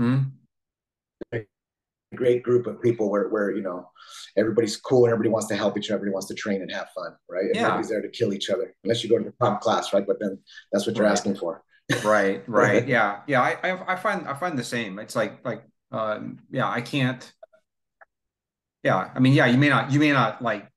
mm-hmm. 0.00 0.28
a 1.34 1.44
great 2.14 2.44
group 2.44 2.68
of 2.68 2.80
people 2.80 3.10
where 3.10 3.28
where 3.28 3.50
you 3.50 3.62
know 3.62 3.90
everybody's 4.36 4.76
cool 4.76 5.04
and 5.04 5.12
everybody 5.12 5.30
wants 5.30 5.48
to 5.48 5.56
help 5.56 5.76
each 5.76 5.90
other, 5.90 5.96
everybody 5.96 6.14
wants 6.14 6.28
to 6.28 6.34
train 6.34 6.62
and 6.62 6.70
have 6.70 6.88
fun, 6.94 7.16
right? 7.28 7.46
And 7.46 7.56
yeah. 7.56 7.62
nobody's 7.62 7.88
there 7.88 8.00
to 8.00 8.08
kill 8.08 8.32
each 8.32 8.48
other 8.48 8.76
unless 8.84 9.02
you 9.02 9.10
go 9.10 9.18
to 9.18 9.24
the 9.24 9.32
prom 9.32 9.58
class, 9.58 9.92
right? 9.92 10.06
But 10.06 10.20
then 10.20 10.38
that's 10.70 10.86
what 10.86 10.94
you're 10.94 11.04
right. 11.04 11.12
asking 11.12 11.34
for 11.34 11.64
right 12.04 12.42
right. 12.48 12.86
yeah 12.86 13.20
yeah 13.26 13.40
I, 13.40 13.92
I 13.92 13.96
find 13.96 14.26
i 14.26 14.34
find 14.34 14.58
the 14.58 14.64
same. 14.64 14.98
It's 14.98 15.16
like 15.16 15.44
like 15.44 15.64
um 15.92 16.38
yeah 16.50 16.68
i 16.68 16.80
can't 16.80 17.32
yeah 18.82 19.10
i 19.14 19.18
mean 19.18 19.34
yeah 19.34 19.46
you 19.46 19.58
may 19.58 19.68
not 19.68 19.92
you 19.92 20.00
may 20.00 20.10
not 20.10 20.42
like 20.42 20.68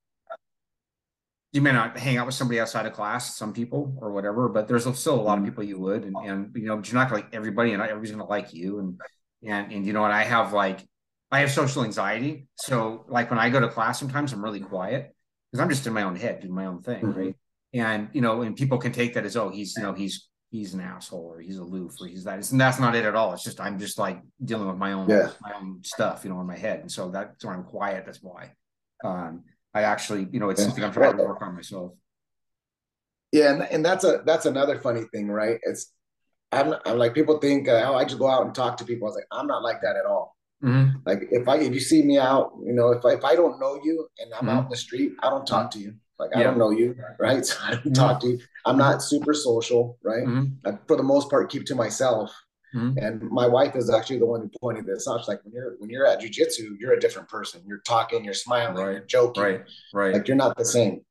you 1.54 1.62
may 1.62 1.72
not 1.72 1.98
hang 1.98 2.18
out 2.18 2.26
with 2.26 2.36
somebody 2.36 2.60
outside 2.60 2.86
of 2.86 2.92
class 2.92 3.38
some 3.38 3.54
people 3.54 3.98
or 4.02 4.12
whatever 4.12 4.50
but 4.50 4.68
there's 4.68 4.84
still 5.00 5.16
a 5.16 5.22
lot 5.22 5.38
of 5.38 5.40
mm-hmm. 5.40 5.52
people 5.52 5.64
you 5.64 5.80
would 5.80 6.04
and, 6.04 6.16
and 6.26 6.52
you 6.56 6.66
know 6.66 6.82
you're 6.84 6.94
not 6.94 7.10
gonna 7.10 7.22
like 7.22 7.34
everybody 7.34 7.72
and 7.72 7.80
not 7.80 7.90
everybody's 7.90 8.12
gonna 8.12 8.26
like 8.26 8.54
you 8.54 8.80
and 8.80 9.00
and 9.44 9.72
and 9.72 9.86
you 9.86 9.94
know 9.94 10.04
and 10.04 10.14
i 10.14 10.24
have 10.24 10.52
like 10.52 10.86
i 11.32 11.40
have 11.40 11.52
social 11.52 11.84
anxiety. 11.84 12.48
So 12.56 13.06
like 13.08 13.30
when 13.30 13.40
i 13.40 13.50
go 13.50 13.62
to 13.62 13.70
class 13.70 13.98
sometimes 14.00 14.34
i'm 14.34 14.44
really 14.44 14.60
quiet 14.60 15.16
because 15.52 15.62
i'm 15.64 15.70
just 15.70 15.88
in 15.88 15.94
my 15.94 16.04
own 16.04 16.18
head 16.18 16.42
doing 16.42 16.54
my 16.54 16.66
own 16.66 16.82
thing 16.82 17.02
mm-hmm. 17.02 17.20
right? 17.20 17.36
And 17.74 18.10
you 18.12 18.22
know 18.22 18.42
and 18.42 18.56
people 18.56 18.78
can 18.78 18.92
take 18.92 19.14
that 19.14 19.26
as 19.26 19.38
oh 19.38 19.50
he's 19.50 19.76
you 19.78 19.84
know 19.84 19.94
he's 19.94 20.28
he's 20.56 20.74
an 20.74 20.82
asshole 20.82 21.34
or 21.34 21.40
he's 21.40 21.58
aloof 21.58 21.96
or 22.00 22.08
he's 22.08 22.24
that. 22.24 22.52
and 22.52 22.60
that's 22.60 22.80
not 22.80 22.96
it 22.96 23.06
at 23.06 23.16
all. 23.16 23.34
It's 23.34 23.44
just 23.44 23.60
I'm 23.60 23.78
just 23.78 23.98
like 23.98 24.22
dealing 24.44 24.68
with 24.68 24.78
my 24.78 24.94
own 24.94 25.10
yeah. 25.10 25.32
my 25.42 25.54
own 25.54 25.84
stuff, 25.84 26.24
you 26.24 26.30
know, 26.30 26.40
in 26.40 26.48
my 26.48 26.58
head. 26.58 26.80
And 26.80 26.92
so 26.92 27.10
that's 27.10 27.44
why 27.44 27.54
I'm 27.54 27.64
quiet. 27.64 28.06
That's 28.06 28.22
why. 28.22 28.52
Um, 29.04 29.44
I 29.74 29.82
actually, 29.82 30.28
you 30.32 30.40
know, 30.40 30.50
it's 30.50 30.62
yeah. 30.62 30.68
something 30.68 30.84
I'm 30.84 30.94
trying 30.94 31.18
to 31.18 31.24
work 31.24 31.42
on 31.42 31.56
myself. 31.56 31.92
Yeah, 33.32 33.54
and, 33.54 33.64
and 33.64 33.86
that's 33.86 34.06
a 34.06 34.22
that's 34.26 34.46
another 34.46 34.80
funny 34.80 35.04
thing, 35.14 35.28
right? 35.28 35.60
It's 35.64 35.92
I'm, 36.52 36.76
I'm 36.86 36.98
like 36.98 37.14
people 37.14 37.38
think 37.40 37.68
uh, 37.68 37.84
oh 37.88 37.96
I 37.96 38.06
just 38.06 38.20
go 38.20 38.30
out 38.30 38.46
and 38.46 38.56
talk 38.56 38.78
to 38.78 38.86
people. 38.86 39.08
I 39.08 39.10
was 39.10 39.16
like 39.16 39.28
I'm 39.32 39.48
not 39.48 39.64
like 39.64 39.82
that 39.82 39.98
at 39.98 40.06
all. 40.06 40.38
Mm-hmm. 40.64 41.00
Like 41.06 41.28
if 41.32 41.48
I 41.48 41.58
if 41.58 41.74
you 41.74 41.82
see 41.82 42.02
me 42.02 42.18
out, 42.18 42.54
you 42.64 42.74
know, 42.74 42.92
if 42.92 43.04
I, 43.04 43.14
if 43.14 43.26
I 43.26 43.36
don't 43.36 43.60
know 43.60 43.80
you 43.84 44.08
and 44.20 44.34
I'm 44.34 44.42
mm-hmm. 44.42 44.50
out 44.50 44.64
in 44.66 44.70
the 44.70 44.78
street, 44.78 45.14
I 45.22 45.30
don't 45.30 45.46
talk 45.46 45.72
to 45.72 45.80
you. 45.80 45.96
Like 46.20 46.36
I 46.36 46.44
don't 46.44 46.58
know 46.58 46.72
you, 46.72 46.96
right? 47.20 47.46
So 47.46 47.58
I 47.62 47.72
don't 47.72 47.80
mm-hmm. 47.80 47.94
talk 47.94 48.22
to 48.22 48.28
you. 48.28 48.40
I'm 48.66 48.78
not 48.78 49.02
super 49.02 49.34
social, 49.34 49.98
right? 50.04 50.24
Mm-hmm. 50.24 50.68
I, 50.68 50.78
for 50.88 50.96
the 50.96 51.04
most 51.04 51.30
part, 51.30 51.52
keep 51.52 51.66
to 51.66 51.76
myself. 51.76 52.34
Mm-hmm. 52.74 52.98
And 52.98 53.22
my 53.30 53.48
wife 53.48 53.76
is 53.76 53.90
actually 53.90 54.20
the 54.20 54.26
one 54.26 54.42
who 54.42 54.52
pointed 54.60 54.86
this 54.86 55.08
out. 55.08 55.22
She's 55.22 55.28
like, 55.28 55.44
when 55.44 55.54
you're 55.54 55.76
when 55.80 55.90
you're 55.90 56.06
at 56.06 56.22
jujitsu, 56.22 56.78
you're 56.80 56.94
a 56.94 57.00
different 57.00 57.30
person. 57.30 57.62
You're 57.66 57.80
talking, 57.80 58.24
you're 58.26 58.34
smiling, 58.34 58.76
right. 58.76 58.92
you're 58.92 59.06
joking, 59.06 59.44
right, 59.44 59.62
right. 59.94 60.14
Like 60.14 60.28
you're 60.28 60.38
not 60.38 60.58
the 60.58 60.66
same, 60.66 61.02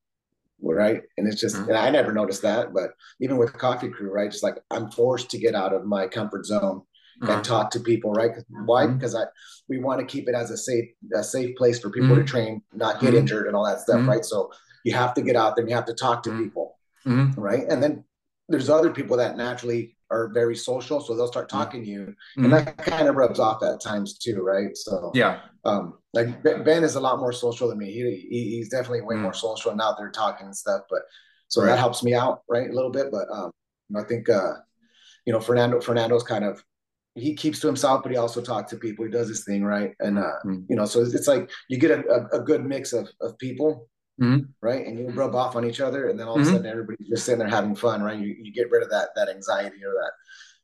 right? 0.61 1.01
And 1.17 1.27
it's 1.27 1.41
just, 1.41 1.55
mm-hmm. 1.55 1.69
and 1.69 1.77
I 1.77 1.89
never 1.89 2.11
noticed 2.11 2.43
that. 2.43 2.73
But 2.73 2.91
even 3.19 3.37
with 3.37 3.53
Coffee 3.53 3.89
Crew, 3.89 4.11
right? 4.11 4.31
Just 4.31 4.43
like 4.43 4.57
I'm 4.69 4.91
forced 4.91 5.31
to 5.31 5.39
get 5.39 5.55
out 5.55 5.73
of 5.73 5.85
my 5.85 6.07
comfort 6.07 6.45
zone 6.45 6.83
uh-huh. 7.21 7.31
and 7.31 7.43
talk 7.43 7.71
to 7.71 7.79
people, 7.79 8.11
right? 8.13 8.31
Why? 8.65 8.85
Mm-hmm. 8.85 8.97
Because 8.97 9.15
I 9.15 9.23
we 9.67 9.79
want 9.79 9.99
to 9.99 10.05
keep 10.05 10.27
it 10.29 10.35
as 10.35 10.51
a 10.51 10.57
safe 10.57 10.89
a 11.15 11.23
safe 11.23 11.55
place 11.55 11.79
for 11.79 11.89
people 11.89 12.09
to 12.09 12.15
mm-hmm. 12.15 12.25
train, 12.25 12.61
not 12.73 12.99
get 12.99 13.09
mm-hmm. 13.09 13.17
injured, 13.17 13.47
and 13.47 13.55
all 13.55 13.65
that 13.65 13.79
stuff, 13.79 14.07
right? 14.07 14.23
So 14.23 14.51
you 14.85 14.93
have 14.93 15.13
to 15.15 15.21
get 15.21 15.35
out 15.35 15.55
there 15.55 15.63
and 15.63 15.69
you 15.69 15.75
have 15.75 15.85
to 15.85 15.93
talk 15.93 16.23
to 16.23 16.37
people 16.37 16.77
mm-hmm. 17.05 17.39
right 17.39 17.65
and 17.69 17.83
then 17.83 18.03
there's 18.47 18.69
other 18.69 18.91
people 18.91 19.17
that 19.17 19.35
naturally 19.35 19.97
are 20.11 20.29
very 20.29 20.55
social 20.55 21.01
so 21.01 21.15
they'll 21.15 21.27
start 21.27 21.49
talking 21.49 21.83
to 21.83 21.89
you 21.89 22.01
mm-hmm. 22.01 22.45
and 22.45 22.53
that 22.53 22.77
kind 22.77 23.07
of 23.07 23.15
rubs 23.15 23.39
off 23.39 23.63
at 23.63 23.81
times 23.81 24.17
too 24.17 24.41
right 24.41 24.77
so 24.77 25.11
yeah 25.13 25.39
um 25.65 25.95
like 26.13 26.41
ben 26.43 26.83
is 26.83 26.95
a 26.95 26.99
lot 26.99 27.19
more 27.19 27.33
social 27.33 27.67
than 27.67 27.79
me 27.79 27.91
he, 27.91 28.27
he 28.29 28.55
he's 28.55 28.69
definitely 28.69 29.01
way 29.01 29.15
mm-hmm. 29.15 29.23
more 29.23 29.33
social 29.33 29.71
and 29.71 29.81
out 29.81 29.97
there 29.97 30.11
talking 30.11 30.45
and 30.45 30.55
stuff 30.55 30.81
but 30.89 31.01
so 31.47 31.61
right. 31.61 31.67
that 31.67 31.79
helps 31.79 32.03
me 32.03 32.13
out 32.13 32.41
right 32.47 32.69
a 32.69 32.73
little 32.73 32.91
bit 32.91 33.07
but 33.11 33.27
um 33.31 33.51
i 33.97 34.03
think 34.03 34.29
uh 34.29 34.53
you 35.25 35.33
know 35.33 35.39
fernando 35.39 35.81
fernando's 35.81 36.23
kind 36.23 36.45
of 36.45 36.63
he 37.15 37.33
keeps 37.33 37.61
to 37.61 37.67
himself, 37.67 38.03
but 38.03 38.11
he 38.11 38.17
also 38.17 38.41
talks 38.41 38.69
to 38.71 38.77
people. 38.77 39.05
He 39.05 39.11
does 39.11 39.29
his 39.29 39.45
thing, 39.45 39.63
right? 39.63 39.93
And 39.99 40.19
uh, 40.19 40.33
mm-hmm. 40.45 40.63
you 40.69 40.75
know, 40.75 40.85
so 40.85 41.01
it's, 41.01 41.13
it's, 41.13 41.27
like 41.27 41.49
you 41.69 41.77
get 41.77 41.91
a, 41.91 42.03
a, 42.09 42.39
a, 42.39 42.43
good 42.43 42.65
mix 42.65 42.91
of, 42.91 43.07
of 43.21 43.37
people 43.37 43.87
mm-hmm. 44.21 44.45
right? 44.61 44.85
And 44.85 44.99
you 44.99 45.09
rub 45.09 45.35
off 45.35 45.55
on 45.55 45.65
each 45.65 45.81
other, 45.81 46.09
and 46.09 46.19
then 46.19 46.27
all 46.27 46.35
of 46.35 46.41
a 46.41 46.43
mm-hmm. 46.43 46.55
sudden 46.55 46.71
everybody's 46.71 47.07
just 47.07 47.25
sitting 47.25 47.39
there 47.39 47.47
having 47.47 47.75
fun, 47.75 48.01
right? 48.01 48.17
You, 48.17 48.35
you 48.39 48.51
get 48.53 48.69
rid 48.71 48.83
of 48.83 48.89
that 48.89 49.09
that 49.15 49.29
anxiety 49.29 49.83
or 49.85 49.93
that 49.93 50.11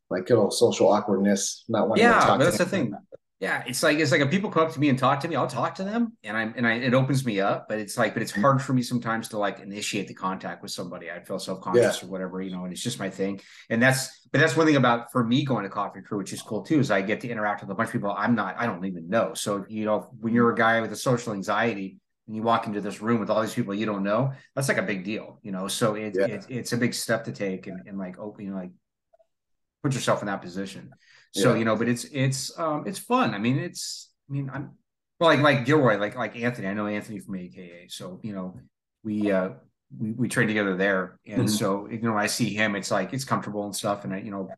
like 0.09 0.29
little 0.29 0.51
social 0.51 0.91
awkwardness, 0.91 1.63
not 1.69 1.89
wanting 1.89 2.03
yeah, 2.03 2.19
to 2.19 2.19
talk. 2.19 2.39
but 2.39 2.45
that's 2.45 2.57
the 2.57 2.65
thing. 2.65 2.93
Yeah, 3.41 3.63
it's 3.65 3.81
like 3.81 3.97
it's 3.97 4.11
like 4.11 4.21
if 4.21 4.29
people 4.29 4.51
come 4.51 4.67
up 4.67 4.73
to 4.73 4.79
me 4.79 4.89
and 4.89 4.99
talk 4.99 5.19
to 5.21 5.27
me, 5.27 5.35
I'll 5.35 5.47
talk 5.47 5.73
to 5.75 5.83
them, 5.83 6.15
and 6.23 6.37
I'm 6.37 6.53
and 6.55 6.67
I 6.67 6.73
it 6.73 6.93
opens 6.93 7.25
me 7.25 7.39
up. 7.39 7.67
But 7.67 7.79
it's 7.79 7.97
like, 7.97 8.13
but 8.13 8.21
it's 8.21 8.31
hard 8.31 8.61
for 8.61 8.73
me 8.73 8.83
sometimes 8.83 9.29
to 9.29 9.39
like 9.39 9.59
initiate 9.61 10.07
the 10.07 10.13
contact 10.13 10.61
with 10.61 10.69
somebody. 10.69 11.09
I 11.09 11.23
feel 11.23 11.39
self 11.39 11.59
conscious 11.59 12.03
yeah. 12.03 12.07
or 12.07 12.11
whatever, 12.11 12.39
you 12.39 12.51
know. 12.51 12.65
And 12.65 12.71
it's 12.71 12.83
just 12.83 12.99
my 12.99 13.09
thing. 13.09 13.41
And 13.71 13.81
that's 13.81 14.27
but 14.31 14.41
that's 14.41 14.55
one 14.55 14.67
thing 14.67 14.75
about 14.75 15.11
for 15.11 15.23
me 15.23 15.43
going 15.43 15.63
to 15.63 15.69
Coffee 15.69 16.01
Crew, 16.01 16.19
which 16.19 16.33
is 16.33 16.41
cool 16.43 16.61
too, 16.61 16.79
is 16.79 16.91
I 16.91 17.01
get 17.01 17.19
to 17.21 17.29
interact 17.29 17.61
with 17.61 17.71
a 17.71 17.73
bunch 17.73 17.87
of 17.87 17.93
people 17.93 18.13
I'm 18.15 18.35
not, 18.35 18.57
I 18.59 18.67
don't 18.67 18.85
even 18.85 19.09
know. 19.09 19.33
So 19.33 19.65
you 19.67 19.85
know, 19.85 20.11
when 20.19 20.35
you're 20.35 20.51
a 20.51 20.55
guy 20.55 20.79
with 20.79 20.91
a 20.91 20.95
social 20.95 21.33
anxiety, 21.33 21.97
and 22.27 22.35
you 22.35 22.43
walk 22.43 22.67
into 22.67 22.81
this 22.81 23.01
room 23.01 23.19
with 23.19 23.29
all 23.29 23.41
these 23.41 23.53
people 23.53 23.73
you 23.73 23.85
don't 23.85 24.03
know, 24.03 24.33
that's 24.55 24.67
like 24.67 24.77
a 24.77 24.83
big 24.83 25.03
deal, 25.03 25.39
you 25.41 25.51
know. 25.51 25.67
So 25.67 25.95
it, 25.95 26.15
yeah. 26.17 26.25
it 26.25 26.45
it's 26.49 26.73
a 26.73 26.77
big 26.77 26.93
step 26.93 27.23
to 27.25 27.31
take 27.31 27.67
and, 27.67 27.81
and 27.87 27.97
like 27.97 28.19
open, 28.19 28.45
you 28.45 28.51
know, 28.51 28.57
like 28.57 28.71
put 29.83 29.93
yourself 29.93 30.21
in 30.21 30.27
that 30.27 30.41
position. 30.41 30.91
So, 31.33 31.53
yeah. 31.53 31.59
you 31.59 31.65
know, 31.65 31.75
but 31.75 31.87
it's 31.87 32.05
it's 32.05 32.57
um 32.59 32.83
it's 32.85 32.99
fun. 32.99 33.33
I 33.33 33.37
mean, 33.37 33.57
it's 33.57 34.11
I 34.29 34.33
mean, 34.33 34.51
I'm 34.53 34.71
well 35.19 35.29
like 35.29 35.39
like 35.39 35.65
Gilroy, 35.65 35.97
like 35.97 36.15
like 36.15 36.35
Anthony. 36.35 36.67
I 36.67 36.73
know 36.73 36.87
Anthony 36.87 37.19
from 37.19 37.35
AKA. 37.35 37.87
So, 37.89 38.19
you 38.23 38.33
know, 38.33 38.59
we 39.03 39.31
uh 39.31 39.49
we, 39.97 40.11
we 40.11 40.27
train 40.29 40.47
together 40.47 40.75
there, 40.75 41.19
and 41.25 41.43
mm-hmm. 41.43 41.47
so 41.47 41.87
you 41.89 42.01
know 42.01 42.17
I 42.17 42.27
see 42.27 42.53
him, 42.53 42.75
it's 42.75 42.91
like 42.91 43.13
it's 43.13 43.25
comfortable 43.25 43.65
and 43.65 43.75
stuff, 43.75 44.05
and 44.05 44.13
I, 44.13 44.19
you 44.19 44.31
know, 44.31 44.49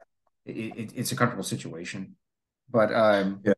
it, 0.45 0.52
it, 0.52 0.91
it's 0.95 1.12
a 1.12 1.15
comfortable 1.15 1.43
situation. 1.43 2.15
But 2.69 2.93
um, 2.93 3.41
yeah. 3.43 3.54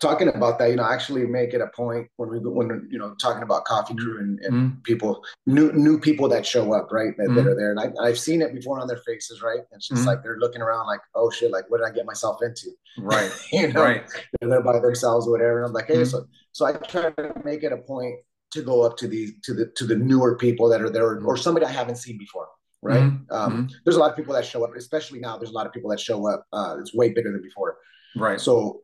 Talking 0.00 0.28
about 0.28 0.58
that, 0.58 0.68
you 0.68 0.76
know, 0.76 0.84
actually 0.84 1.24
make 1.24 1.54
it 1.54 1.62
a 1.62 1.68
point 1.68 2.06
when 2.16 2.28
we 2.28 2.38
when 2.38 2.86
you 2.90 2.98
know 2.98 3.14
talking 3.14 3.42
about 3.42 3.64
coffee 3.64 3.94
crew 3.94 4.18
and, 4.18 4.38
and 4.40 4.52
mm-hmm. 4.52 4.80
people 4.82 5.24
new 5.46 5.72
new 5.72 5.98
people 5.98 6.28
that 6.28 6.44
show 6.44 6.74
up, 6.74 6.92
right? 6.92 7.16
That, 7.16 7.28
mm-hmm. 7.28 7.36
that 7.36 7.46
are 7.46 7.54
there, 7.54 7.70
and 7.70 7.98
I, 7.98 8.08
have 8.08 8.18
seen 8.18 8.42
it 8.42 8.54
before 8.54 8.80
on 8.80 8.86
their 8.86 8.98
faces, 8.98 9.40
right? 9.40 9.60
It's 9.72 9.88
just 9.88 10.00
mm-hmm. 10.00 10.08
like 10.08 10.22
they're 10.22 10.38
looking 10.38 10.60
around, 10.60 10.86
like, 10.86 11.00
oh 11.14 11.30
shit, 11.30 11.50
like 11.50 11.70
what 11.70 11.78
did 11.78 11.86
I 11.86 11.90
get 11.90 12.04
myself 12.04 12.42
into? 12.42 12.68
Right. 12.98 13.32
you 13.52 13.72
know, 13.72 13.82
right. 13.82 14.04
They're 14.40 14.50
there 14.50 14.62
by 14.62 14.78
themselves 14.78 15.26
or 15.26 15.30
whatever. 15.30 15.60
And 15.60 15.68
I'm 15.68 15.72
like, 15.72 15.86
hey, 15.86 15.94
mm-hmm. 15.94 16.04
so 16.04 16.26
so 16.52 16.66
I 16.66 16.72
try 16.72 17.10
to 17.10 17.32
make 17.42 17.62
it 17.62 17.72
a 17.72 17.78
point 17.78 18.16
to 18.50 18.60
go 18.60 18.82
up 18.82 18.98
to 18.98 19.08
the 19.08 19.32
to 19.44 19.54
the 19.54 19.72
to 19.76 19.86
the 19.86 19.96
newer 19.96 20.36
people 20.36 20.68
that 20.68 20.82
are 20.82 20.90
there 20.90 21.18
or 21.18 21.36
somebody 21.38 21.64
I 21.64 21.70
haven't 21.70 21.96
seen 21.96 22.18
before 22.18 22.48
right? 22.82 23.02
Mm-hmm. 23.04 23.32
Um, 23.32 23.52
mm-hmm. 23.52 23.74
There's 23.84 23.96
a 23.96 24.00
lot 24.00 24.10
of 24.10 24.16
people 24.16 24.34
that 24.34 24.44
show 24.44 24.64
up, 24.64 24.74
especially 24.76 25.20
now. 25.20 25.38
There's 25.38 25.50
a 25.50 25.54
lot 25.54 25.66
of 25.66 25.72
people 25.72 25.88
that 25.90 26.00
show 26.00 26.28
up. 26.28 26.44
Uh, 26.52 26.76
it's 26.80 26.92
way 26.92 27.12
bigger 27.12 27.30
than 27.32 27.40
before. 27.40 27.76
Right. 28.16 28.40
So 28.40 28.80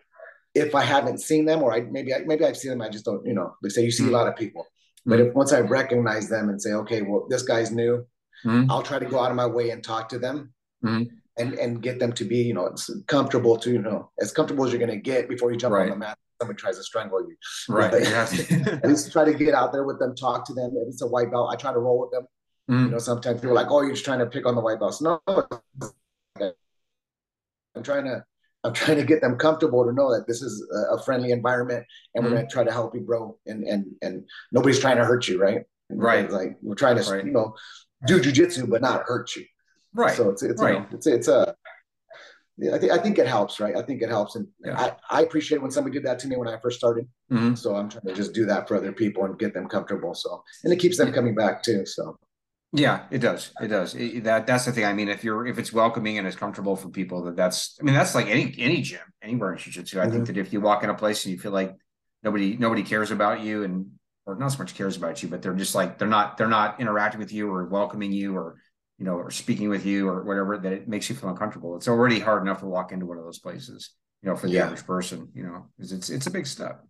if 0.59 0.75
I 0.75 0.83
haven't 0.83 1.19
seen 1.19 1.45
them, 1.45 1.63
or 1.63 1.73
I 1.73 1.81
maybe 1.81 2.15
I, 2.15 2.21
maybe 2.27 2.45
I've 2.45 2.57
seen 2.57 2.71
them, 2.71 2.83
I 2.83 2.89
just 2.89 3.05
don't. 3.05 3.25
You 3.27 3.35
know, 3.35 3.55
they 3.63 3.69
say 3.69 3.83
you 3.83 3.91
see 3.91 4.05
mm-hmm. 4.05 4.15
a 4.15 4.19
lot 4.19 4.29
of 4.29 4.37
people, 4.37 4.67
but 5.07 5.21
if 5.21 5.35
once 5.35 5.53
I 5.53 5.61
recognize 5.61 6.29
them 6.29 6.49
and 6.49 6.61
say, 6.61 6.73
okay, 6.73 7.03
well, 7.03 7.27
this 7.29 7.43
guy's 7.43 7.71
new, 7.71 8.07
mm-hmm. 8.45 8.71
I'll 8.71 8.83
try 8.83 8.99
to 8.99 9.07
go 9.07 9.21
out 9.21 9.31
of 9.31 9.37
my 9.37 9.47
way 9.47 9.71
and 9.71 9.83
talk 9.83 10.09
to 10.11 10.19
them. 10.19 10.53
Mm-hmm. 10.85 11.15
And, 11.41 11.55
and 11.55 11.81
get 11.81 12.01
them 12.01 12.13
to 12.15 12.25
be, 12.25 12.39
you 12.39 12.53
know, 12.53 12.75
comfortable 13.07 13.57
to, 13.59 13.71
you 13.71 13.81
know, 13.81 14.11
as 14.19 14.33
comfortable 14.33 14.65
as 14.65 14.73
you're 14.73 14.81
going 14.81 14.91
to 14.91 14.97
get 14.97 15.29
before 15.29 15.53
you 15.53 15.57
jump 15.57 15.73
right. 15.73 15.85
on 15.85 15.91
the 15.91 15.97
mat 15.97 16.19
someone 16.41 16.57
tries 16.57 16.77
to 16.79 16.83
strangle 16.83 17.21
you. 17.21 17.37
Right. 17.69 17.95
at 17.95 18.85
least 18.85 19.13
try 19.13 19.25
to 19.25 19.35
get 19.35 19.55
out 19.55 19.73
there 19.73 19.85
with 19.85 19.99
them, 19.99 20.15
talk 20.15 20.47
to 20.47 20.55
them. 20.55 20.73
If 20.77 20.89
it's 20.89 21.03
a 21.03 21.07
white 21.07 21.31
belt, 21.31 21.51
I 21.53 21.57
try 21.57 21.73
to 21.73 21.79
roll 21.79 22.01
with 22.01 22.11
them. 22.11 22.27
Mm. 22.71 22.85
You 22.85 22.91
know, 22.91 22.99
sometimes 22.99 23.41
people 23.41 23.53
are 23.53 23.55
like, 23.55 23.71
"Oh, 23.71 23.81
you're 23.83 23.93
just 23.93 24.05
trying 24.05 24.19
to 24.19 24.27
pick 24.27 24.47
on 24.47 24.55
the 24.55 24.61
white 24.61 24.79
belts." 24.79 25.01
No, 25.01 25.21
I'm 25.27 25.43
trying 27.83 28.05
to 28.05 28.25
I'm 28.65 28.73
trying 28.73 28.99
to 28.99 29.05
get 29.05 29.21
them 29.21 29.37
comfortable 29.37 29.85
to 29.85 29.93
know 29.93 30.13
that 30.13 30.27
this 30.27 30.43
is 30.43 30.67
a 30.91 31.01
friendly 31.03 31.31
environment 31.31 31.85
and 32.15 32.25
we're 32.25 32.31
mm-hmm. 32.31 32.37
going 32.39 32.49
to 32.49 32.53
try 32.53 32.65
to 32.65 32.73
help 32.73 32.95
you 32.95 33.01
grow 33.01 33.39
and 33.47 33.65
and 33.65 33.87
and 34.03 34.25
nobody's 34.53 34.81
trying 34.81 34.97
to 34.97 35.05
hurt 35.05 35.29
you, 35.29 35.41
right? 35.41 35.63
Right. 35.91 36.31
Like 36.31 36.57
we're 36.61 36.75
trying 36.75 36.97
to 36.97 37.11
right. 37.11 37.25
you 37.25 37.33
know 37.33 37.55
do 38.07 38.21
jujitsu 38.21 38.69
but 38.69 38.83
not 38.83 39.03
hurt 39.05 39.35
you. 39.37 39.45
Right. 39.95 40.17
So 40.17 40.31
it's 40.31 40.43
it's 40.43 40.61
right. 40.61 40.75
You 40.75 40.81
know, 40.81 40.87
it's 40.93 41.07
it's 41.07 41.29
a 41.29 41.55
yeah, 42.61 42.75
I 42.75 42.79
think 42.79 42.93
I 42.93 42.99
think 42.99 43.19
it 43.19 43.27
helps, 43.29 43.61
right? 43.61 43.77
I 43.77 43.83
think 43.83 44.03
it 44.03 44.09
helps, 44.09 44.35
and 44.35 44.49
yeah. 44.65 44.77
I, 44.77 45.19
I 45.19 45.23
appreciate 45.23 45.63
when 45.63 45.71
somebody 45.71 45.95
did 45.95 46.05
that 46.07 46.19
to 46.21 46.29
me 46.29 46.37
when 46.37 46.49
I 46.49 46.59
first 46.59 46.77
started. 46.77 47.07
Mm-hmm. 47.31 47.55
So 47.55 47.77
I'm 47.77 47.89
trying 47.89 48.07
to 48.07 48.15
just 48.15 48.35
do 48.35 48.47
that 48.47 48.67
for 48.67 48.77
other 48.77 48.91
people 48.91 49.25
and 49.25 49.39
get 49.39 49.55
them 49.55 49.69
comfortable. 49.69 50.13
So 50.13 50.43
and 50.65 50.73
it 50.73 50.81
keeps 50.81 50.99
them 50.99 51.13
coming 51.13 51.37
back 51.37 51.63
too. 51.63 51.87
So 51.87 52.19
yeah, 52.73 53.05
it 53.11 53.19
does. 53.19 53.53
It 53.61 53.69
does. 53.69 53.95
It, 53.95 54.25
that 54.25 54.47
that's 54.47 54.67
the 54.67 54.73
thing. 54.73 54.85
I 54.85 54.93
mean, 54.93 55.09
if 55.09 55.25
you're 55.25 55.47
if 55.47 55.59
it's 55.59 55.73
welcoming 55.73 56.19
and 56.19 56.27
it's 56.27 56.37
comfortable 56.37 56.77
for 56.77 56.91
people, 56.91 57.25
that 57.25 57.37
that's. 57.37 57.79
I 57.81 57.85
mean, 57.85 57.95
that's 57.95 58.15
like 58.15 58.27
any 58.27 58.55
any 58.59 58.83
gym, 58.83 59.01
anywhere 59.23 59.53
in 59.53 59.59
jiu-jitsu. 59.59 59.99
I 59.99 60.05
mm-hmm. 60.05 60.13
think 60.13 60.27
that 60.27 60.37
if 60.37 60.53
you 60.53 60.61
walk 60.61 60.85
in 60.85 60.91
a 60.91 60.95
place 60.95 61.25
and 61.25 61.33
you 61.33 61.41
feel 61.41 61.53
like 61.53 61.75
nobody 62.23 62.57
nobody 62.59 62.83
cares 62.83 63.11
about 63.11 63.41
you 63.41 63.65
and 63.65 63.87
or 64.27 64.37
not 64.37 64.53
so 64.53 64.59
much 64.59 64.75
cares 64.75 64.99
about 64.99 65.23
you, 65.23 65.31
but 65.31 65.41
they're 65.41 65.55
just 65.55 65.75
like 65.75 65.97
they're 65.97 66.09
not 66.09 66.37
they're 66.37 66.47
not 66.47 66.79
interacting 66.79 67.21
with 67.21 67.33
you 67.33 67.51
or 67.51 67.65
welcoming 67.65 68.13
you 68.13 68.37
or 68.37 68.61
you 68.99 69.07
know 69.07 69.15
or 69.15 69.31
speaking 69.31 69.71
with 69.71 69.87
you 69.87 70.07
or 70.07 70.23
whatever 70.23 70.59
that 70.59 70.73
it 70.73 70.89
makes 70.89 71.09
you 71.09 71.17
feel 71.17 71.31
uncomfortable. 71.31 71.75
It's 71.75 71.89
already 71.89 72.21
hard 72.21 72.43
enough 72.43 72.61
to 72.61 72.67
walk 72.67 72.93
into 72.93 73.07
one 73.07 73.17
of 73.17 73.25
those 73.25 73.39
places, 73.39 73.95
you 74.23 74.29
know, 74.29 74.37
for 74.37 74.47
the 74.47 74.53
yeah. 74.53 74.65
average 74.67 74.85
person, 74.85 75.31
you 75.35 75.45
know, 75.45 75.69
because 75.77 75.93
it's 75.93 76.11
it's 76.11 76.27
a 76.27 76.31
big 76.31 76.47
step. 76.47 76.85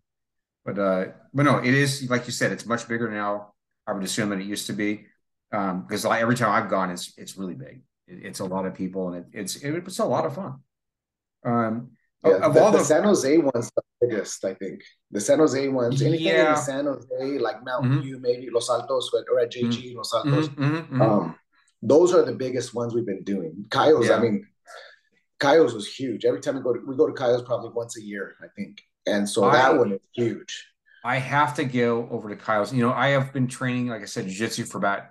But 0.64 0.78
uh, 0.80 1.04
but 1.32 1.44
no, 1.44 1.58
it 1.58 1.72
is 1.72 2.10
like 2.10 2.26
you 2.26 2.32
said, 2.32 2.50
it's 2.50 2.66
much 2.66 2.88
bigger 2.88 3.08
now. 3.08 3.52
I 3.86 3.92
would 3.92 4.02
assume 4.02 4.30
than 4.30 4.40
it 4.40 4.46
used 4.46 4.66
to 4.66 4.72
be 4.72 5.06
um 5.52 5.82
because 5.82 6.04
like 6.04 6.20
every 6.22 6.36
time 6.36 6.50
I've 6.50 6.70
gone, 6.70 6.90
it's 6.90 7.12
it's 7.16 7.36
really 7.36 7.54
big. 7.54 7.82
It, 8.06 8.24
it's 8.24 8.40
a 8.40 8.44
lot 8.44 8.66
of 8.66 8.74
people, 8.74 9.08
and 9.08 9.24
it, 9.24 9.26
it's 9.32 9.56
it, 9.56 9.74
it's 9.74 9.98
a 9.98 10.04
lot 10.04 10.26
of 10.26 10.34
fun. 10.34 10.60
Um, 11.44 11.90
yeah, 12.24 12.32
of 12.36 12.54
the, 12.54 12.62
all 12.62 12.72
the, 12.72 12.78
the, 12.78 12.84
San 12.84 13.04
Jose 13.04 13.38
ones, 13.38 13.70
the 13.76 13.82
biggest, 14.00 14.44
I 14.44 14.54
think. 14.54 14.82
The 15.12 15.20
San 15.20 15.38
Jose 15.38 15.68
ones, 15.68 16.02
anything 16.02 16.26
yeah. 16.26 16.50
in 16.50 16.56
San 16.56 16.84
Jose, 16.86 17.38
like 17.38 17.64
Mountain 17.64 17.92
mm-hmm. 17.92 18.00
View, 18.00 18.18
maybe 18.18 18.50
Los 18.50 18.68
Altos, 18.68 19.10
or 19.30 19.38
at 19.38 19.52
JG, 19.52 19.70
mm-hmm. 19.70 19.96
Los 19.96 20.12
Altos. 20.12 20.48
Mm-hmm, 20.48 20.76
mm-hmm. 20.76 21.02
Um, 21.02 21.36
those 21.80 22.12
are 22.12 22.24
the 22.24 22.32
biggest 22.32 22.74
ones 22.74 22.92
we've 22.92 23.06
been 23.06 23.22
doing. 23.22 23.66
Caio's, 23.70 24.08
yeah. 24.08 24.16
I 24.16 24.20
mean, 24.20 24.46
Caio's 25.38 25.74
was 25.74 25.86
huge. 25.86 26.24
Every 26.24 26.40
time 26.40 26.56
we 26.56 26.62
go 26.62 26.74
to 26.74 26.80
we 26.84 26.96
go 26.96 27.06
to 27.06 27.12
Caio's 27.12 27.42
probably 27.42 27.70
once 27.70 27.96
a 27.96 28.02
year, 28.02 28.34
I 28.42 28.46
think. 28.56 28.82
And 29.06 29.28
so 29.28 29.44
I, 29.44 29.52
that 29.52 29.78
one 29.78 29.92
is 29.92 30.00
huge. 30.12 30.66
I 31.04 31.16
have 31.16 31.54
to 31.54 31.64
go 31.64 32.08
over 32.10 32.28
to 32.28 32.36
Caio's. 32.36 32.72
You 32.72 32.82
know, 32.82 32.92
I 32.92 33.08
have 33.08 33.32
been 33.32 33.46
training, 33.46 33.86
like 33.86 34.02
I 34.02 34.06
said, 34.06 34.26
jiu-jitsu 34.26 34.64
for 34.64 34.78
about 34.78 35.04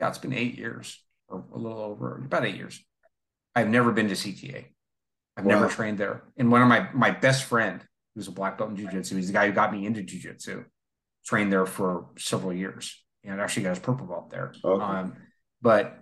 yeah, 0.00 0.08
it's 0.08 0.18
been 0.18 0.32
eight 0.32 0.56
years 0.56 0.98
or 1.28 1.44
a 1.52 1.58
little 1.58 1.78
over, 1.78 2.16
about 2.24 2.44
eight 2.44 2.56
years. 2.56 2.82
I've 3.54 3.68
never 3.68 3.92
been 3.92 4.08
to 4.08 4.14
CTA. 4.14 4.64
I've 5.36 5.44
wow. 5.44 5.54
never 5.54 5.68
trained 5.68 5.98
there. 5.98 6.24
And 6.36 6.50
one 6.50 6.62
of 6.62 6.68
my 6.68 6.88
my 6.92 7.10
best 7.10 7.44
friend, 7.44 7.84
who's 8.14 8.28
a 8.28 8.32
black 8.32 8.58
belt 8.58 8.70
in 8.70 8.76
jiu-jitsu, 8.76 9.16
he's 9.16 9.28
the 9.28 9.32
guy 9.32 9.46
who 9.46 9.52
got 9.52 9.72
me 9.72 9.86
into 9.86 10.02
jiu-jitsu, 10.02 10.64
trained 11.24 11.52
there 11.52 11.66
for 11.66 12.06
several 12.18 12.52
years 12.52 13.00
and 13.22 13.40
actually 13.40 13.64
got 13.64 13.70
his 13.70 13.78
purple 13.78 14.06
belt 14.06 14.30
there. 14.30 14.52
Okay. 14.64 14.82
Um, 14.82 15.16
but 15.62 15.98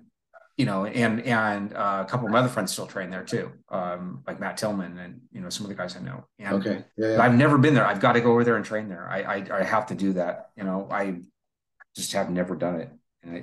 you 0.57 0.65
know, 0.65 0.87
and 0.87 1.23
and 1.23 1.73
uh, 1.75 2.05
a 2.05 2.11
couple 2.11 2.27
of 2.27 2.33
my 2.33 2.41
other 2.41 2.49
friends 2.49 2.73
still 2.73 2.87
train 2.87 3.11
there 3.11 3.23
too, 3.23 3.53
um, 3.69 4.23
like 4.27 4.41
Matt 4.41 4.57
Tillman 4.57 4.99
and 4.99 5.21
you 5.31 5.41
know 5.41 5.51
some 5.51 5.65
of 5.65 5.69
the 5.69 5.77
guys 5.77 5.97
I 5.97 6.01
know. 6.01 6.25
And 6.39 6.55
okay, 6.57 6.85
yeah, 6.97 7.15
yeah. 7.15 7.23
I've 7.23 7.35
never 7.35 7.59
been 7.59 7.75
there. 7.75 7.87
I've 7.87 8.01
got 8.01 8.15
to 8.15 8.21
go 8.21 8.33
over 8.33 8.43
there 8.43 8.57
and 8.57 8.65
train 8.65 8.89
there. 8.89 9.09
I, 9.09 9.21
I 9.21 9.59
I 9.61 9.63
have 9.63 9.87
to 9.87 9.95
do 9.95 10.15
that. 10.15 10.51
You 10.57 10.65
know, 10.65 10.89
I 10.91 11.21
just 11.95 12.13
have 12.13 12.31
never 12.31 12.57
done 12.57 12.81
it. 12.81 12.91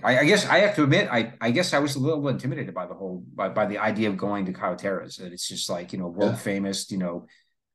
I, 0.03 0.19
I, 0.19 0.25
guess 0.25 0.45
I 0.45 0.59
have 0.59 0.75
to 0.75 0.83
admit, 0.83 1.09
I, 1.11 1.33
I 1.41 1.51
guess 1.51 1.73
I 1.73 1.79
was 1.79 1.95
a 1.95 1.99
little 1.99 2.27
intimidated 2.29 2.73
by 2.73 2.85
the 2.85 2.93
whole 2.93 3.23
by, 3.33 3.49
by 3.49 3.65
the 3.65 3.77
idea 3.77 4.09
of 4.09 4.17
going 4.17 4.45
to 4.45 4.53
Caio 4.53 4.75
Terra's. 4.75 5.17
That 5.17 5.33
it's 5.33 5.47
just 5.47 5.69
like 5.69 5.93
you 5.93 5.99
know 5.99 6.07
world 6.07 6.33
yeah. 6.33 6.38
famous, 6.38 6.89
you 6.91 6.97
know, 6.97 7.27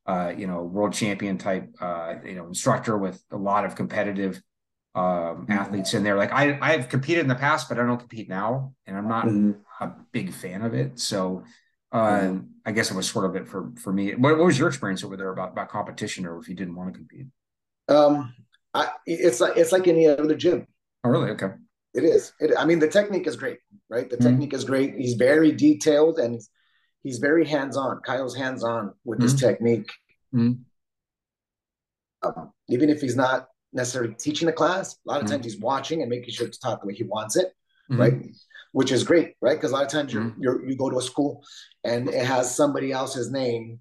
uh, 0.07 0.33
you 0.37 0.47
know 0.47 0.63
world 0.63 0.93
champion 0.93 1.39
type, 1.39 1.69
uh, 1.81 2.15
you 2.25 2.35
know 2.35 2.47
instructor 2.47 2.97
with 2.97 3.23
a 3.31 3.37
lot 3.37 3.65
of 3.65 3.75
competitive 3.75 4.43
um, 4.95 5.03
mm-hmm. 5.05 5.53
athletes 5.53 5.95
in 5.95 6.03
there. 6.03 6.17
Like 6.17 6.33
I 6.33 6.59
I've 6.61 6.89
competed 6.89 7.23
in 7.23 7.29
the 7.29 7.35
past, 7.35 7.69
but 7.69 7.79
I 7.79 7.87
don't 7.87 7.99
compete 7.99 8.29
now, 8.29 8.75
and 8.87 8.97
I'm 8.97 9.09
not 9.09 9.27
mm-hmm. 9.27 9.53
a 9.83 9.95
big 10.13 10.33
fan 10.33 10.63
of 10.63 10.75
it. 10.75 10.99
So 10.99 11.45
um, 11.93 12.03
mm-hmm. 12.03 12.39
I 12.67 12.73
guess 12.73 12.91
it 12.91 12.97
was 12.97 13.09
sort 13.09 13.27
of 13.27 13.37
it 13.37 13.47
for 13.47 13.73
for 13.77 13.93
me. 13.93 14.15
What, 14.15 14.39
what 14.39 14.47
was 14.47 14.59
your 14.59 14.69
experience 14.69 15.05
over 15.05 15.17
there 15.17 15.31
about 15.31 15.51
about 15.53 15.69
competition, 15.69 16.27
or 16.27 16.39
if 16.39 16.49
you 16.49 16.55
didn't 16.55 16.75
want 16.75 16.93
to 16.93 16.99
compete? 16.99 17.27
Um, 17.89 18.35
I, 18.73 18.89
it's 19.07 19.41
like 19.41 19.57
it's 19.57 19.73
like 19.73 19.87
any 19.87 20.07
other 20.07 20.35
gym. 20.35 20.67
Oh, 21.05 21.11
really? 21.11 21.31
Okay. 21.31 21.51
It 21.95 22.05
is. 22.05 22.33
It, 22.41 22.53
I 22.57 22.65
mean, 22.65 22.79
the 22.79 22.89
technique 22.89 23.27
is 23.27 23.37
great, 23.37 23.59
right? 23.89 24.09
The 24.09 24.17
mm-hmm. 24.17 24.29
technique 24.29 24.55
is 24.55 24.65
great. 24.65 24.95
He's 24.97 25.15
very 25.15 25.53
detailed 25.53 26.19
and 26.19 26.41
he's, 27.03 27.19
very 27.19 27.47
hands 27.47 27.77
on. 27.77 28.01
Caio's 28.07 28.37
hands 28.37 28.63
on 28.63 28.95
with 29.05 29.19
mm-hmm. 29.19 29.25
his 29.25 29.35
technique. 29.35 29.91
Mm-hmm. 30.35 30.63
Um, 32.23 32.53
even 32.69 32.91
if 32.91 33.01
he's 33.01 33.17
not 33.17 33.49
necessarily 33.73 34.15
teaching 34.15 34.47
the 34.47 34.53
class, 34.53 34.95
a 34.95 34.97
lot 35.05 35.17
of 35.17 35.25
mm-hmm. 35.25 35.33
times 35.33 35.45
he's 35.45 35.61
watching 35.61 36.03
and 36.03 36.11
making 36.11 36.33
sure 36.33 36.47
it's 36.47 36.59
taught 36.59 36.81
the 36.81 36.87
way 36.87 36.95
he 36.95 37.05
wants 37.05 37.37
it, 37.37 37.49
mm-hmm. 37.91 38.01
right? 38.01 38.15
Which 38.73 38.93
is 38.93 39.03
great, 39.03 39.35
right? 39.41 39.57
Because 39.57 39.73
a 39.73 39.75
lot 39.75 39.85
of 39.85 39.91
times 39.91 40.13
you 40.13 40.33
you 40.39 40.77
go 40.77 40.91
to 40.91 40.99
a 40.99 41.03
school 41.03 41.43
and 41.83 42.09
it 42.09 42.25
has 42.25 42.55
somebody 42.55 42.93
else's 42.93 43.33
name, 43.33 43.81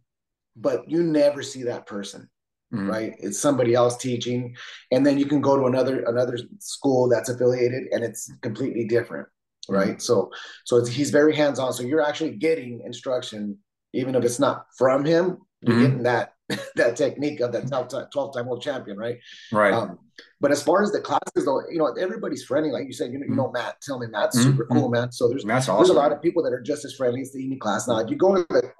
but 0.56 0.90
you 0.90 1.04
never 1.04 1.44
see 1.44 1.64
that 1.64 1.86
person 1.86 2.28
mm-hmm. 2.74 2.90
right? 2.90 3.16
It's 3.20 3.40
somebody 3.40 3.74
else 3.74 3.98
teaching, 3.98 4.56
and 4.92 5.06
then 5.06 5.18
you 5.18 5.26
can 5.26 5.42
go 5.42 5.58
to 5.58 5.66
another 5.66 6.04
another 6.04 6.38
school 6.60 7.10
that's 7.10 7.30
affiliated, 7.30 7.88
and 7.92 8.04
it's 8.04 8.32
completely 8.42 8.86
different, 8.86 9.28
mm-hmm. 9.70 9.76
right? 9.76 10.02
So 10.02 10.32
so 10.66 10.84
he's 10.86 11.10
very 11.10 11.36
hands 11.36 11.60
on. 11.60 11.74
So 11.74 11.84
you're 11.84 12.02
actually 12.02 12.36
getting 12.36 12.82
instruction, 12.86 13.58
even 13.94 14.16
if 14.16 14.24
it's 14.24 14.40
not 14.40 14.66
from 14.78 15.06
him. 15.06 15.40
You're 15.62 15.76
mm-hmm. 15.76 15.84
getting 15.84 16.04
that 16.04 16.34
that 16.76 16.96
technique 16.96 17.42
of 17.42 17.52
that 17.52 17.68
12 17.68 17.90
time, 17.90 18.06
12 18.12 18.34
time 18.34 18.48
world 18.48 18.62
champion, 18.62 18.98
right? 18.98 19.18
Right. 19.52 19.74
Um, 19.74 20.00
but 20.42 20.52
as 20.52 20.64
far 20.64 20.82
as 20.84 20.92
the 20.92 21.00
classes, 21.00 21.46
though, 21.46 21.62
you 21.70 21.78
know, 21.78 21.94
everybody's 21.94 22.44
friendly. 22.44 22.72
Like 22.72 22.88
you 22.88 22.94
said, 22.94 23.12
you 23.12 23.20
know, 23.20 23.26
you 23.28 23.36
know 23.36 23.52
Matt. 23.52 23.82
Tillman, 23.82 24.12
Matt's 24.12 24.38
mm-hmm. 24.38 24.52
super 24.52 24.66
cool, 24.66 24.90
man. 24.90 25.12
So 25.12 25.28
there's 25.28 25.46
awesome. 25.46 25.78
there's 25.78 25.90
a 25.90 25.94
lot 25.94 26.12
of 26.12 26.22
people 26.22 26.44
that 26.44 26.54
are 26.54 26.62
just 26.62 26.86
as 26.86 26.96
friendly 26.96 27.22
as 27.22 27.32
the 27.32 27.40
evening 27.40 27.60
class. 27.60 27.88
Now, 27.88 28.00
if 28.00 28.10
you 28.10 28.18
go 28.18 28.36
to 28.36 28.46
the 28.50 28.72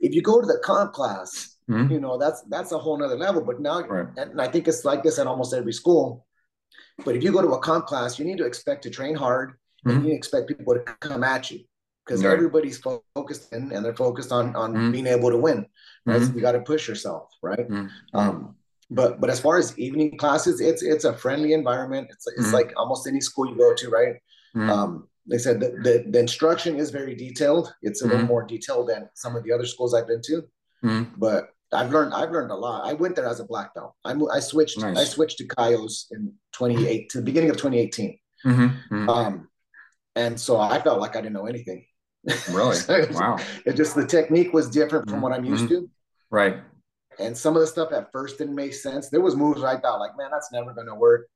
if 0.00 0.14
you 0.14 0.22
go 0.22 0.40
to 0.40 0.46
the 0.46 0.58
comp 0.62 0.92
class, 0.92 1.56
Mm-hmm. 1.68 1.92
You 1.92 2.00
know, 2.00 2.18
that's 2.18 2.42
that's 2.42 2.72
a 2.72 2.78
whole 2.78 2.98
nother 2.98 3.16
level. 3.16 3.42
But 3.42 3.60
now, 3.60 3.80
right. 3.82 4.08
and 4.16 4.40
I 4.40 4.48
think 4.48 4.68
it's 4.68 4.84
like 4.84 5.02
this 5.02 5.18
at 5.18 5.26
almost 5.26 5.54
every 5.54 5.72
school. 5.72 6.26
But 7.04 7.14
if 7.14 7.22
you 7.22 7.32
go 7.32 7.42
to 7.42 7.48
a 7.48 7.58
comp 7.60 7.86
class, 7.86 8.18
you 8.18 8.24
need 8.24 8.38
to 8.38 8.46
expect 8.46 8.82
to 8.84 8.90
train 8.90 9.14
hard, 9.14 9.50
mm-hmm. 9.50 9.90
and 9.90 10.06
you 10.06 10.14
expect 10.14 10.48
people 10.48 10.74
to 10.74 10.80
come 11.00 11.22
at 11.22 11.50
you 11.50 11.60
because 12.04 12.24
right. 12.24 12.32
everybody's 12.32 12.78
focused 12.78 13.52
in, 13.52 13.70
and 13.72 13.84
they're 13.84 13.94
focused 13.94 14.32
on 14.32 14.56
on 14.56 14.72
mm-hmm. 14.72 14.92
being 14.92 15.06
able 15.06 15.30
to 15.30 15.36
win. 15.36 15.66
Right, 16.06 16.20
so 16.20 16.28
mm-hmm. 16.28 16.36
you 16.36 16.42
got 16.42 16.52
to 16.52 16.60
push 16.60 16.88
yourself, 16.88 17.28
right? 17.42 17.68
Mm-hmm. 17.68 18.16
Um, 18.16 18.56
but 18.90 19.20
but 19.20 19.28
as 19.28 19.38
far 19.38 19.58
as 19.58 19.78
evening 19.78 20.16
classes, 20.16 20.60
it's 20.60 20.82
it's 20.82 21.04
a 21.04 21.12
friendly 21.12 21.52
environment. 21.52 22.08
It's 22.10 22.26
it's 22.26 22.46
mm-hmm. 22.46 22.54
like 22.54 22.72
almost 22.76 23.06
any 23.06 23.20
school 23.20 23.48
you 23.48 23.56
go 23.56 23.74
to, 23.74 23.90
right? 23.90 24.16
Um, 24.56 25.08
they 25.28 25.38
said 25.38 25.60
the, 25.60 25.70
the, 25.82 26.04
the 26.08 26.18
instruction 26.18 26.76
is 26.76 26.90
very 26.90 27.14
detailed. 27.14 27.72
It's 27.82 28.02
a 28.02 28.06
little 28.06 28.26
more 28.26 28.44
detailed 28.44 28.88
than 28.88 29.08
some 29.14 29.36
of 29.36 29.44
the 29.44 29.52
other 29.52 29.66
schools 29.66 29.94
I've 29.94 30.08
been 30.08 30.22
to. 30.22 30.42
Mm-hmm. 30.82 31.14
But 31.18 31.50
I've 31.72 31.90
learned 31.90 32.14
I've 32.14 32.30
learned 32.30 32.50
a 32.50 32.54
lot. 32.54 32.86
I 32.86 32.94
went 32.94 33.14
there 33.16 33.26
as 33.26 33.40
a 33.40 33.44
black 33.44 33.74
belt. 33.74 33.94
I 34.04 34.14
I 34.32 34.40
switched 34.40 34.78
Nice. 34.78 34.96
I 34.96 35.04
switched 35.04 35.38
to 35.38 35.46
Caio's 35.46 36.06
in 36.10 36.32
28 36.52 37.10
to 37.10 37.18
the 37.18 37.24
beginning 37.24 37.50
of 37.50 37.56
2018. 37.56 38.18
Mm-hmm. 38.46 38.94
Mhm. 38.94 39.08
Um, 39.08 39.48
and 40.16 40.38
so 40.40 40.58
I 40.58 40.80
felt 40.80 41.00
like 41.00 41.14
I 41.16 41.20
didn't 41.20 41.34
know 41.34 41.46
anything. 41.46 41.84
Really? 42.50 42.76
So 42.86 42.94
it, 42.94 43.08
was- 43.08 43.16
Wow. 43.18 43.38
it 43.66 43.74
just 43.74 43.94
the 43.94 44.06
technique 44.06 44.52
was 44.52 44.68
different 44.70 45.08
from 45.10 45.20
what 45.20 45.32
I'm 45.32 45.44
used 45.44 45.64
Mhm. 45.66 45.68
to. 45.68 45.90
Right. 46.30 46.56
And 47.18 47.36
some 47.36 47.54
of 47.56 47.60
the 47.60 47.66
stuff 47.66 47.92
at 47.92 48.12
first 48.12 48.38
didn't 48.38 48.54
make 48.54 48.74
sense. 48.74 49.08
There 49.08 49.20
was 49.20 49.34
moves 49.36 49.62
I 49.62 49.76
thought 49.78 49.98
like, 50.00 50.16
man, 50.16 50.30
that's 50.30 50.50
never 50.52 50.72
gonna 50.72 50.94
work. 50.94 51.28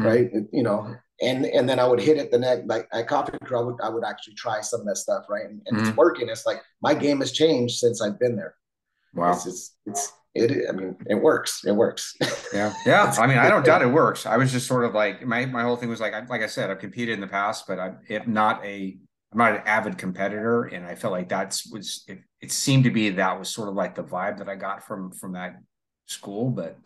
Mhm. 0.00 0.04
Right. 0.06 0.30
It- 0.32 0.48
you 0.52 0.62
know, 0.62 0.96
and 1.22 1.44
and 1.46 1.68
then 1.68 1.78
I 1.78 1.86
would 1.86 2.00
hit 2.00 2.16
it 2.18 2.30
the 2.30 2.38
next 2.38 2.66
like 2.66 2.88
at 2.92 3.06
Coffee 3.08 3.32
Crew, 3.44 3.58
I 3.58 3.62
would 3.62 3.76
I 3.82 3.88
would 3.90 4.04
actually 4.04 4.34
try 4.34 4.60
some 4.60 4.80
of 4.80 4.86
that 4.86 4.96
stuff, 4.96 5.24
right? 5.28 5.46
And, 5.46 5.62
and 5.66 5.78
it's 5.80 5.90
Mhm. 5.90 5.96
working. 5.96 6.28
It's 6.28 6.46
like 6.46 6.62
my 6.82 6.94
game 6.94 7.20
has 7.20 7.30
changed 7.32 7.78
since 7.78 8.00
I've 8.02 8.18
been 8.18 8.34
there. 8.36 8.54
Wow. 9.18 9.32
It's 9.32 9.46
it's 9.46 9.76
it's 9.86 10.12
it 10.34 10.68
I 10.68 10.72
mean, 10.72 10.96
it 11.06 11.16
works. 11.16 11.62
It 11.64 11.72
works. 11.72 12.14
Yeah, 12.50 12.72
yeah. 12.86 13.14
I 13.18 13.26
mean, 13.26 13.36
I 13.36 13.50
don't 13.50 13.62
doubt 13.62 13.82
it 13.82 13.90
works. 13.92 14.24
I 14.24 14.38
was 14.38 14.50
just 14.50 14.66
sort 14.66 14.86
of 14.86 14.94
like 14.94 15.22
my 15.26 15.44
my 15.44 15.62
whole 15.62 15.76
thing 15.76 15.90
was 15.90 16.00
like 16.00 16.14
I, 16.14 16.24
like 16.24 16.40
I 16.40 16.46
said, 16.46 16.70
I've 16.70 16.78
competed 16.78 17.12
in 17.12 17.20
the 17.20 17.26
past, 17.26 17.66
but 17.68 17.78
I'm 17.78 17.98
if 18.08 18.26
not 18.26 18.64
a 18.64 18.96
I'm 19.30 19.38
not 19.38 19.52
an 19.52 19.62
avid 19.66 19.98
competitor, 19.98 20.64
and 20.64 20.86
I 20.86 20.94
felt 20.94 21.12
like 21.12 21.28
that's 21.28 21.70
was 21.70 22.04
it, 22.08 22.20
it 22.40 22.50
seemed 22.50 22.84
to 22.84 22.90
be 22.90 23.10
that 23.10 23.38
was 23.38 23.50
sort 23.50 23.68
of 23.68 23.74
like 23.74 23.94
the 23.94 24.02
vibe 24.02 24.38
that 24.38 24.48
I 24.48 24.56
got 24.56 24.86
from 24.86 25.12
from 25.12 25.32
that 25.32 25.56
school, 26.06 26.48
but 26.48 26.78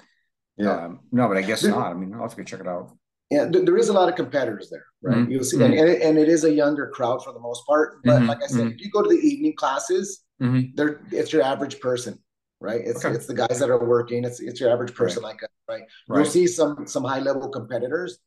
yeah. 0.56 0.86
um, 0.86 1.00
no, 1.12 1.28
but 1.28 1.36
I 1.36 1.42
guess 1.42 1.62
not. 1.62 1.92
I 1.92 1.94
mean, 1.94 2.12
I'll 2.12 2.22
have 2.22 2.30
to 2.30 2.36
go 2.36 2.42
check 2.42 2.60
it 2.60 2.66
out. 2.66 2.90
Yeah, 3.32 3.48
th- 3.48 3.64
there 3.66 3.78
is 3.78 3.88
a 3.88 3.92
lot 3.94 4.08
of 4.10 4.14
competitors 4.22 4.68
there, 4.70 4.84
right? 5.00 5.22
Mhm. 5.26 5.30
You'll 5.30 5.44
see, 5.50 5.62
and, 5.64 5.72
and, 5.72 5.88
and 6.06 6.18
it 6.18 6.28
is 6.28 6.44
a 6.44 6.52
younger 6.62 6.86
crowd 6.96 7.24
for 7.24 7.32
the 7.32 7.40
most 7.48 7.62
part. 7.66 7.88
But 8.04 8.20
Mhm, 8.22 8.28
like 8.28 8.42
I 8.42 8.46
said, 8.46 8.66
mhm. 8.66 8.74
if 8.74 8.80
you 8.82 8.90
go 8.90 9.02
to 9.02 9.08
the 9.08 9.22
evening 9.30 9.54
classes, 9.62 10.06
Mhm. 10.40 10.62
they're 10.76 11.00
it's 11.10 11.32
your 11.32 11.42
average 11.52 11.80
person, 11.80 12.18
right? 12.60 12.82
It's 12.84 13.02
Okay. 13.04 13.14
it's 13.16 13.26
the 13.26 13.38
guys 13.42 13.58
that 13.60 13.70
are 13.70 13.82
working. 13.96 14.24
It's 14.28 14.40
it's 14.40 14.60
your 14.60 14.70
average 14.74 14.94
person 14.94 15.22
like 15.22 15.42
us, 15.42 15.48
right? 15.72 15.84
You'll 16.08 16.32
see 16.38 16.46
some 16.46 16.86
some 16.86 17.04
high 17.04 17.20
level 17.20 17.48
competitors 17.48 18.18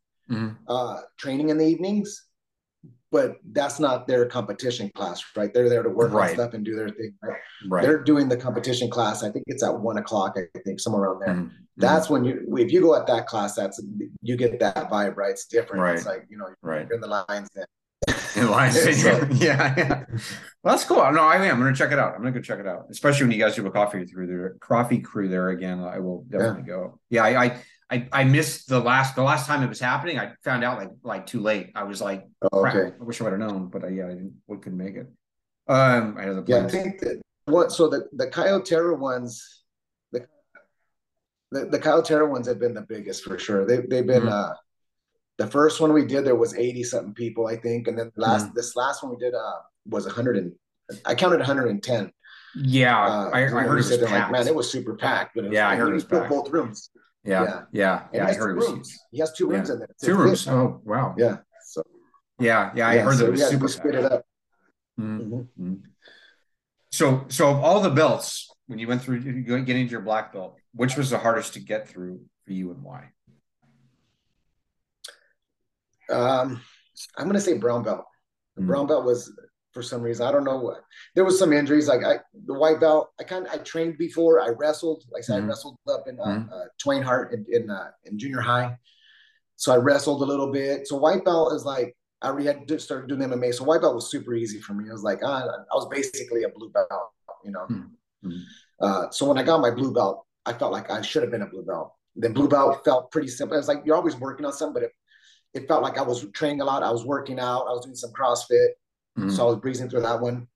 uh, 0.68 1.02
training 1.18 1.50
in 1.50 1.58
the 1.60 1.66
evenings, 1.74 2.25
but 3.16 3.38
that's 3.54 3.80
not 3.80 4.08
their 4.08 4.26
competition 4.26 4.92
class, 4.94 5.24
right? 5.38 5.54
They're 5.54 5.70
there 5.70 5.84
to 5.84 5.90
work 5.90 6.12
Right. 6.12 6.32
on 6.32 6.36
stuff 6.36 6.54
and 6.54 6.66
do 6.66 6.76
their 6.76 6.90
thing. 6.90 7.14
Right? 7.24 7.38
Right. 7.70 7.82
They're 7.82 8.04
doing 8.04 8.28
the 8.28 8.36
competition 8.36 8.90
class. 8.90 9.24
I 9.24 9.30
think 9.32 9.46
it's 9.48 9.64
at 9.64 9.80
one 9.80 9.96
o'clock. 9.98 10.36
I 10.38 10.60
think 10.66 10.82
somewhere 10.82 11.04
around 11.04 11.20
there. 11.22 11.36
Mhm. 11.36 11.52
That's 11.78 12.10
when 12.10 12.26
you 12.26 12.46
if 12.58 12.74
you 12.74 12.82
go 12.82 12.94
at 12.94 13.08
that 13.08 13.26
class, 13.26 13.56
that's 13.56 13.82
you 14.22 14.36
get 14.36 14.60
that 14.60 14.90
vibe, 14.90 15.16
right? 15.16 15.32
It's 15.32 15.46
different. 15.46 15.82
Right. 15.82 15.96
It's 15.96 16.06
like 16.06 16.26
you 16.30 16.38
know 16.38 16.50
right. 16.62 16.86
you're 16.90 16.96
in 16.96 17.02
the 17.02 17.08
lines 17.08 17.48
then. 17.56 17.66
In 18.36 18.48
yeah, 19.38 19.74
yeah. 19.78 20.06
Well, 20.64 20.76
that's 20.76 20.84
cool. 20.84 20.98
No, 21.12 21.22
I 21.22 21.36
am. 21.46 21.56
I'm 21.56 21.60
gonna 21.60 21.76
check 21.76 21.92
it 21.92 22.00
out. 22.00 22.14
I'm 22.14 22.20
gonna 22.22 22.32
go 22.32 22.42
check 22.42 22.60
it 22.60 22.68
out. 22.68 22.86
Especially 22.90 23.26
when 23.26 23.32
you 23.32 23.40
guys 23.40 23.56
do 23.56 23.66
a 23.66 23.72
coffee 23.72 24.06
through 24.06 24.28
there, 24.28 24.56
coffee 24.60 25.00
crew 25.00 25.28
there 25.28 25.50
again. 25.50 25.80
I 25.80 26.00
will 26.00 26.24
definitely 26.30 26.64
go. 26.64 27.00
Yeah, 27.10 27.24
I, 27.24 27.46
I, 27.46 27.62
I, 27.90 28.08
I 28.12 28.24
missed 28.24 28.68
the 28.68 28.80
last 28.80 29.16
the 29.16 29.24
last 29.24 29.48
time 29.48 29.64
it 29.64 29.70
was 29.70 29.80
happening. 29.80 30.20
I 30.20 30.34
found 30.44 30.64
out 30.64 30.78
like 30.78 30.90
like 31.04 31.26
too 31.26 31.40
late. 31.40 31.72
I 31.76 31.84
was 31.84 32.02
like, 32.02 32.26
Oh, 32.52 32.66
okay. 32.66 32.96
I 33.00 33.04
wish 33.04 33.22
I 33.22 33.26
would 33.26 33.34
have 33.34 33.40
known, 33.40 33.68
but 33.68 33.84
I, 33.84 33.90
yeah, 33.90 34.06
I 34.06 34.10
didn't. 34.10 34.42
We 34.48 34.58
couldn't 34.58 34.78
make 34.78 34.96
it. 34.96 35.08
Um, 35.68 36.18
I 36.18 36.26
know 36.26 36.42
the 36.42 36.44
Yeah, 36.48 36.66
I 36.66 36.68
think 36.68 37.00
that 37.02 37.22
what 37.46 37.72
so 37.72 37.88
the 37.88 38.08
the 38.14 38.28
Caio 38.28 38.62
Terra 38.62 38.96
ones, 38.96 39.64
the 40.12 40.28
the, 41.52 41.66
the 41.66 42.28
ones 42.28 42.48
have 42.48 42.60
been 42.60 42.74
the 42.74 42.82
biggest 42.82 43.24
for 43.24 43.38
sure. 43.40 43.66
They 43.66 43.78
they've 43.78 44.06
been 44.06 44.24
Mhm. 44.24 44.32
uh 44.32 44.54
the 45.38 45.48
first 45.48 45.82
one 45.82 45.92
we 45.94 46.06
did 46.06 46.24
there 46.26 46.36
was 46.36 46.54
80 46.56 46.84
something 46.84 47.14
people, 47.14 47.48
I 47.48 47.58
think, 47.58 47.88
and 47.88 47.98
then 47.98 48.12
last 48.16 48.46
Mm-hmm. 48.48 48.56
this 48.56 48.76
last 48.76 49.04
one 49.04 49.12
we 49.12 49.18
did 49.18 49.34
uh 49.34 49.60
was 49.88 50.06
100 50.06 50.38
and 50.38 50.54
I 51.06 51.16
counted 51.16 51.38
110. 51.40 52.12
Yeah, 52.58 52.98
Uh, 53.06 53.30
I, 53.34 53.40
I 53.42 53.46
heard 53.48 53.74
it 53.74 53.76
was 53.76 53.90
said 53.90 54.00
that, 54.02 54.08
packed. 54.10 54.32
like 54.32 54.40
man, 54.44 54.48
it 54.48 54.56
was 54.56 54.72
super 54.72 54.96
packed, 54.96 55.36
but 55.36 55.44
it 55.46 55.48
was, 55.50 55.56
Yeah, 55.56 55.68
I 55.70 55.76
heard 55.76 55.90
it 55.90 55.94
was 55.96 56.06
packed. 56.06 56.30
both 56.30 56.50
rooms. 56.52 56.90
yeah, 57.26 57.44
yeah. 57.44 57.62
yeah, 57.72 58.04
yeah. 58.14 58.24
He 58.26 58.32
I 58.32 58.34
heard 58.36 58.52
it 58.52 58.56
was 58.60 58.70
rooms. 58.70 59.00
He 59.12 59.20
has 59.20 59.34
two 59.34 59.48
rooms 59.48 59.68
Yeah. 59.68 59.74
in 59.74 59.80
there. 59.80 59.90
Two 60.02 60.16
rooms. 60.16 60.48
Oh 60.48 60.80
wow. 60.86 61.16
Yeah. 61.18 61.38
So 61.66 61.84
Yeah, 62.40 62.72
yeah. 62.76 62.88
I 62.88 62.94
yeah, 62.96 63.02
heard 63.04 63.14
so 63.18 63.20
that 63.20 63.26
it 63.28 63.32
was 63.32 63.48
super 63.50 63.68
split 63.68 63.94
packed. 63.96 64.06
it 64.06 64.12
up. 64.12 64.26
Mhm. 65.00 65.48
Mhm. 65.60 65.82
So, 66.92 67.26
so 67.28 67.50
of 67.52 67.58
all 67.62 67.82
the 67.82 67.90
belts, 67.90 68.50
when 68.68 68.80
you 68.80 68.88
went 68.88 69.02
through 69.02 69.20
getting 69.20 69.82
into 69.82 69.92
your 69.92 70.00
black 70.02 70.32
belt, 70.32 70.58
which 70.74 70.96
was 70.96 71.10
the 71.10 71.18
hardest 71.18 71.54
to 71.56 71.60
get 71.60 71.90
through 71.90 72.22
for 72.46 72.54
you 72.54 72.72
and 72.72 72.82
why? 72.84 73.10
Um, 76.10 76.62
I'm 77.18 77.28
gonna 77.28 77.40
say 77.42 77.58
brown 77.58 77.84
belt. 77.84 78.06
The 78.56 78.62
Mm. 78.64 78.68
brown 78.68 78.88
belt 78.88 79.06
was 79.06 79.32
for 79.74 79.82
some 79.84 80.02
reason 80.02 80.26
I 80.26 80.32
don't 80.32 80.46
know 80.46 80.58
what. 80.58 80.82
There 81.16 81.26
was 81.26 81.38
some 81.38 81.52
injuries. 81.52 81.88
Like 81.88 82.04
I, 82.04 82.20
the 82.46 82.54
white 82.54 82.80
belt. 82.80 83.10
I 83.20 83.24
kind 83.24 83.46
of 83.46 83.52
I 83.52 83.58
trained 83.58 83.98
before. 83.98 84.40
I 84.40 84.50
wrestled. 84.50 85.04
Like 85.12 85.22
I 85.24 85.26
said, 85.26 85.42
Mhm. 85.42 85.46
I 85.46 85.48
wrestled 85.48 85.78
up 85.90 86.08
in 86.08 86.20
uh, 86.20 86.24
Mhm. 86.26 86.52
uh, 86.52 86.66
Twain 86.78 87.02
Harte 87.02 87.34
in 87.34 87.46
in, 87.50 87.70
uh, 87.70 87.92
in 88.06 88.18
junior 88.18 88.40
high. 88.42 88.78
So 89.58 89.74
I 89.74 89.78
wrestled 89.78 90.22
a 90.22 90.26
little 90.26 90.52
bit. 90.52 90.88
So 90.88 90.98
white 90.98 91.26
belt 91.26 91.54
is 91.54 91.66
like 91.66 91.96
I 92.22 92.30
already 92.30 92.46
had 92.48 92.82
started 92.82 93.08
doing 93.08 93.22
MMA. 93.22 93.52
So 93.54 93.64
white 93.66 93.82
belt 93.82 93.96
was 93.96 94.10
super 94.10 94.34
easy 94.34 94.60
for 94.62 94.74
me. 94.74 94.88
It 94.90 94.94
was 94.94 95.04
like 95.04 95.20
ah, 95.24 95.44
I 95.72 95.76
was 95.76 95.88
basically 95.90 96.44
a 96.44 96.50
blue 96.50 96.70
belt. 96.70 96.90
You 97.44 97.52
know. 97.52 97.68
Mhm. 97.68 98.42
Uh, 98.80 99.10
so 99.12 99.26
when 99.28 99.38
I 99.38 99.44
got 99.44 99.62
my 99.62 99.72
blue 99.72 99.94
belt, 99.94 100.26
I 100.46 100.54
felt 100.54 100.72
like 100.72 100.90
I 100.90 101.02
should 101.02 101.22
have 101.22 101.32
been 101.32 101.42
a 101.44 101.48
blue 101.48 101.64
belt. 101.64 101.94
Then 102.16 102.34
blue 102.34 102.48
belt 102.48 102.84
felt 102.86 103.12
pretty 103.12 103.28
simple. 103.28 103.58
It's 103.58 103.68
like 103.68 103.84
you're 103.86 103.96
always 103.96 104.16
working 104.16 104.46
on 104.46 104.54
something, 104.54 104.74
but 104.74 104.84
it, 104.84 104.92
it 105.56 105.68
felt 105.68 105.82
like 105.82 105.98
I 105.98 106.02
was 106.02 106.30
training 106.32 106.62
a 106.62 106.66
lot. 106.66 106.84
I 106.84 106.92
was 106.92 107.06
working 107.06 107.40
out. 107.40 107.66
I 107.68 107.72
was 107.72 107.86
doing 107.86 107.96
some 107.96 108.12
CrossFit. 108.12 108.70
Mhm. 109.18 109.32
So 109.32 109.44
I 109.44 109.50
was 109.52 109.58
breezing 109.60 109.90
through 109.90 110.02
that 110.02 110.20
one. 110.22 110.48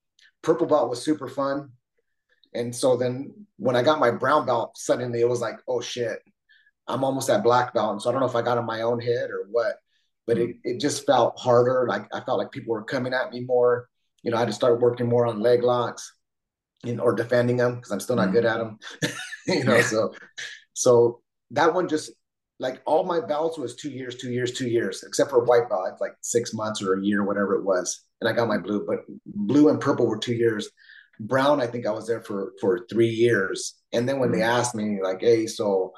Purple 0.41 0.67
belt 0.67 0.89
was 0.89 1.01
super 1.01 1.27
fun. 1.27 1.71
And 2.53 2.75
so 2.75 2.97
then 2.97 3.47
when 3.57 3.75
I 3.75 3.81
got 3.83 3.99
my 3.99 4.11
brown 4.11 4.45
belt, 4.45 4.77
suddenly 4.77 5.21
it 5.21 5.29
was 5.29 5.39
like, 5.41 5.59
oh 5.67 5.81
shit, 5.81 6.19
I'm 6.87 7.03
almost 7.03 7.29
at 7.29 7.43
black 7.43 7.73
belt. 7.73 7.93
And 7.93 8.01
so 8.01 8.09
I 8.09 8.11
don't 8.11 8.21
know 8.21 8.27
if 8.27 8.35
I 8.35 8.41
got 8.41 8.57
in 8.57 8.65
my 8.65 8.81
own 8.81 8.99
head 8.99 9.29
or 9.29 9.47
what, 9.49 9.77
but 10.27 10.37
it, 10.37 10.57
it 10.63 10.79
just 10.79 11.05
felt 11.05 11.39
harder. 11.39 11.85
Like 11.87 12.13
I 12.13 12.19
felt 12.21 12.37
like 12.39 12.51
people 12.51 12.73
were 12.73 12.83
coming 12.83 13.13
at 13.13 13.31
me 13.31 13.41
more. 13.41 13.87
You 14.23 14.31
know, 14.31 14.37
I 14.37 14.41
had 14.41 14.47
to 14.47 14.53
start 14.53 14.81
working 14.81 15.07
more 15.07 15.25
on 15.25 15.39
leg 15.39 15.63
locks 15.63 16.13
know, 16.83 17.03
or 17.03 17.13
defending 17.13 17.57
them 17.57 17.75
because 17.75 17.91
I'm 17.91 17.99
still 17.99 18.15
not 18.15 18.29
Mhm. 18.29 18.33
good 18.33 18.45
at 18.45 18.57
them. 18.57 18.79
you 19.47 19.63
know, 19.63 19.81
so 19.81 20.13
so 20.73 21.21
that 21.51 21.73
one 21.73 21.87
just 21.87 22.11
like 22.59 22.81
all 22.85 23.03
my 23.05 23.21
belts 23.21 23.57
was 23.57 23.75
two 23.75 23.89
years, 23.89 24.15
two 24.15 24.31
years, 24.31 24.51
two 24.51 24.67
years, 24.67 25.03
except 25.07 25.29
for 25.29 25.43
white 25.43 25.69
belt. 25.69 25.87
It's 25.91 26.01
like 26.01 26.15
six 26.21 26.53
months 26.53 26.81
or 26.83 26.95
a 26.99 27.03
year, 27.03 27.23
whatever 27.23 27.55
it 27.55 27.63
was. 27.63 28.01
And 28.19 28.29
I 28.29 28.33
got 28.33 28.49
my 28.49 28.57
blue, 28.57 28.85
but 28.85 28.99
blue 29.25 29.69
and 29.69 29.79
purple 29.79 30.07
were 30.07 30.17
two 30.17 30.33
years. 30.33 30.69
Brown, 31.21 31.61
I 31.61 31.67
think 31.67 31.85
I 31.85 31.91
was 31.91 32.07
there 32.07 32.21
for 32.21 32.53
for 32.61 32.85
three 32.89 33.09
years. 33.09 33.75
And 33.93 34.07
then 34.07 34.19
when 34.19 34.31
they 34.31 34.39
Mhm. 34.39 34.47
asked 34.59 34.75
me, 34.75 34.99
like, 35.01 35.21
hey, 35.21 35.47
so 35.47 35.93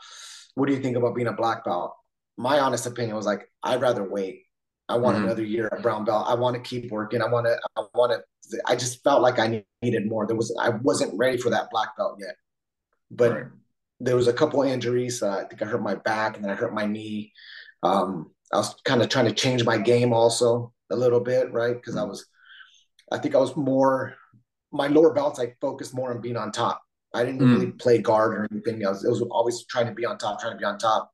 what 0.55 0.67
do 0.67 0.73
you 0.73 0.81
think 0.81 0.97
about 0.97 1.15
being 1.15 1.27
a 1.27 1.33
black 1.33 1.63
belt? 1.63 1.95
My 2.37 2.59
honest 2.59 2.85
opinion 2.85 3.15
was 3.15 3.25
like, 3.25 3.47
I'd 3.63 3.81
rather 3.81 4.03
wait. 4.07 4.43
I 4.89 4.97
want 4.97 5.17
Mhm. 5.17 5.23
another 5.23 5.43
year 5.43 5.67
at 5.71 5.81
brown 5.81 6.05
belt. 6.05 6.25
I 6.27 6.35
want 6.35 6.55
to 6.55 6.61
keep 6.61 6.91
working. 6.91 7.21
I 7.21 7.27
want 7.27 7.45
to, 7.47 7.59
I 7.77 7.85
want 7.95 8.11
to, 8.11 8.61
I 8.65 8.75
just 8.75 9.03
felt 9.03 9.21
like 9.21 9.39
I 9.39 9.63
needed 9.81 10.07
more. 10.07 10.27
There 10.27 10.35
was, 10.35 10.55
I 10.59 10.69
wasn't 10.69 11.17
ready 11.17 11.37
for 11.37 11.49
that 11.51 11.69
black 11.71 11.95
belt 11.97 12.17
yet. 12.19 12.35
But 13.09 13.31
Right. 13.31 13.45
There 14.01 14.15
was 14.15 14.27
a 14.27 14.33
couple 14.33 14.61
injuries. 14.63 15.23
Uh, 15.23 15.39
I 15.39 15.45
think 15.45 15.61
I 15.61 15.65
hurt 15.65 15.81
my 15.83 15.95
back 15.95 16.35
and 16.35 16.43
then 16.45 16.51
I 16.51 16.55
hurt 16.55 16.73
my 16.73 16.85
knee. 16.85 17.33
Um, 17.83 18.31
I 18.53 18.57
was 18.57 18.75
kind 18.85 19.01
of 19.01 19.09
trying 19.09 19.25
to 19.25 19.33
change 19.33 19.65
my 19.65 19.77
game 19.77 20.13
also 20.13 20.73
a 20.91 20.95
little 20.95 21.19
bit, 21.21 21.51
right? 21.53 21.75
Because 21.75 21.95
I 21.97 22.03
Mhm. 22.03 22.09
was, 22.09 22.25
I 23.11 23.17
think 23.17 23.35
I 23.35 23.39
was 23.39 23.55
more, 23.55 24.15
my 24.71 24.87
lower 24.87 25.13
belts, 25.13 25.39
I 25.39 25.55
focused 25.61 25.93
more 25.95 26.11
on 26.13 26.21
being 26.21 26.37
on 26.37 26.51
top. 26.51 26.81
I 27.13 27.25
didn't 27.25 27.41
Mm. 27.41 27.53
really 27.53 27.71
play 27.73 27.99
guard 28.01 28.33
or 28.33 28.47
anything. 28.51 28.85
I 28.85 28.89
was, 28.89 29.03
it 29.05 29.09
was 29.09 29.21
always 29.23 29.65
trying 29.65 29.87
to 29.87 29.93
be 29.93 30.05
on 30.05 30.17
top, 30.17 30.39
trying 30.41 30.53
to 30.53 30.59
be 30.59 30.65
on 30.65 30.77
top. 30.79 31.11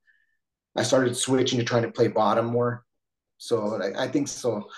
I 0.75 0.83
started 0.83 1.17
switching 1.17 1.59
to 1.59 1.65
trying 1.65 1.83
to 1.83 1.91
play 1.91 2.07
bottom 2.07 2.47
more. 2.47 2.85
So 3.37 3.81
I, 3.81 4.05
I 4.05 4.07
think 4.09 4.27
so. 4.27 4.69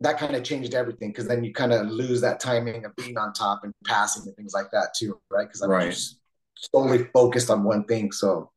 That 0.00 0.18
kind 0.18 0.36
of 0.36 0.44
changed 0.44 0.74
everything 0.74 1.10
because 1.10 1.26
then 1.26 1.42
you 1.42 1.54
kind 1.54 1.72
of 1.72 1.86
lose 1.88 2.20
that 2.20 2.40
timing 2.40 2.84
of 2.84 2.94
being 2.96 3.16
on 3.16 3.32
top 3.32 3.64
and 3.64 3.72
passing 3.86 4.24
and 4.26 4.36
things 4.36 4.52
like 4.52 4.70
that 4.72 4.94
too, 4.96 5.20
right? 5.30 5.48
Because 5.48 5.62
I'm 5.62 5.70
Right. 5.70 5.90
just 5.90 6.20
solely 6.56 7.04
focused 7.12 7.50
on 7.50 7.64
one 7.64 7.84
thing. 7.84 8.12
So, 8.12 8.50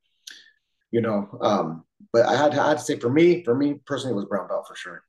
you 0.92 1.02
know, 1.02 1.38
um, 1.42 1.84
but 2.12 2.26
I 2.26 2.36
had, 2.36 2.52
to, 2.54 2.62
I 2.62 2.70
had 2.70 2.78
to 2.78 2.84
say 2.84 2.98
for 2.98 3.10
me, 3.10 3.44
for 3.44 3.56
me 3.56 3.76
personally, 3.86 4.14
it 4.14 4.16
was 4.16 4.26
brown 4.26 4.48
belt 4.48 4.68
for 4.68 4.76
sure. 4.76 5.04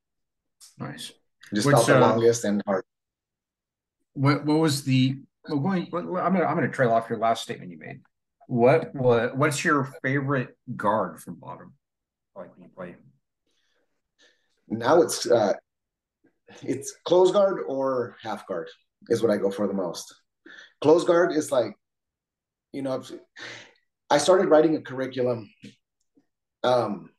Nice. 0.78 1.12
Just 1.54 1.66
Which, 1.66 1.74
felt 1.74 1.86
the 1.86 1.96
uh, 1.96 2.00
longest 2.00 2.44
and 2.44 2.62
hard. 2.66 2.84
What 4.14 4.44
what 4.44 4.58
was 4.58 4.84
the 4.84 5.20
well, 5.48 5.58
going, 5.58 5.88
I'm 5.92 6.12
gonna 6.12 6.44
I'm 6.44 6.54
gonna 6.54 6.68
trail 6.68 6.92
off 6.92 7.08
your 7.08 7.18
last 7.18 7.42
statement 7.42 7.70
you 7.70 7.78
made. 7.78 8.00
What 8.46 8.94
what 8.94 9.36
what's 9.36 9.64
your 9.64 9.92
favorite 10.02 10.56
guard 10.76 11.20
from 11.20 11.36
bottom? 11.36 11.74
Like 12.36 12.52
when 12.54 12.64
you 12.64 12.70
play. 12.74 12.96
Now 14.68 15.02
it's 15.02 15.30
uh, 15.30 15.54
it's 16.62 16.94
close 17.04 17.30
guard 17.32 17.62
or 17.66 18.16
half 18.22 18.46
guard 18.46 18.68
is 19.08 19.22
what 19.22 19.30
I 19.30 19.36
go 19.36 19.50
for 19.50 19.66
the 19.66 19.74
most. 19.74 20.14
Close 20.80 21.04
guard 21.04 21.32
is 21.32 21.52
like, 21.52 21.74
you 22.72 22.82
know, 22.82 23.02
I 24.10 24.18
started 24.18 24.48
writing 24.48 24.76
a 24.76 24.80
curriculum 24.80 25.50
um, 26.62 27.10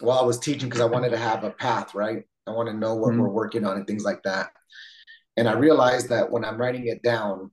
while 0.00 0.18
I 0.18 0.24
was 0.24 0.38
teaching 0.38 0.68
because 0.68 0.80
I 0.80 0.86
wanted 0.86 1.10
to 1.10 1.18
have 1.18 1.44
a 1.44 1.50
path, 1.50 1.94
right? 1.94 2.24
I 2.46 2.52
want 2.52 2.68
to 2.68 2.74
know 2.74 2.94
what 2.94 3.12
Mhm. 3.12 3.18
we're 3.18 3.28
working 3.28 3.64
on 3.64 3.76
and 3.76 3.86
things 3.86 4.04
like 4.04 4.22
that. 4.24 4.52
And 5.36 5.48
I 5.48 5.52
realized 5.52 6.08
that 6.08 6.30
when 6.30 6.44
I'm 6.44 6.58
writing 6.58 6.86
it 6.86 7.02
down, 7.02 7.50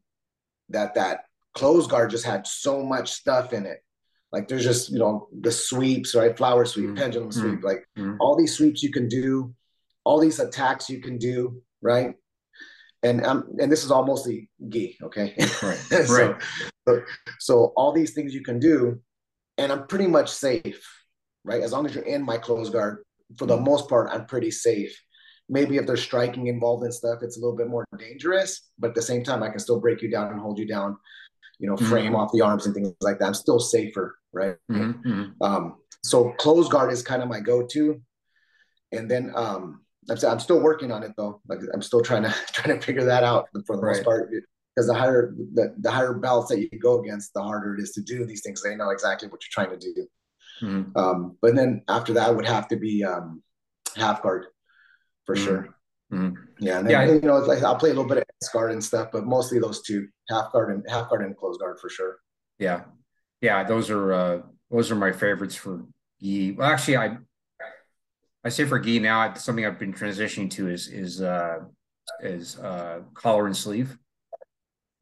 that 0.69 0.95
that 0.95 1.25
clothes 1.53 1.87
guard 1.87 2.11
just 2.11 2.25
had 2.25 2.45
so 2.45 2.83
much 2.83 3.13
stuff 3.13 3.53
in 3.53 3.65
it. 3.65 3.83
Like 4.31 4.47
there's 4.47 4.63
just 4.63 4.89
you 4.89 4.99
know 4.99 5.29
the 5.41 5.51
sweeps, 5.51 6.13
right? 6.13 6.35
Flower 6.35 6.65
sweep, 6.65 6.87
mm-hmm. 6.87 6.97
pendulum 6.97 7.31
sweep, 7.31 7.63
like 7.63 7.87
mm-hmm. 7.97 8.17
all 8.19 8.35
these 8.35 8.55
sweeps 8.57 8.83
you 8.83 8.91
can 8.91 9.07
do, 9.07 9.53
all 10.03 10.19
these 10.19 10.39
attacks 10.39 10.89
you 10.89 11.01
can 11.01 11.17
do, 11.17 11.61
right? 11.81 12.15
And 13.07 13.25
um, 13.25 13.47
and 13.59 13.71
this 13.71 13.83
is 13.83 13.91
all 13.91 14.05
mostly 14.05 14.49
gi, 14.69 14.97
okay? 15.03 15.33
Right. 15.37 15.77
so, 16.05 16.13
right. 16.13 16.35
So, 16.87 17.01
so 17.39 17.73
all 17.75 17.91
these 17.91 18.13
things 18.13 18.33
you 18.33 18.43
can 18.43 18.59
do, 18.59 18.99
and 19.57 19.71
I'm 19.71 19.87
pretty 19.87 20.07
much 20.07 20.29
safe, 20.29 20.85
right? 21.43 21.61
As 21.61 21.71
long 21.71 21.85
as 21.85 21.95
you're 21.95 22.03
in 22.03 22.23
my 22.23 22.37
closed 22.37 22.73
guard, 22.73 23.03
for 23.37 23.45
the 23.45 23.55
mm-hmm. 23.55 23.65
most 23.65 23.89
part, 23.89 24.09
I'm 24.11 24.25
pretty 24.25 24.51
safe. 24.51 24.99
Maybe 25.49 25.77
if 25.77 25.85
there's 25.85 26.03
striking 26.03 26.47
involved 26.47 26.83
and 26.83 26.93
stuff, 26.93 27.19
it's 27.21 27.37
a 27.37 27.39
little 27.39 27.55
bit 27.55 27.69
more 27.69 27.85
dangerous, 27.97 28.69
but 28.77 28.89
at 28.89 28.95
the 28.95 29.01
same 29.01 29.23
time, 29.23 29.43
I 29.43 29.49
can 29.49 29.59
still 29.59 29.79
break 29.79 30.01
you 30.01 30.11
down 30.11 30.31
and 30.31 30.39
hold 30.41 30.59
you 30.59 30.67
down 30.67 30.97
you 31.59 31.67
know, 31.67 31.75
mm-hmm. 31.75 31.89
frame 31.89 32.15
off 32.15 32.31
the 32.31 32.41
arms 32.41 32.65
and 32.65 32.75
things 32.75 32.93
like 33.01 33.19
that. 33.19 33.25
I'm 33.25 33.33
still 33.33 33.59
safer, 33.59 34.17
right? 34.31 34.55
Mm-hmm. 34.71 35.09
mm-hmm. 35.09 35.43
Um, 35.43 35.75
so 36.03 36.31
close 36.37 36.69
guard 36.69 36.93
is 36.93 37.01
kind 37.01 37.21
of 37.21 37.27
my 37.27 37.39
go-to, 37.39 38.01
and 38.91 39.09
then 39.09 39.31
um, 39.35 39.81
I'm, 40.09 40.17
I'm 40.27 40.39
still 40.39 40.59
working 40.59 40.91
on 40.91 41.03
it 41.03 41.11
though. 41.17 41.41
Like 41.47 41.59
I'm 41.73 41.81
still 41.81 42.01
trying 42.01 42.23
to 42.23 42.29
trying 42.53 42.79
to 42.79 42.85
figure 42.85 43.05
that 43.05 43.23
out 43.23 43.47
for 43.65 43.75
the 43.75 43.81
right. 43.81 43.95
most 43.97 44.05
part. 44.05 44.29
Because 44.75 44.87
the 44.87 44.93
higher 44.93 45.33
the, 45.53 45.73
the 45.79 45.91
higher 45.91 46.13
belts 46.13 46.49
that 46.49 46.59
you 46.59 46.69
go 46.79 47.01
against, 47.01 47.33
the 47.33 47.41
harder 47.41 47.75
it 47.75 47.81
is 47.81 47.91
to 47.93 48.01
do 48.01 48.25
these 48.25 48.41
things. 48.41 48.61
They 48.61 48.75
know 48.75 48.89
exactly 48.91 49.27
what 49.27 49.41
you're 49.43 49.65
trying 49.65 49.77
to 49.77 49.93
do. 49.93 50.07
Mm-hmm. 50.61 50.97
Um, 50.97 51.37
but 51.41 51.55
then 51.55 51.83
after 51.87 52.13
that 52.13 52.35
would 52.35 52.45
have 52.45 52.67
to 52.69 52.75
be 52.75 53.03
um, 53.03 53.41
half 53.95 54.21
guard 54.21 54.45
for 55.25 55.35
mm-hmm. 55.35 55.45
sure. 55.45 55.77
Mm-hmm. 56.11 56.35
Yeah, 56.59 56.79
and 56.79 56.87
then, 56.87 56.91
yeah, 57.07 57.13
you 57.13 57.21
know, 57.21 57.37
like 57.39 57.61
I'll 57.63 57.75
play 57.75 57.89
a 57.89 57.93
little 57.93 58.07
bit 58.07 58.19
of 58.19 58.23
S 58.41 58.49
guard 58.49 58.71
and 58.71 58.83
stuff, 58.83 59.09
but 59.11 59.25
mostly 59.25 59.59
those 59.59 59.81
two, 59.81 60.07
half 60.29 60.51
guard 60.53 60.73
and 60.73 60.83
half 60.89 61.09
guard 61.09 61.23
and 61.23 61.35
close 61.35 61.57
guard 61.57 61.79
for 61.81 61.89
sure. 61.89 62.17
Yeah, 62.59 62.83
yeah, 63.41 63.63
those 63.63 63.89
are 63.89 64.13
uh 64.13 64.41
those 64.71 64.89
are 64.89 64.95
my 64.95 65.11
favorites 65.11 65.55
for 65.55 65.85
gi. 66.21 66.53
Well, 66.53 66.69
actually, 66.69 66.97
I 66.97 67.17
I 68.43 68.49
say 68.49 68.65
for 68.65 68.79
gi 68.79 68.99
now. 68.99 69.33
Something 69.33 69.65
I've 69.65 69.79
been 69.79 69.93
transitioning 69.93 70.49
to 70.51 70.69
is 70.69 70.87
is 70.87 71.21
uh 71.21 71.59
is 72.21 72.57
uh 72.59 73.01
collar 73.13 73.45
and 73.45 73.55
sleeve. 73.55 73.97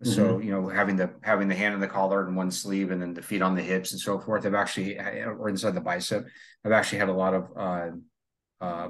So 0.03 0.25
mm-hmm. 0.25 0.43
you 0.43 0.51
know, 0.51 0.67
having 0.67 0.97
the 0.97 1.11
having 1.21 1.47
the 1.47 1.55
hand 1.55 1.73
in 1.73 1.79
the 1.79 1.87
collar 1.87 2.25
and 2.25 2.35
one 2.35 2.51
sleeve, 2.51 2.91
and 2.91 3.01
then 3.01 3.13
the 3.13 3.21
feet 3.21 3.41
on 3.41 3.55
the 3.55 3.61
hips 3.61 3.91
and 3.91 3.99
so 3.99 4.19
forth. 4.19 4.45
I've 4.45 4.53
actually 4.53 4.99
or 4.99 5.49
inside 5.49 5.73
the 5.73 5.81
bicep. 5.81 6.25
I've 6.63 6.71
actually 6.71 6.99
had 6.99 7.09
a 7.09 7.13
lot 7.13 7.33
of 7.33 7.47
uh, 7.55 7.89
uh, 8.61 8.89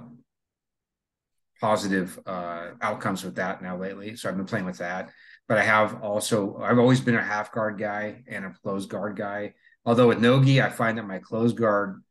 positive 1.61 2.19
uh, 2.25 2.71
outcomes 2.81 3.23
with 3.23 3.35
that 3.35 3.61
now 3.61 3.77
lately. 3.77 4.15
So 4.15 4.29
I've 4.29 4.37
been 4.37 4.45
playing 4.45 4.65
with 4.65 4.79
that. 4.79 5.11
But 5.47 5.59
I 5.59 5.63
have 5.63 6.01
also 6.01 6.57
I've 6.57 6.79
always 6.79 7.01
been 7.01 7.15
a 7.15 7.23
half 7.23 7.51
guard 7.51 7.77
guy 7.77 8.23
and 8.27 8.45
a 8.45 8.53
closed 8.63 8.89
guard 8.89 9.15
guy. 9.15 9.53
Although 9.85 10.07
with 10.07 10.19
nogi, 10.19 10.61
I 10.61 10.69
find 10.69 10.97
that 10.97 11.07
my 11.07 11.19
closed 11.19 11.55
guard, 11.55 12.01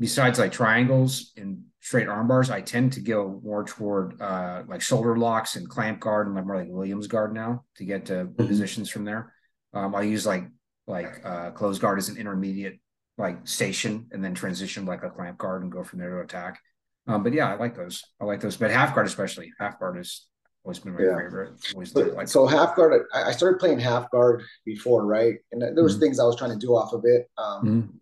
besides 0.00 0.38
like 0.38 0.50
triangles 0.50 1.32
and 1.36 1.62
straight 1.80 2.08
arm 2.08 2.26
bars, 2.26 2.50
I 2.50 2.62
tend 2.62 2.94
to 2.94 3.00
go 3.00 3.40
more 3.44 3.64
toward 3.64 4.20
uh, 4.20 4.64
like 4.66 4.80
shoulder 4.80 5.16
locks 5.16 5.54
and 5.54 5.68
clamp 5.68 6.00
guard 6.00 6.26
and 6.26 6.34
like 6.34 6.46
more 6.46 6.56
like 6.56 6.68
Williams 6.68 7.06
guard 7.06 7.34
now 7.34 7.64
to 7.76 7.84
get 7.84 8.06
to 8.06 8.24
mm-hmm. 8.24 8.46
positions 8.46 8.90
from 8.90 9.04
there. 9.04 9.32
Um, 9.74 9.94
I 9.94 10.02
use 10.02 10.26
like 10.26 10.48
like 10.86 11.20
uh, 11.24 11.50
closed 11.50 11.80
guard 11.80 11.98
as 11.98 12.08
an 12.08 12.16
intermediate 12.16 12.80
like 13.16 13.46
station 13.46 14.08
and 14.10 14.24
then 14.24 14.34
transition 14.34 14.86
like 14.86 15.04
a 15.04 15.10
clamp 15.10 15.38
guard 15.38 15.62
and 15.62 15.70
go 15.70 15.84
from 15.84 16.00
there 16.00 16.16
to 16.16 16.20
attack. 16.20 16.58
Um, 17.06 17.22
but 17.22 17.32
yeah, 17.32 17.52
I 17.52 17.56
like 17.56 17.76
those. 17.76 18.02
I 18.20 18.24
like 18.24 18.40
those. 18.40 18.56
But 18.56 18.70
half 18.70 18.94
guard, 18.94 19.06
especially 19.06 19.52
half 19.60 19.78
guard, 19.78 19.98
is 19.98 20.26
always 20.64 20.78
been 20.78 20.94
my 20.94 21.02
yeah. 21.02 21.16
favorite. 21.16 21.60
Always 21.74 21.92
but, 21.92 22.14
like 22.14 22.28
so 22.28 22.46
half 22.46 22.74
guard, 22.74 23.02
I 23.14 23.32
started 23.32 23.58
playing 23.58 23.80
half 23.80 24.10
guard 24.10 24.42
before, 24.64 25.06
right? 25.06 25.34
And 25.52 25.60
there 25.60 25.82
was 25.82 25.94
mm-hmm. 25.94 26.02
things 26.02 26.18
I 26.18 26.24
was 26.24 26.36
trying 26.36 26.52
to 26.52 26.58
do 26.58 26.74
off 26.74 26.92
of 26.92 27.02
it. 27.04 27.28
Um, 27.36 27.64
mm-hmm. 27.64 27.96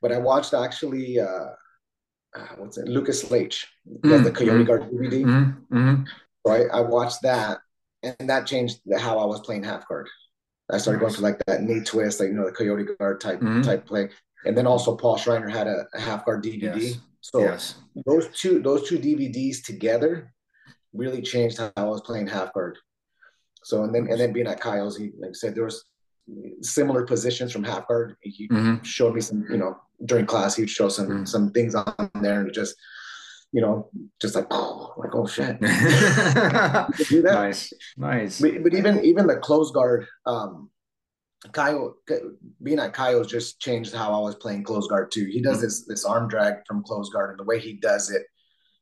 But 0.00 0.12
I 0.12 0.18
watched 0.18 0.54
actually, 0.54 1.20
uh, 1.20 1.50
uh 2.36 2.46
what's 2.56 2.78
it, 2.78 2.88
Lucas 2.88 3.30
Leite, 3.30 3.64
mm-hmm. 3.88 4.22
the 4.22 4.30
Coyote 4.30 4.58
mm-hmm. 4.58 4.64
Guard 4.64 4.82
DVD. 4.90 5.24
Mm-hmm. 5.24 5.76
mm-hmm. 5.76 6.02
Right, 6.44 6.66
I 6.72 6.80
watched 6.80 7.22
that, 7.22 7.60
and 8.02 8.28
that 8.28 8.48
changed 8.48 8.80
how 8.98 9.18
I 9.20 9.24
was 9.24 9.40
playing 9.40 9.62
half 9.62 9.86
guard. 9.86 10.08
I 10.72 10.78
started 10.78 11.00
nice. 11.00 11.12
going 11.12 11.14
for 11.14 11.22
like 11.22 11.46
that 11.46 11.62
knee 11.62 11.84
twist, 11.84 12.18
like 12.18 12.30
you 12.30 12.34
know 12.34 12.46
the 12.46 12.52
Coyote 12.52 12.96
Guard 12.98 13.20
type 13.20 13.40
type 13.62 13.86
play. 13.86 14.08
And 14.44 14.58
then 14.58 14.66
also 14.66 14.96
Paul 14.96 15.16
Schreiner 15.16 15.48
had 15.48 15.68
a, 15.68 15.86
a 15.94 16.00
half 16.00 16.24
guard 16.24 16.42
DVD. 16.42 16.80
Yes 16.80 16.98
so 17.22 17.38
yes. 17.38 17.76
those 18.04 18.28
two 18.34 18.60
those 18.60 18.88
two 18.88 18.98
DVDs 18.98 19.64
together 19.64 20.34
really 20.92 21.22
changed 21.22 21.58
how 21.58 21.72
I 21.76 21.84
was 21.84 22.00
playing 22.02 22.26
half 22.26 22.52
guard. 22.52 22.78
So 23.62 23.84
and 23.84 23.94
then 23.94 24.08
and 24.10 24.20
then 24.20 24.32
being 24.32 24.48
at 24.48 24.60
Caio's, 24.60 24.96
he 24.96 25.12
like 25.18 25.30
I 25.30 25.34
said, 25.34 25.54
there 25.54 25.64
was 25.64 25.84
similar 26.60 27.04
positions 27.04 27.52
from 27.52 27.64
half 27.64 27.86
guard. 27.88 28.16
He 28.20 28.48
mm-hmm. 28.48 28.82
showed 28.82 29.14
me 29.14 29.20
some, 29.20 29.44
you 29.50 29.56
know, 29.56 29.76
during 30.04 30.26
class, 30.26 30.56
he'd 30.56 30.70
show 30.70 30.88
some 30.88 31.06
mm-hmm. 31.06 31.24
some 31.24 31.50
things 31.52 31.74
on 31.74 32.10
there 32.20 32.40
and 32.40 32.52
just, 32.52 32.76
you 33.52 33.60
know, 33.60 33.88
just 34.20 34.34
like 34.34 34.46
oh, 34.50 34.94
like 34.96 35.14
oh 35.14 35.26
shit. 35.26 35.60
nice, 37.22 37.72
nice. 37.96 38.40
But, 38.40 38.62
but, 38.62 38.74
even 38.74 39.04
even 39.04 39.26
the 39.26 39.36
close 39.36 39.70
guard, 39.70 40.06
um, 40.26 40.70
Caio 41.52 41.94
being 42.62 42.78
at 42.78 42.94
Caio's 42.94 43.26
just 43.26 43.60
changed 43.60 43.94
how 43.94 44.12
I 44.12 44.18
was 44.20 44.36
playing 44.36 44.64
close 44.64 44.86
guard 44.86 45.10
too. 45.10 45.26
He 45.26 45.40
does 45.40 45.58
mm-hmm. 45.58 45.66
this 45.66 45.86
this 45.86 46.04
arm 46.04 46.28
drag 46.28 46.66
from 46.66 46.82
close 46.82 47.10
guard, 47.10 47.30
and 47.30 47.38
the 47.38 47.44
way 47.44 47.58
he 47.58 47.74
does 47.74 48.10
it 48.10 48.22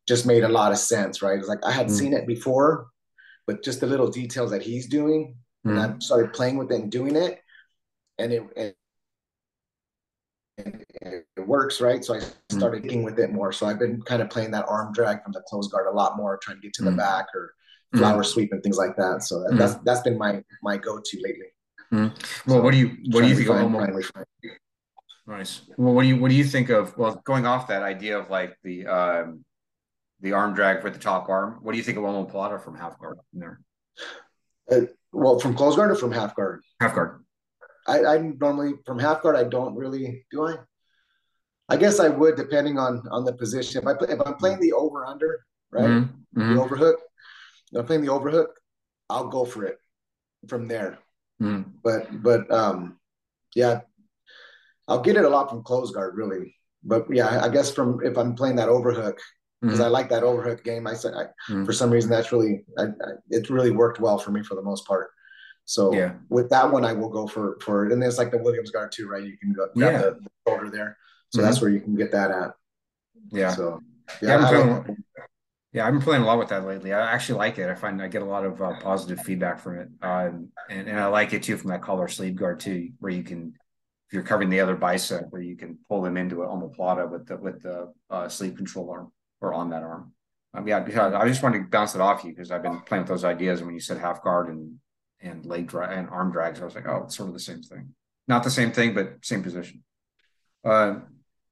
just 0.06 0.26
made 0.26 0.44
a 0.44 0.48
lot 0.48 0.72
of 0.72 0.78
sense, 0.78 1.22
right? 1.22 1.38
It's 1.38 1.48
like 1.48 1.64
I 1.64 1.72
had 1.72 1.86
mm-hmm. 1.86 1.96
seen 1.96 2.12
it 2.12 2.26
before, 2.26 2.88
but 3.46 3.62
just 3.62 3.80
the 3.80 3.86
little 3.86 4.08
details 4.08 4.50
that 4.50 4.62
he's 4.62 4.86
doing, 4.86 5.36
mm-hmm. 5.66 5.78
and 5.78 5.94
I 5.94 5.98
started 5.98 6.32
playing 6.32 6.56
with 6.56 6.70
it 6.70 6.80
and 6.80 6.90
doing 6.90 7.16
it, 7.16 7.40
and 8.18 8.32
it, 8.32 8.42
it 8.56 8.76
it 10.66 11.46
works, 11.46 11.80
right? 11.80 12.04
So 12.04 12.14
I 12.14 12.18
mm-hmm. 12.18 12.58
started 12.58 12.84
mm 12.84 13.04
with 13.04 13.18
it 13.18 13.32
more. 13.32 13.52
So 13.52 13.66
I've 13.66 13.78
been 13.78 14.02
kind 14.02 14.22
of 14.22 14.30
playing 14.30 14.50
that 14.50 14.66
arm 14.68 14.92
drag 14.92 15.22
from 15.22 15.32
the 15.32 15.42
close 15.42 15.68
guard 15.68 15.86
a 15.86 15.90
lot 15.90 16.16
more, 16.16 16.38
trying 16.42 16.58
to 16.58 16.62
get 16.62 16.74
to 16.74 16.84
the 16.84 16.90
mm 16.90 16.96
back 16.96 17.26
or 17.34 17.54
mm. 17.94 17.98
flower 17.98 18.22
sweep 18.22 18.52
and 18.52 18.62
things 18.62 18.76
like 18.76 18.96
that. 18.96 19.22
So 19.22 19.42
that, 19.42 19.56
that's 19.56 19.74
that's 19.76 20.00
been 20.02 20.18
my 20.18 20.42
my 20.62 20.76
go 20.76 21.00
to 21.02 21.16
lately. 21.22 21.46
Mm-hmm. 21.92 22.50
Well, 22.50 22.58
so 22.58 22.62
what 22.62 22.72
do 22.72 22.76
you 22.76 22.96
what 23.10 23.22
do 23.22 23.28
you 23.28 23.36
think 23.36 23.48
of 23.48 24.56
Nice. 25.26 25.62
Well, 25.76 25.94
what 25.94 26.02
do 26.02 26.08
you 26.08 26.16
what 26.16 26.28
do 26.28 26.34
you 26.34 26.44
think 26.44 26.70
of 26.70 26.96
well 26.98 27.22
going 27.24 27.46
off 27.46 27.68
that 27.68 27.82
idea 27.82 28.18
of 28.18 28.30
like 28.30 28.56
the 28.64 28.86
um 28.86 29.44
the 30.20 30.32
arm 30.32 30.54
drag 30.54 30.82
for 30.82 30.90
the 30.90 30.98
top 30.98 31.28
arm? 31.28 31.58
What 31.62 31.72
do 31.72 31.78
you 31.78 31.84
think 31.84 31.98
of 31.98 32.04
omoplata 32.04 32.62
from 32.62 32.76
half 32.76 32.98
guard 32.98 33.18
in 33.32 33.40
there? 33.40 33.60
Uh, 34.70 34.80
well, 35.12 35.38
from 35.38 35.54
close 35.54 35.76
guard 35.76 35.90
or 35.90 35.94
from 35.94 36.12
half 36.12 36.34
guard? 36.34 36.62
Half 36.80 36.94
guard. 36.94 37.24
I, 37.86 38.04
I 38.04 38.18
normally 38.18 38.74
from 38.86 38.98
half 38.98 39.22
guard 39.22 39.36
I 39.36 39.44
don't 39.44 39.74
really 39.74 40.24
do 40.30 40.46
I. 40.46 40.56
I 41.68 41.76
guess 41.76 42.00
I 42.00 42.08
would 42.08 42.36
depending 42.36 42.78
on 42.78 43.02
on 43.10 43.24
the 43.24 43.32
position. 43.32 43.80
If 43.80 43.86
I 43.86 43.94
play, 43.94 44.08
if 44.08 44.20
I'm 44.24 44.34
playing 44.34 44.60
the 44.60 44.72
over 44.72 45.04
under 45.04 45.40
right 45.70 45.84
mm-hmm. 45.84 46.16
the 46.32 46.40
mm-hmm. 46.40 46.58
overhook, 46.58 46.96
if 47.72 47.78
I'm 47.78 47.86
playing 47.86 48.02
the 48.02 48.12
overhook, 48.12 48.58
I'll 49.08 49.28
go 49.28 49.44
for 49.44 49.64
it 49.64 49.78
from 50.48 50.68
there. 50.68 50.98
Mm. 51.40 51.64
But 51.82 52.22
but 52.22 52.50
um, 52.50 52.98
yeah, 53.54 53.80
I'll 54.88 55.00
get 55.00 55.16
it 55.16 55.24
a 55.24 55.28
lot 55.28 55.48
from 55.48 55.62
close 55.62 55.90
guard 55.90 56.16
really. 56.16 56.56
But 56.82 57.06
yeah, 57.10 57.42
I 57.42 57.48
guess 57.48 57.72
from 57.72 58.00
if 58.04 58.16
I'm 58.16 58.34
playing 58.34 58.56
that 58.56 58.68
overhook 58.68 59.20
because 59.60 59.78
mm-hmm. 59.78 59.86
I 59.86 59.88
like 59.88 60.08
that 60.10 60.22
overhook 60.22 60.64
game. 60.64 60.86
I 60.86 60.94
said 60.94 61.12
mm-hmm. 61.12 61.64
for 61.64 61.72
some 61.72 61.90
reason 61.90 62.10
that's 62.10 62.32
really 62.32 62.64
I, 62.78 62.84
I, 62.84 63.12
it 63.28 63.50
really 63.50 63.70
worked 63.70 64.00
well 64.00 64.18
for 64.18 64.30
me 64.30 64.42
for 64.42 64.54
the 64.54 64.62
most 64.62 64.86
part. 64.86 65.10
So 65.64 65.92
yeah. 65.94 66.14
with 66.28 66.50
that 66.50 66.70
one, 66.70 66.84
I 66.84 66.92
will 66.92 67.10
go 67.10 67.26
for 67.26 67.58
for 67.60 67.86
it. 67.86 67.92
And 67.92 68.02
there's 68.02 68.18
like 68.18 68.30
the 68.30 68.38
Williams 68.38 68.70
guard 68.70 68.92
too, 68.92 69.08
right? 69.08 69.22
You 69.22 69.36
can 69.38 69.52
go 69.52 69.68
grab 69.74 69.92
yeah. 69.92 69.98
the, 69.98 70.10
the 70.12 70.30
shoulder 70.48 70.70
there, 70.70 70.96
so 71.28 71.38
mm-hmm. 71.38 71.46
that's 71.46 71.60
where 71.60 71.70
you 71.70 71.80
can 71.80 71.94
get 71.94 72.12
that 72.12 72.30
at. 72.30 72.52
Yeah. 73.30 73.54
So 73.54 73.80
yeah, 74.20 74.50
yeah 74.50 74.82
yeah, 75.72 75.86
I've 75.86 75.92
been 75.92 76.02
playing 76.02 76.22
a 76.22 76.26
lot 76.26 76.38
with 76.38 76.48
that 76.48 76.66
lately. 76.66 76.92
I 76.92 77.12
actually 77.12 77.38
like 77.38 77.58
it. 77.58 77.70
I 77.70 77.76
find 77.76 78.02
I 78.02 78.08
get 78.08 78.22
a 78.22 78.26
lot 78.26 78.44
of 78.44 78.60
uh, 78.60 78.72
positive 78.80 79.20
feedback 79.20 79.60
from 79.60 79.78
it, 79.78 79.88
um, 80.02 80.48
and 80.68 80.88
and 80.88 80.98
I 80.98 81.06
like 81.06 81.32
it 81.32 81.44
too 81.44 81.56
from 81.56 81.70
that 81.70 81.82
collar 81.82 82.08
sleeve 82.08 82.34
guard 82.34 82.58
too, 82.58 82.90
where 82.98 83.12
you 83.12 83.22
can, 83.22 83.54
if 84.08 84.12
you're 84.12 84.24
covering 84.24 84.50
the 84.50 84.58
other 84.58 84.74
bicep, 84.74 85.26
where 85.30 85.42
you 85.42 85.56
can 85.56 85.78
pull 85.88 86.02
them 86.02 86.16
into 86.16 86.42
an 86.42 86.48
omoplata 86.48 87.08
with 87.08 87.26
the 87.26 87.36
with 87.36 87.62
the 87.62 87.92
uh, 88.10 88.28
sleeve 88.28 88.56
control 88.56 88.90
arm 88.90 89.12
or 89.40 89.54
on 89.54 89.70
that 89.70 89.82
arm. 89.82 90.12
Um, 90.52 90.66
yeah, 90.66 90.80
because 90.80 91.14
I 91.14 91.26
just 91.28 91.42
wanted 91.42 91.58
to 91.58 91.68
bounce 91.68 91.94
it 91.94 92.00
off 92.00 92.24
you 92.24 92.30
because 92.30 92.50
I've 92.50 92.62
been 92.62 92.80
playing 92.80 93.02
with 93.02 93.08
those 93.08 93.24
ideas. 93.24 93.60
And 93.60 93.66
when 93.66 93.74
you 93.74 93.80
said 93.80 93.98
half 93.98 94.22
guard 94.22 94.48
and 94.48 94.76
and 95.22 95.44
leg 95.44 95.66
drag 95.66 95.96
and 95.96 96.08
arm 96.08 96.32
drags, 96.32 96.60
I 96.60 96.64
was 96.64 96.74
like, 96.74 96.88
oh, 96.88 97.02
it's 97.04 97.16
sort 97.16 97.28
of 97.28 97.34
the 97.34 97.40
same 97.40 97.62
thing. 97.62 97.94
Not 98.26 98.42
the 98.42 98.50
same 98.50 98.72
thing, 98.72 98.94
but 98.94 99.18
same 99.22 99.42
position. 99.42 99.82
Uh, 100.64 101.00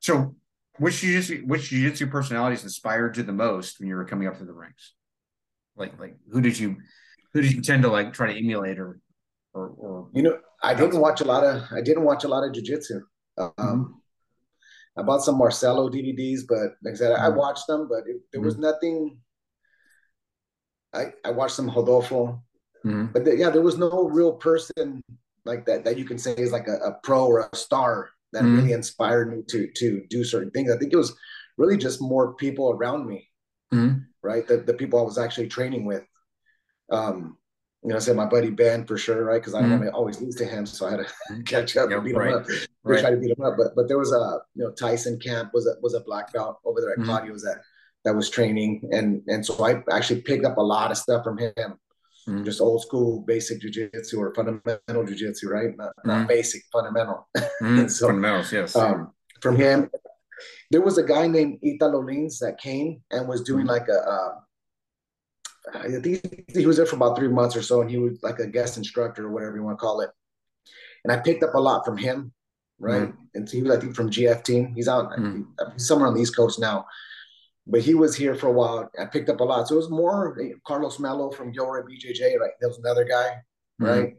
so 0.01 0.35
which 0.79 1.01
jiu-jitsu 1.01 1.43
which 1.47 1.71
jiu-jitsu 1.71 2.07
personalities 2.07 2.63
inspired 2.63 3.17
you 3.17 3.23
the 3.23 3.33
most 3.33 3.79
when 3.79 3.89
you 3.89 3.97
were 3.97 4.05
coming 4.05 4.29
up 4.29 4.37
through 4.37 4.47
the 4.47 4.53
ranks 4.53 4.95
like 5.77 5.99
like 5.99 6.17
who 6.31 6.41
did 6.41 6.59
you 6.59 6.77
who 7.33 7.43
did 7.43 7.53
you 7.53 7.61
tend 7.61 7.83
to 7.83 7.89
like 7.89 8.13
try 8.13 8.33
to 8.33 8.39
emulate 8.39 8.79
or 8.79 9.01
or, 9.55 9.69
or 9.69 10.09
you 10.13 10.23
know 10.23 10.39
i 10.63 10.75
didn't 10.75 11.01
watch 11.01 11.21
a 11.21 11.25
lot 11.25 11.45
of 11.45 11.63
i 11.73 11.81
didn't 11.81 12.05
watch 12.05 12.25
a 12.25 12.29
lot 12.29 12.45
of 12.45 12.53
jiu-jitsu 12.53 13.01
um, 13.39 13.53
mm-hmm. 13.59 13.83
I 14.99 15.03
bought 15.03 15.23
some 15.23 15.39
marcelo 15.39 15.89
dvds 15.89 16.41
but 16.49 16.75
like 16.83 16.95
i 16.95 16.97
said 16.97 17.13
mm-hmm. 17.13 17.25
i 17.25 17.29
watched 17.29 17.67
them 17.67 17.89
but 17.89 18.03
it, 18.07 18.21
there 18.33 18.43
was 18.43 18.55
mm-hmm. 18.55 18.65
nothing 18.65 19.19
i 20.93 21.13
i 21.25 21.31
watched 21.31 21.55
some 21.55 21.69
rodolfo 21.69 22.43
mm-hmm. 22.85 23.07
but 23.07 23.25
the, 23.25 23.37
yeah 23.37 23.51
there 23.51 23.63
was 23.63 23.79
no 23.79 24.09
real 24.09 24.33
person 24.33 25.03
like 25.45 25.65
that 25.65 25.85
that 25.85 25.97
you 25.97 26.05
can 26.05 26.19
say 26.19 26.33
is 26.33 26.53
like 26.53 26.69
a, 26.69 26.77
a 26.77 26.93
pro 27.03 27.25
or 27.25 27.49
a 27.51 27.57
star 27.57 28.11
that 28.33 28.43
mm-hmm. 28.43 28.57
really 28.57 28.73
inspired 28.73 29.31
me 29.31 29.43
to 29.49 29.69
to 29.77 30.05
do 30.09 30.25
certain 30.25 30.51
things. 30.51 30.71
I 30.71 30.77
think 30.77 30.93
it 30.93 30.97
was 30.97 31.17
really 31.57 31.77
just 31.77 32.01
more 32.01 32.35
people 32.35 32.71
around 32.71 33.07
me, 33.07 33.29
mm-hmm. 33.73 33.99
right? 34.23 34.47
The 34.47 34.59
the 34.59 34.75
people 34.75 35.01
I 35.01 35.03
was 35.03 35.19
actually 35.19 35.49
training 35.49 35.85
with. 35.85 36.05
Um, 36.91 37.38
you 37.89 37.95
know, 37.95 37.97
I 37.97 38.01
said 38.01 38.17
my 38.17 38.27
buddy 38.27 38.51
Ben 38.51 38.85
for 38.85 38.99
sure, 38.99 39.25
right? 39.25 39.41
Because 39.41 39.55
I 39.55 39.63
mm-hmm. 39.63 39.71
want 39.71 39.83
to 39.85 39.91
always 39.93 40.21
lose 40.21 40.35
to 40.35 40.45
him, 40.45 40.67
so 40.67 40.87
I 40.87 40.91
had 40.91 40.97
to 40.99 41.05
mm-hmm. 41.05 41.41
catch 41.47 41.75
up 41.75 41.91
and 41.91 42.05
beat 42.05 42.15
right. 42.15 42.35
him 42.35 42.41
up. 42.41 42.47
Right. 42.85 43.01
Try 43.01 43.11
to 43.13 43.17
beat 43.17 43.31
him 43.31 43.43
up, 43.43 43.55
but 43.57 43.69
but 43.75 43.89
there 43.89 43.97
was 43.97 44.13
a 44.13 44.41
you 44.55 44.65
know 44.65 44.73
Tyson 44.73 45.19
Camp 45.19 45.55
was 45.55 45.67
a 45.67 45.81
was 45.81 45.95
a 45.95 46.01
black 46.01 46.31
belt 46.31 46.59
over 46.67 46.83
there 46.83 46.91
at 46.91 46.99
mm-hmm. 46.99 47.09
Claudio's 47.09 47.41
that 47.45 47.63
that 48.05 48.15
was 48.15 48.29
training, 48.29 48.87
and 48.93 49.23
and 49.27 49.45
so 49.45 49.65
I 49.65 49.83
actually 49.91 50.21
picked 50.21 50.45
up 50.45 50.59
a 50.59 50.63
lot 50.63 50.91
of 50.91 50.99
stuff 50.99 51.25
from 51.25 51.39
him, 51.39 51.53
mm-hmm. 51.57 52.45
just 52.45 52.61
old 52.61 52.83
school 52.83 53.23
basic 53.23 53.63
jujitsu 53.63 54.19
or 54.19 54.35
fundamental 54.35 55.05
jujitsu, 55.05 55.47
right? 55.47 55.75
Not, 55.75 55.89
mm-hmm. 55.89 56.09
not 56.09 56.29
basic, 56.29 56.65
fundamental. 56.71 57.27
Mm-hmm. 57.39 57.87
so, 57.89 58.09
Fundamentals, 58.09 58.53
yes. 58.53 58.77
Um, 58.77 59.13
from 59.41 59.57
him, 59.57 59.89
there 60.71 60.83
was 60.83 60.99
a 60.99 61.03
guy 61.03 61.27
named 61.27 61.61
Italo 61.63 62.03
Lins 62.03 62.39
that 62.41 62.59
came 62.59 63.01
and 63.11 63.27
was 63.27 63.45
doing 63.45 63.61
mm-hmm. 63.61 63.71
like 63.71 63.89
a. 63.89 63.99
Uh, 63.99 64.35
I 65.75 65.89
think 66.01 66.47
he 66.55 66.67
was 66.67 66.77
there 66.77 66.87
for 66.87 66.97
about 66.97 67.17
three 67.17 67.29
months 67.29 67.57
or 67.57 67.63
so, 67.63 67.81
and 67.81 67.91
he 67.91 67.99
was 67.99 68.23
like 68.23 68.39
a 68.39 68.47
guest 68.47 68.77
instructor 68.77 69.27
or 69.27 69.31
whatever 69.31 69.57
you 69.57 69.63
want 69.63 69.79
to 69.79 69.81
call 69.81 70.01
it. 70.01 70.11
And 71.05 71.13
I 71.13 71.19
picked 71.19 71.43
up 71.43 71.55
a 71.55 71.61
lot 71.61 71.85
from 71.85 71.97
him, 71.97 72.33
right? 72.79 73.09
Mm-hmm. 73.09 73.23
And 73.35 73.49
he 73.49 73.63
was, 73.63 73.77
I 73.77 73.81
think, 73.81 73.95
from 73.95 74.11
GF 74.11 74.43
team. 74.45 74.73
He's 74.75 74.89
out 74.89 75.11
mm-hmm. 75.13 75.43
he's 75.73 75.87
somewhere 75.87 76.09
on 76.09 76.15
the 76.15 76.21
East 76.21 76.37
Coast 76.37 76.59
now, 76.59 76.87
but 77.67 77.81
he 77.81 77.95
was 77.95 78.17
here 78.17 78.35
for 78.35 78.49
a 78.49 78.53
while. 78.53 78.91
I 79.01 79.07
picked 79.07 79.29
up 79.29 79.41
a 79.41 79.45
lot, 79.45 79.69
so 79.69 79.75
it 79.75 79.79
was 79.79 79.91
more 79.91 80.37
Carlos 80.67 80.99
Mello 80.99 81.31
from 81.31 81.53
Gilroy 81.53 81.83
BJJ, 81.83 82.39
right? 82.39 82.51
There 82.61 82.69
was 82.69 82.79
another 82.79 83.05
guy, 83.05 83.43
mm-hmm. 83.81 83.85
right? 83.85 84.15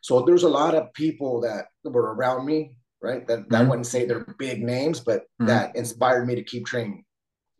So 0.00 0.22
there's 0.22 0.44
a 0.44 0.48
lot 0.48 0.74
of 0.74 0.92
people 0.94 1.40
that 1.42 1.66
were 1.84 2.14
around 2.14 2.46
me, 2.46 2.72
right? 3.02 3.26
That 3.26 3.48
that 3.48 3.60
mm-hmm. 3.60 3.68
wouldn't 3.68 3.86
say 3.86 4.04
they're 4.04 4.34
big 4.38 4.62
names, 4.62 5.00
but 5.00 5.24
that 5.38 5.76
inspired 5.76 6.26
me 6.26 6.34
to 6.34 6.44
keep 6.44 6.66
training 6.66 7.04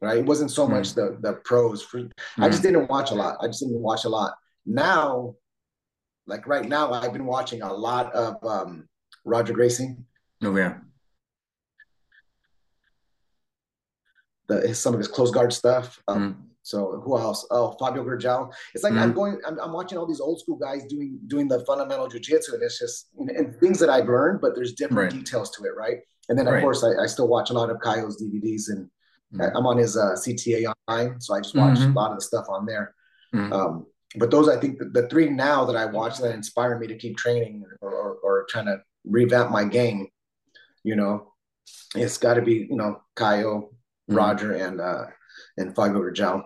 right? 0.01 0.19
It 0.19 0.27
wasn't 0.27 0.51
so 0.51 0.67
much 0.67 0.95
the 0.95 1.19
the 1.21 1.35
pros. 1.45 1.83
For, 1.83 2.09
I 2.39 2.49
just 2.49 2.63
didn't 2.63 2.89
watch 2.89 3.11
a 3.11 3.15
lot. 3.15 3.37
I 3.41 3.47
just 3.47 3.61
didn't 3.61 3.81
watch 3.81 4.05
a 4.05 4.09
lot. 4.09 4.35
Now, 4.67 5.35
like 6.27 6.47
right 6.47 6.69
now, 6.69 6.93
I've 6.93 7.13
been 7.13 7.27
watching 7.27 7.63
a 7.63 7.73
lot 7.73 8.13
of 8.15 8.37
um, 8.45 8.89
Roger 9.25 9.53
Gracie. 9.53 9.97
Oh 10.43 10.57
yeah. 10.57 10.79
The, 14.49 14.67
his, 14.69 14.79
some 14.79 14.95
of 14.95 14.99
his 14.99 15.09
close 15.09 15.31
guard 15.31 15.53
stuff. 15.53 16.03
Um, 16.09 16.35
mm. 16.35 16.49
So 16.63 17.01
who 17.03 17.19
else? 17.19 17.47
Oh, 17.51 17.77
Fabio 17.79 18.05
Gurgel. 18.05 18.53
It's 18.75 18.85
like 18.85 18.93
mm. 18.93 19.01
I'm 19.01 19.13
going. 19.13 19.41
I'm, 19.47 19.59
I'm, 19.59 19.73
watching 19.73 19.97
all 19.97 20.07
these 20.07 20.21
old 20.21 20.41
school 20.41 20.57
guys 20.57 20.85
doing 20.85 21.19
doing 21.27 21.49
the 21.49 21.65
fundamental 21.65 22.09
jujitsu, 22.09 22.55
and 22.55 22.63
it's 22.63 22.79
just 22.79 23.09
know, 23.17 23.33
and 23.35 23.57
things 23.57 23.79
that 23.81 23.89
I've 23.89 24.07
learned, 24.07 24.41
but 24.43 24.55
there's 24.55 24.75
different 24.75 25.13
right. 25.13 25.25
details 25.25 25.51
to 25.53 25.65
it, 25.65 25.75
right? 25.77 25.99
And 26.29 26.39
then 26.39 26.47
of 26.47 26.55
right. 26.55 26.63
course 26.63 26.85
I, 26.85 27.03
I, 27.03 27.07
still 27.07 27.27
watch 27.27 27.49
a 27.49 27.55
lot 27.55 27.71
of 27.71 27.81
Caio's 27.81 28.23
DVDs 28.23 28.69
and 28.69 28.91
Mm-hmm. 29.35 29.57
I'm 29.57 29.67
on 29.67 29.79
his 29.79 29.97
uh, 29.97 30.15
CTA 30.15 30.73
online, 30.89 31.21
so 31.21 31.35
I 31.35 31.41
just 31.41 31.55
watch 31.55 31.79
mm-hmm. 31.79 31.93
a 31.93 31.95
lot 31.95 32.13
of 32.13 32.19
the 32.19 32.25
stuff 32.25 32.47
on 32.49 32.67
there. 32.67 32.95
Mm-hmm. 33.35 33.53
Um, 33.53 33.87
but 34.17 34.31
those, 34.31 34.49
I 34.49 34.59
think, 34.59 34.79
the, 34.79 34.87
the, 34.87 35.09
three 35.09 35.29
now 35.29 35.67
that 35.67 35.77
I 35.77 35.85
watch 35.85 36.19
that 36.19 36.35
inspire 36.35 36.79
me 36.79 36.87
to 36.87 36.97
keep 36.97 37.19
training 37.19 37.63
or, 37.83 37.91
or, 37.91 38.15
or 38.23 38.47
trying 38.49 38.67
to 38.67 38.81
revamp 39.05 39.51
my 39.51 39.65
game, 39.65 40.09
you 40.83 40.97
know, 40.97 41.33
it's 41.95 42.19
got 42.19 42.35
to 42.35 42.43
be 42.43 42.67
you 42.71 42.77
know 42.77 43.03
Caio, 43.17 43.61
mm-hmm. 43.61 44.15
Roger, 44.15 44.53
and 44.55 44.81
uh, 44.81 45.05
and 45.57 45.75
Fabio 45.75 46.01
Gurgel. 46.01 46.45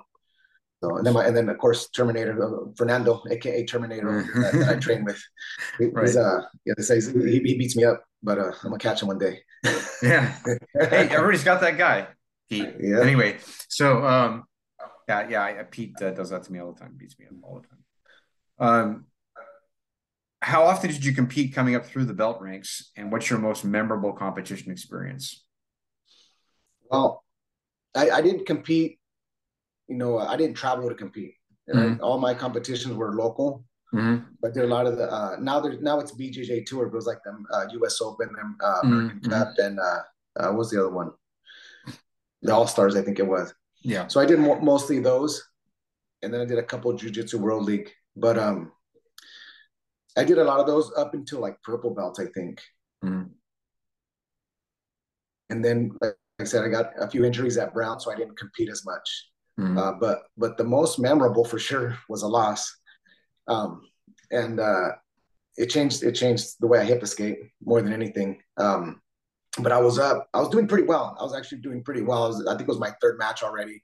So 0.82 0.96
and 0.96 1.06
then 1.06 1.14
my, 1.14 1.24
and 1.24 1.36
then 1.36 1.48
of 1.48 1.58
course 1.58 1.88
Terminator 1.90 2.42
uh, 2.42 2.72
Fernando, 2.76 3.22
aka 3.30 3.64
Terminator, 3.64 4.24
mm-hmm. 4.24 4.42
that, 4.42 4.52
that, 4.54 4.76
I 4.76 4.78
train 4.80 5.04
with. 5.04 5.22
He, 5.78 5.86
right. 5.92 6.06
He's 6.06 6.16
uh 6.16 6.42
yeah, 6.64 6.74
they 6.76 6.82
say 6.82 7.00
he, 7.00 7.38
he 7.38 7.56
beats 7.56 7.76
me 7.76 7.84
up, 7.84 8.04
but 8.22 8.38
uh, 8.38 8.52
I'm 8.64 8.70
gonna 8.70 8.78
catch 8.78 9.02
him 9.02 9.08
one 9.08 9.18
day. 9.18 9.40
yeah. 10.02 10.34
Hey, 10.74 11.08
everybody's 11.08 11.44
got 11.44 11.60
that 11.60 11.78
guy. 11.78 12.08
Pete. 12.52 12.74
Yeah. 12.80 13.00
Anyway, 13.00 13.38
so 13.68 14.04
um, 14.04 14.44
yeah, 15.08 15.28
yeah, 15.28 15.62
Pete 15.70 16.00
uh, 16.02 16.10
does 16.10 16.30
that 16.30 16.42
to 16.44 16.52
me 16.52 16.60
all 16.60 16.72
the 16.72 16.80
time. 16.80 16.94
Beats 16.96 17.18
me 17.18 17.26
up 17.26 17.32
all 17.42 17.60
the 17.60 17.68
time. 17.68 17.78
Um, 18.58 19.06
how 20.40 20.64
often 20.64 20.90
did 20.90 21.04
you 21.04 21.12
compete 21.12 21.54
coming 21.54 21.74
up 21.74 21.86
through 21.86 22.04
the 22.04 22.14
belt 22.14 22.40
ranks, 22.40 22.90
and 22.96 23.10
what's 23.10 23.30
your 23.30 23.38
most 23.38 23.64
memorable 23.64 24.12
competition 24.12 24.70
experience? 24.70 25.44
Well, 26.90 27.24
I, 27.94 28.10
I 28.10 28.20
didn't 28.20 28.46
compete. 28.46 28.98
You 29.88 29.96
know, 29.96 30.18
I 30.18 30.36
didn't 30.36 30.56
travel 30.56 30.88
to 30.88 30.94
compete. 30.94 31.34
Mm-hmm. 31.72 32.02
All 32.02 32.18
my 32.18 32.34
competitions 32.34 32.94
were 32.94 33.14
local. 33.14 33.64
Mm-hmm. 33.94 34.24
But 34.40 34.54
there 34.54 34.64
are 34.64 34.66
a 34.66 34.70
lot 34.70 34.86
of 34.86 34.96
the 34.96 35.10
uh, 35.10 35.36
now 35.38 35.60
there's 35.60 35.80
now 35.80 36.00
it's 36.00 36.12
BJJ 36.12 36.66
tour. 36.66 36.86
It 36.86 36.92
was 36.92 37.06
like 37.06 37.18
the 37.24 37.32
uh, 37.54 37.66
U.S. 37.72 38.00
Open, 38.00 38.30
uh, 38.62 38.80
American 38.82 39.20
mm-hmm. 39.20 39.30
Cup, 39.30 39.52
and 39.58 39.78
uh, 39.78 39.98
uh, 40.36 40.52
what's 40.52 40.70
the 40.70 40.80
other 40.80 40.90
one? 40.90 41.12
The 42.42 42.54
All 42.54 42.66
Stars, 42.66 42.96
I 42.96 43.02
think 43.02 43.18
it 43.18 43.26
was. 43.26 43.54
Yeah. 43.82 44.06
So 44.08 44.20
I 44.20 44.26
did 44.26 44.38
mo- 44.38 44.60
mostly 44.60 44.98
those, 44.98 45.42
and 46.22 46.32
then 46.32 46.40
I 46.40 46.44
did 46.44 46.58
a 46.58 46.62
couple 46.62 46.92
Jiu 46.92 47.10
Jitsu 47.10 47.38
World 47.38 47.64
League, 47.64 47.90
but 48.16 48.38
um, 48.38 48.72
I 50.16 50.24
did 50.24 50.38
a 50.38 50.44
lot 50.44 50.60
of 50.60 50.66
those 50.66 50.92
up 50.96 51.14
until 51.14 51.40
like 51.40 51.62
purple 51.62 51.94
belt, 51.94 52.18
I 52.20 52.26
think. 52.26 52.60
Mm-hmm. 53.04 53.28
And 55.50 55.64
then, 55.64 55.92
like 56.00 56.14
I 56.40 56.44
said, 56.44 56.64
I 56.64 56.68
got 56.68 56.92
a 56.98 57.10
few 57.10 57.24
injuries 57.24 57.58
at 57.58 57.74
Brown, 57.74 58.00
so 58.00 58.10
I 58.10 58.16
didn't 58.16 58.38
compete 58.38 58.70
as 58.70 58.84
much. 58.86 59.28
Mm-hmm. 59.60 59.76
Uh, 59.76 59.92
but 59.92 60.22
but 60.38 60.56
the 60.56 60.64
most 60.64 60.98
memorable 60.98 61.44
for 61.44 61.58
sure 61.58 61.98
was 62.08 62.22
a 62.22 62.28
loss, 62.28 62.74
um, 63.48 63.82
and 64.30 64.58
uh, 64.58 64.92
it 65.58 65.66
changed 65.66 66.02
it 66.02 66.12
changed 66.12 66.54
the 66.60 66.66
way 66.66 66.78
I 66.78 66.84
hip 66.84 67.02
escape 67.02 67.38
more 67.62 67.82
than 67.82 67.92
anything. 67.92 68.40
Um, 68.56 69.01
but 69.58 69.72
I 69.72 69.80
was 69.80 69.98
up. 69.98 70.28
I 70.32 70.40
was 70.40 70.48
doing 70.48 70.66
pretty 70.66 70.84
well. 70.84 71.16
I 71.18 71.22
was 71.22 71.34
actually 71.34 71.58
doing 71.58 71.82
pretty 71.82 72.02
well. 72.02 72.24
I, 72.24 72.26
was, 72.28 72.46
I 72.46 72.52
think 72.52 72.62
it 72.62 72.68
was 72.68 72.78
my 72.78 72.92
third 73.00 73.18
match 73.18 73.42
already. 73.42 73.82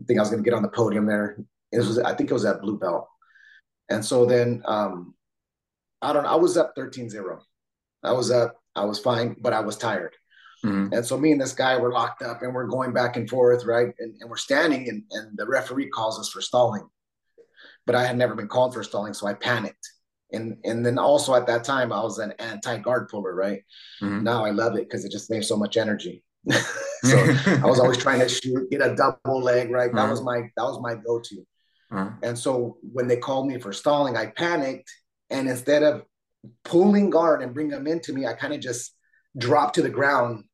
I 0.00 0.04
think 0.06 0.18
I 0.18 0.22
was 0.22 0.30
going 0.30 0.42
to 0.42 0.48
get 0.48 0.56
on 0.56 0.62
the 0.62 0.68
podium 0.68 1.06
there. 1.06 1.38
It 1.72 1.78
was. 1.78 1.98
I 1.98 2.14
think 2.14 2.30
it 2.30 2.34
was 2.34 2.44
at 2.44 2.62
blue 2.62 2.78
belt. 2.78 3.06
And 3.90 4.04
so 4.04 4.24
then, 4.24 4.62
um, 4.64 5.14
I 6.00 6.12
don't. 6.12 6.26
I 6.26 6.36
was 6.36 6.56
up 6.56 6.74
13-0. 6.76 7.38
I 8.02 8.12
was 8.12 8.30
up. 8.30 8.56
I 8.74 8.84
was 8.84 8.98
fine, 8.98 9.36
but 9.40 9.52
I 9.52 9.60
was 9.60 9.76
tired. 9.76 10.14
Mm-hmm. 10.64 10.94
And 10.94 11.04
so 11.04 11.18
me 11.18 11.32
and 11.32 11.40
this 11.40 11.52
guy 11.52 11.76
were 11.76 11.92
locked 11.92 12.22
up, 12.22 12.42
and 12.42 12.54
we're 12.54 12.66
going 12.66 12.92
back 12.92 13.16
and 13.16 13.28
forth, 13.28 13.64
right? 13.64 13.92
And, 13.98 14.14
and 14.20 14.30
we're 14.30 14.36
standing, 14.36 14.88
and, 14.88 15.02
and 15.10 15.36
the 15.36 15.46
referee 15.46 15.90
calls 15.90 16.18
us 16.18 16.28
for 16.28 16.40
stalling. 16.40 16.86
But 17.86 17.94
I 17.94 18.04
had 18.04 18.16
never 18.16 18.34
been 18.34 18.48
called 18.48 18.74
for 18.74 18.84
stalling, 18.84 19.14
so 19.14 19.26
I 19.26 19.34
panicked 19.34 19.88
and 20.32 20.56
and 20.64 20.84
then 20.84 20.98
also 20.98 21.34
at 21.34 21.46
that 21.46 21.64
time 21.64 21.92
I 21.92 22.02
was 22.02 22.18
an 22.18 22.32
anti 22.38 22.78
guard 22.78 23.08
puller, 23.08 23.34
right? 23.34 23.62
Mm-hmm. 24.02 24.24
Now 24.24 24.44
I 24.44 24.50
love 24.50 24.76
it 24.76 24.88
because 24.88 25.04
it 25.04 25.12
just 25.12 25.26
saves 25.26 25.48
so 25.48 25.56
much 25.56 25.76
energy. 25.76 26.22
so 27.02 27.16
I 27.46 27.64
was 27.64 27.80
always 27.80 27.96
trying 27.96 28.20
to 28.20 28.28
shoot, 28.28 28.70
get 28.70 28.82
a 28.82 28.94
double 28.94 29.42
leg, 29.42 29.70
right? 29.70 29.92
That 29.92 30.00
mm-hmm. 30.00 30.10
was 30.10 30.22
my 30.22 30.42
that 30.56 30.64
was 30.64 30.80
my 30.82 30.94
go 30.94 31.20
to. 31.20 31.46
Mm-hmm. 31.92 32.24
And 32.24 32.38
so 32.38 32.78
when 32.92 33.08
they 33.08 33.16
called 33.16 33.46
me 33.46 33.58
for 33.58 33.72
stalling, 33.72 34.16
I 34.16 34.26
panicked, 34.26 34.90
and 35.30 35.48
instead 35.48 35.82
of 35.82 36.04
pulling 36.64 37.10
guard 37.10 37.42
and 37.42 37.54
bring 37.54 37.68
them 37.68 37.86
into 37.86 38.12
me, 38.12 38.26
I 38.26 38.34
kind 38.34 38.54
of 38.54 38.60
just 38.60 38.94
dropped 39.36 39.76
to 39.76 39.82
the 39.82 39.88
ground 39.88 40.44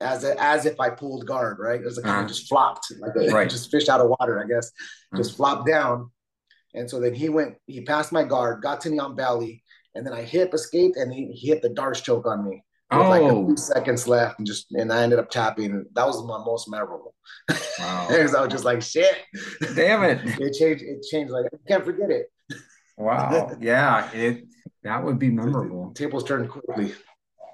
as 0.00 0.24
a, 0.24 0.40
as 0.40 0.64
if 0.64 0.78
I 0.80 0.90
pulled 0.90 1.26
guard, 1.26 1.58
right? 1.58 1.80
It 1.80 1.84
was 1.84 1.96
like 1.96 2.06
uh-huh. 2.06 2.14
kind 2.14 2.24
of 2.24 2.36
just 2.36 2.48
flopped, 2.48 2.92
like 3.00 3.12
a, 3.16 3.30
right. 3.34 3.50
just 3.50 3.70
fish 3.70 3.88
out 3.88 4.00
of 4.00 4.08
water, 4.18 4.42
I 4.42 4.46
guess. 4.46 4.70
Just 5.16 5.36
flopped 5.36 5.66
down 5.66 6.10
and 6.74 6.88
so 6.88 7.00
then 7.00 7.14
he 7.14 7.28
went, 7.28 7.56
he 7.66 7.82
passed 7.82 8.12
my 8.12 8.24
guard, 8.24 8.62
got 8.62 8.80
to 8.82 8.90
me 8.90 8.98
on 8.98 9.16
belly, 9.16 9.62
and 9.94 10.06
then 10.06 10.12
I 10.12 10.22
hip 10.22 10.54
escaped 10.54 10.96
and 10.96 11.12
he, 11.12 11.32
he 11.32 11.48
hit 11.48 11.62
the 11.62 11.70
Darce 11.70 12.02
choke 12.02 12.26
on 12.26 12.48
me. 12.48 12.62
With 12.90 13.00
oh. 13.00 13.10
like 13.10 13.22
a 13.22 13.24
oh. 13.26 13.46
few 13.46 13.56
seconds 13.56 14.08
left, 14.08 14.38
and 14.38 14.46
just 14.46 14.66
and 14.70 14.90
I 14.90 15.02
ended 15.02 15.18
up 15.18 15.28
tapping. 15.28 15.84
That 15.92 16.06
was 16.06 16.24
my 16.24 16.42
most 16.42 16.70
memorable. 16.70 17.14
Wow. 17.78 18.06
Because 18.08 18.34
I 18.34 18.40
was 18.40 18.50
just 18.50 18.64
like, 18.64 18.80
shit. 18.80 19.14
Damn 19.74 20.04
it. 20.04 20.20
it 20.40 20.54
changed, 20.54 20.82
it 20.82 21.04
changed. 21.10 21.30
Like 21.30 21.46
I 21.52 21.56
can't 21.68 21.84
forget 21.84 22.10
it. 22.10 22.26
Wow. 22.96 23.56
Yeah. 23.60 24.10
It 24.12 24.44
that 24.84 25.04
would 25.04 25.18
be 25.18 25.28
memorable. 25.30 25.92
Tables 25.92 26.24
turned 26.24 26.48
quickly. 26.48 26.94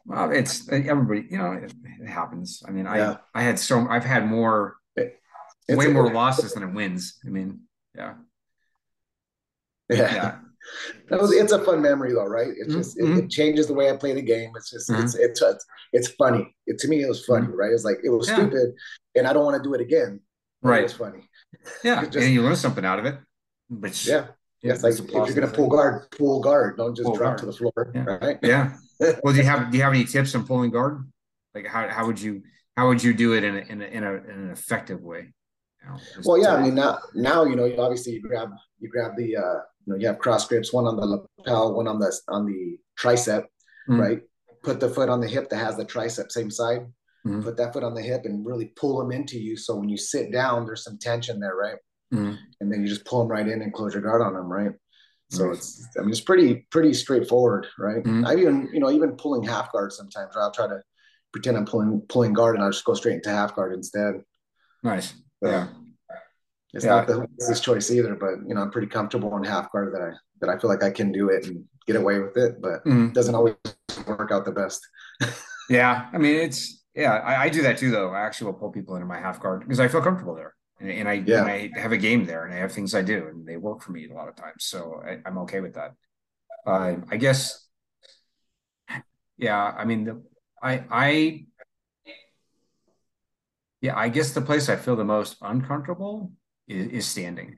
Well, 0.07 0.31
it's 0.31 0.69
everybody, 0.71 1.27
you 1.31 1.39
know, 1.39 1.53
it, 1.53 1.73
it 2.01 2.09
happens. 2.09 2.63
I 2.69 2.71
mean, 2.71 2.85
yeah. 2.85 3.17
I 3.35 3.41
I 3.41 3.43
had 3.43 3.59
so 3.59 3.89
I've 3.89 4.05
had 4.05 4.27
more 4.27 4.77
it, 4.97 5.19
way 5.69 5.89
more 5.89 6.13
losses 6.13 6.53
than 6.55 6.63
it 6.63 6.73
wins. 6.73 7.19
I 7.27 7.31
mean, 7.31 7.63
yeah. 7.97 8.15
Yeah. 9.89 10.15
yeah. 10.15 10.39
Was, 11.11 11.33
it's 11.33 11.53
a 11.53 11.63
fun 11.63 11.83
memory 11.83 12.15
though, 12.15 12.25
right? 12.25 12.49
It 12.49 12.71
just 12.71 12.97
mm-hmm. 12.97 13.19
it, 13.19 13.25
it, 13.25 13.31
changes 13.31 13.67
the 13.67 13.75
way 13.75 13.91
I 13.91 13.97
play 13.97 14.15
the 14.15 14.23
game. 14.23 14.51
It's 14.57 14.71
just 14.71 14.91
mm-hmm. 14.91 15.03
it's, 15.03 15.15
it's 15.15 15.43
it's 15.43 15.67
it's 15.93 16.09
funny. 16.09 16.55
It, 16.67 16.79
to 16.79 16.89
me, 16.89 17.03
it 17.03 17.09
was 17.09 17.25
funny, 17.25 17.47
mm-hmm. 17.47 17.57
right? 17.57 17.73
It's 17.73 17.85
like 17.85 17.99
it 18.03 18.09
was 18.09 18.29
yeah. 18.29 18.37
stupid, 18.37 18.75
and 19.15 19.27
I 19.27 19.33
don't 19.33 19.45
want 19.45 19.63
to 19.63 19.63
do 19.63 19.75
it 19.75 19.81
again. 19.81 20.21
Right, 20.63 20.85
it's 20.85 20.95
funny. 20.95 21.21
Yeah, 21.85 22.05
just, 22.05 22.17
and 22.17 22.35
you 22.35 22.43
learn 22.43 22.57
something 22.57 22.85
out 22.85 22.99
of 22.99 23.07
it. 23.07 23.17
Which 23.69 24.07
yeah, 24.07 24.27
yeah, 24.61 24.73
it's 24.73 24.83
like 24.83 24.95
if 24.95 25.09
you're 25.09 25.35
gonna 25.35 25.47
pull 25.47 25.69
guard, 25.69 26.11
pull 26.11 26.41
guard. 26.41 26.77
Don't 26.77 26.95
just 26.95 27.07
pull 27.07 27.17
drop 27.17 27.37
guard. 27.37 27.39
to 27.39 27.47
the 27.47 27.53
floor, 27.53 27.93
yeah. 27.95 28.05
right? 28.05 28.39
Yeah. 28.43 28.77
well, 29.23 29.33
do 29.33 29.37
you 29.39 29.45
have 29.45 29.71
do 29.71 29.77
you 29.77 29.83
have 29.85 29.93
any 29.93 30.05
tips 30.05 30.35
on 30.35 30.47
pulling 30.47 30.71
guard? 30.71 31.09
Like 31.55 31.67
how 31.67 31.89
how 31.89 32.07
would 32.07 32.21
you 32.21 32.43
how 32.77 32.89
would 32.89 33.03
you 33.03 33.15
do 33.15 33.35
it 33.35 33.45
in 33.45 33.57
a, 33.57 33.61
in 33.61 33.83
a, 33.83 33.85
in, 33.85 34.05
a, 34.05 34.13
in 34.15 34.31
an 34.31 34.51
effective 34.51 35.01
way? 35.03 35.33
You 35.83 35.91
know, 35.91 35.99
well, 36.25 36.43
yeah, 36.43 36.55
I 36.55 36.63
mean 36.63 36.75
now 36.75 36.99
now 37.15 37.45
you 37.45 37.57
know 37.57 37.67
you 37.67 37.77
obviously 37.79 38.15
you 38.15 38.23
grab 38.23 38.51
you 38.81 38.89
grab 38.89 39.13
the 39.17 39.37
uh 39.37 39.61
you 39.87 39.93
know, 39.93 39.99
you 39.99 40.07
have 40.07 40.19
cross 40.19 40.47
grips, 40.47 40.73
one 40.73 40.87
on 40.87 40.97
the 40.97 41.05
lapel, 41.05 41.75
one 41.75 41.89
on 41.89 41.99
the 41.99 42.13
on 42.29 42.47
the 42.47 42.79
tricep, 42.99 43.45
mm. 43.89 43.99
right? 43.99 44.21
Put 44.63 44.81
the 44.81 44.89
foot 44.89 45.09
on 45.09 45.21
the 45.21 45.29
hip 45.29 45.51
that 45.51 45.59
has 45.59 45.77
the 45.77 45.85
tricep 45.85 46.31
same 46.31 46.51
side. 46.51 46.87
Mm. 47.27 47.43
Put 47.43 47.57
that 47.57 47.73
foot 47.73 47.85
on 47.85 47.95
the 47.95 48.03
hip 48.03 48.23
and 48.25 48.45
really 48.45 48.67
pull 48.77 48.99
them 48.99 49.11
into 49.11 49.39
you. 49.39 49.57
So 49.57 49.77
when 49.77 49.89
you 49.89 49.97
sit 49.97 50.33
down, 50.33 50.67
there's 50.67 50.85
some 50.85 50.99
tension 50.99 51.41
there, 51.41 51.55
right? 51.55 51.77
Mm. 52.13 52.39
And 52.61 52.73
then 52.73 52.83
you 52.83 52.89
just 52.89 53.05
pull 53.05 53.21
them 53.21 53.29
right 53.29 53.47
in 53.47 53.63
and 53.63 53.73
close 53.73 53.95
your 53.95 54.03
guard 54.03 54.23
on 54.23 54.35
them, 54.35 54.51
right? 54.51 54.73
So 55.31 55.51
it's 55.51 55.87
I 55.99 56.03
mean 56.03 56.11
it's 56.11 56.21
pretty 56.21 56.67
pretty 56.71 56.95
straightforward, 56.95 57.67
right? 57.79 58.05
Mm. 58.05 58.27
I 58.27 58.37
even 58.37 58.69
you 58.73 58.81
know 58.81 58.91
even 58.91 59.17
pulling 59.17 59.43
half 59.43 59.73
guard 59.73 59.93
sometimes. 59.93 60.35
right? 60.37 60.43
I'll 60.43 60.53
try 60.53 60.67
to 60.67 60.81
pretend 61.33 61.57
I'm 61.57 61.65
pulling 61.65 62.01
pulling 62.09 62.33
guard 62.33 62.55
and 62.55 62.65
I'll 62.65 62.71
just 62.71 62.85
go 62.85 62.95
straight 62.95 63.17
into 63.17 63.31
half 63.31 63.57
guard 63.57 63.73
instead. 63.73 64.23
Nice. 64.83 65.15
So, 65.43 65.51
yeah. 65.51 65.69
It's 66.75 66.85
yeah. 66.85 66.97
not 66.97 67.07
the 67.07 67.29
easiest 67.41 67.63
choice 67.63 67.91
either, 67.91 68.15
but 68.17 68.47
you 68.47 68.55
know, 68.55 68.63
I'm 68.63 68.71
pretty 68.71 68.89
comfortable 68.89 69.37
in 69.37 69.45
half 69.45 69.71
guard 69.71 69.95
that 69.95 70.03
I 70.03 70.11
that 70.41 70.51
I 70.51 70.59
feel 70.59 70.69
like 70.69 70.83
I 70.83 70.91
can 70.91 71.13
do 71.13 71.29
it 71.29 71.47
and 71.47 71.65
get 71.87 71.97
away 71.97 72.19
with 72.19 72.37
it, 72.37 72.61
but 72.61 72.85
mm. 72.85 73.09
it 73.09 73.15
doesn't 73.15 73.35
always 73.35 73.55
work 74.07 74.33
out 74.33 74.45
the 74.45 74.53
best. 74.53 74.87
yeah. 75.71 76.09
I 76.13 76.19
mean 76.19 76.35
it's 76.37 76.83
yeah, 76.95 77.13
I, 77.13 77.45
I, 77.45 77.49
do 77.49 77.63
that 77.63 77.79
too 77.79 77.91
though. 77.91 78.11
I 78.11 78.21
actually 78.21 78.47
will 78.47 78.59
pull 78.59 78.71
people 78.71 78.95
into 78.95 79.07
my 79.07 79.19
half 79.19 79.41
guard 79.41 79.61
because 79.61 79.81
I 79.81 79.89
feel 79.89 80.01
comfortable 80.01 80.35
there. 80.35 80.55
And, 80.81 80.91
and 80.91 81.09
I 81.09 81.13
yeah. 81.27 81.41
and 81.41 81.51
I 81.51 81.71
have 81.81 81.93
a 81.93 81.97
game 81.97 82.25
there 82.25 82.45
and 82.45 82.53
I 82.53 82.59
have 82.59 82.73
things 82.73 82.95
I 82.95 83.03
do 83.03 83.29
and 83.29 83.47
they 83.47 83.57
work 83.57 83.81
for 83.81 83.93
me 83.93 84.09
a 84.09 84.15
lot 84.15 84.29
of 84.29 84.35
times. 84.35 84.65
So 84.65 85.03
I, 85.05 85.29
am 85.29 85.39
okay 85.39 85.61
with 85.61 85.75
that. 85.75 85.93
Uh, 86.67 86.97
I 87.11 87.17
guess 87.17 87.67
yeah, 89.37 89.75
I 89.77 89.85
mean 89.85 90.05
the 90.05 90.23
I 90.63 90.85
I 90.91 91.47
yeah, 93.81 93.97
I 93.97 94.09
guess 94.09 94.33
the 94.33 94.41
place 94.41 94.69
I 94.69 94.77
feel 94.77 94.97
the 94.97 95.05
most 95.05 95.37
uncomfortable 95.43 96.33
is, 96.69 96.87
is 96.89 97.07
standing. 97.07 97.57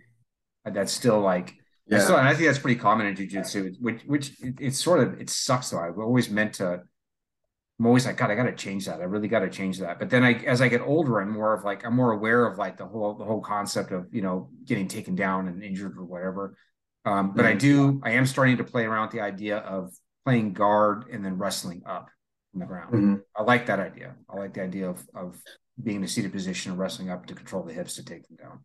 That's 0.65 0.93
still 0.93 1.21
like, 1.21 1.55
yeah. 1.87 2.01
Still, 2.01 2.17
and 2.17 2.27
I 2.27 2.35
think 2.35 2.47
that's 2.47 2.59
pretty 2.59 2.81
common 2.81 3.07
in 3.07 3.15
jujitsu, 3.15 3.77
which, 3.81 4.03
which 4.07 4.31
it, 4.41 4.55
it's 4.61 4.83
sort 4.83 5.01
of, 5.01 5.21
it 5.21 5.31
sucks 5.31 5.71
though. 5.71 5.79
I've 5.79 5.99
always 5.99 6.29
meant 6.29 6.55
to, 6.55 6.83
I'm 7.79 7.87
always 7.87 8.07
like, 8.07 8.17
God, 8.17 8.31
I 8.31 8.35
got 8.35 8.45
to 8.45 8.55
change 8.55 8.87
that. 8.87 9.01
I 9.01 9.05
really 9.05 9.29
got 9.29 9.41
to 9.41 9.51
change 9.51 9.79
that. 9.79 9.99
But 9.99 10.11
then 10.11 10.25
I, 10.25 10.33
as 10.45 10.61
I 10.61 10.69
get 10.69 10.81
older, 10.81 11.21
I'm 11.21 11.31
more 11.31 11.55
of 11.55 11.63
like, 11.63 11.85
I'm 11.85 11.95
more 11.95 12.11
aware 12.13 12.47
of 12.47 12.59
like 12.59 12.79
the 12.79 12.87
whole, 12.87 13.15
the 13.15 13.25
whole 13.25 13.41
concept 13.41 13.93
of, 13.93 14.07
you 14.11 14.23
know, 14.23 14.49
getting 14.65 14.89
taken 14.89 15.15
down 15.15 15.47
and 15.47 15.63
injured 15.63 15.97
or 15.97 16.05
whatever. 16.05 16.57
Um, 17.05 17.35
but 17.35 17.45
mm-hmm. 17.45 17.55
I 17.55 17.59
do, 17.59 18.01
I 18.03 18.11
am 18.13 18.27
starting 18.27 18.57
to 18.57 18.65
play 18.65 18.85
around 18.85 19.09
with 19.09 19.13
the 19.13 19.21
idea 19.21 19.59
of 19.59 19.93
playing 20.25 20.55
guard 20.55 21.05
and 21.13 21.25
then 21.25 21.39
wrestling 21.39 21.83
up 21.87 22.09
on 22.55 22.61
the 22.61 22.67
ground. 22.67 22.95
Mm-hmm. 22.95 23.15
I 23.37 23.43
like 23.43 23.67
that 23.67 23.79
idea. 23.79 24.17
I 24.29 24.37
like 24.37 24.55
the 24.55 24.63
idea 24.63 24.89
of, 24.89 25.07
of 25.15 25.41
being 25.81 25.99
in 25.99 26.05
a 26.05 26.09
seated 26.09 26.33
position 26.33 26.73
and 26.73 26.81
wrestling 26.81 27.11
up 27.11 27.27
to 27.27 27.35
control 27.35 27.63
the 27.63 27.75
hips 27.75 27.95
to 27.95 28.05
take 28.05 28.27
them 28.27 28.39
down. 28.39 28.65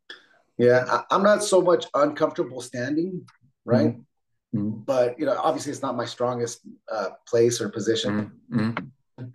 Yeah, 0.61 0.85
I, 1.09 1.15
am 1.15 1.23
not 1.23 1.43
so 1.43 1.59
much 1.59 1.85
uncomfortable 1.95 2.61
standing, 2.61 3.25
right? 3.65 3.97
Mm-hmm. 3.97 4.59
mm-hmm. 4.59 4.79
But 4.85 5.19
you 5.19 5.25
know, 5.25 5.35
obviously, 5.37 5.71
it's 5.71 5.81
not 5.81 5.97
my 5.97 6.05
strongest 6.05 6.61
uh, 6.91 7.09
place 7.27 7.59
or 7.59 7.69
position. 7.69 8.31
Mm-hmm. 8.53 9.25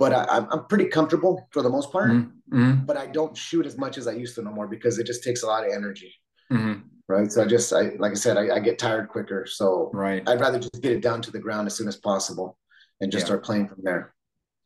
But 0.00 0.12
I, 0.12 0.38
am 0.38 0.66
pretty 0.66 0.86
comfortable 0.86 1.46
for 1.52 1.62
the 1.62 1.70
most 1.70 1.92
part. 1.92 2.10
Mm-hmm. 2.10 2.58
mm-hmm. 2.58 2.84
But 2.84 2.96
I 2.96 3.06
don't 3.06 3.36
shoot 3.36 3.64
as 3.64 3.78
much 3.78 3.96
as 3.96 4.08
I 4.08 4.12
used 4.12 4.34
to 4.36 4.42
no 4.42 4.50
more 4.50 4.66
because 4.66 4.98
it 4.98 5.06
just 5.06 5.22
takes 5.22 5.44
a 5.44 5.46
lot 5.46 5.64
of 5.64 5.72
energy. 5.72 6.12
Mm-hmm. 6.52 6.80
Right. 7.06 7.30
So 7.30 7.42
I 7.42 7.46
just, 7.46 7.72
I 7.72 7.90
like 7.98 8.12
I 8.12 8.14
said, 8.14 8.36
I, 8.36 8.56
I, 8.56 8.60
get 8.60 8.78
tired 8.78 9.08
quicker. 9.08 9.44
So 9.46 9.90
right. 9.92 10.28
I'd 10.28 10.40
rather 10.40 10.58
just 10.58 10.80
get 10.80 10.92
it 10.92 11.00
down 11.00 11.20
to 11.22 11.30
the 11.32 11.40
ground 11.40 11.66
as 11.66 11.74
soon 11.74 11.88
as 11.88 11.96
possible 11.96 12.56
and 13.00 13.10
just 13.10 13.22
yeah. 13.22 13.26
start 13.26 13.44
playing 13.44 13.66
from 13.68 13.80
there. 13.82 14.14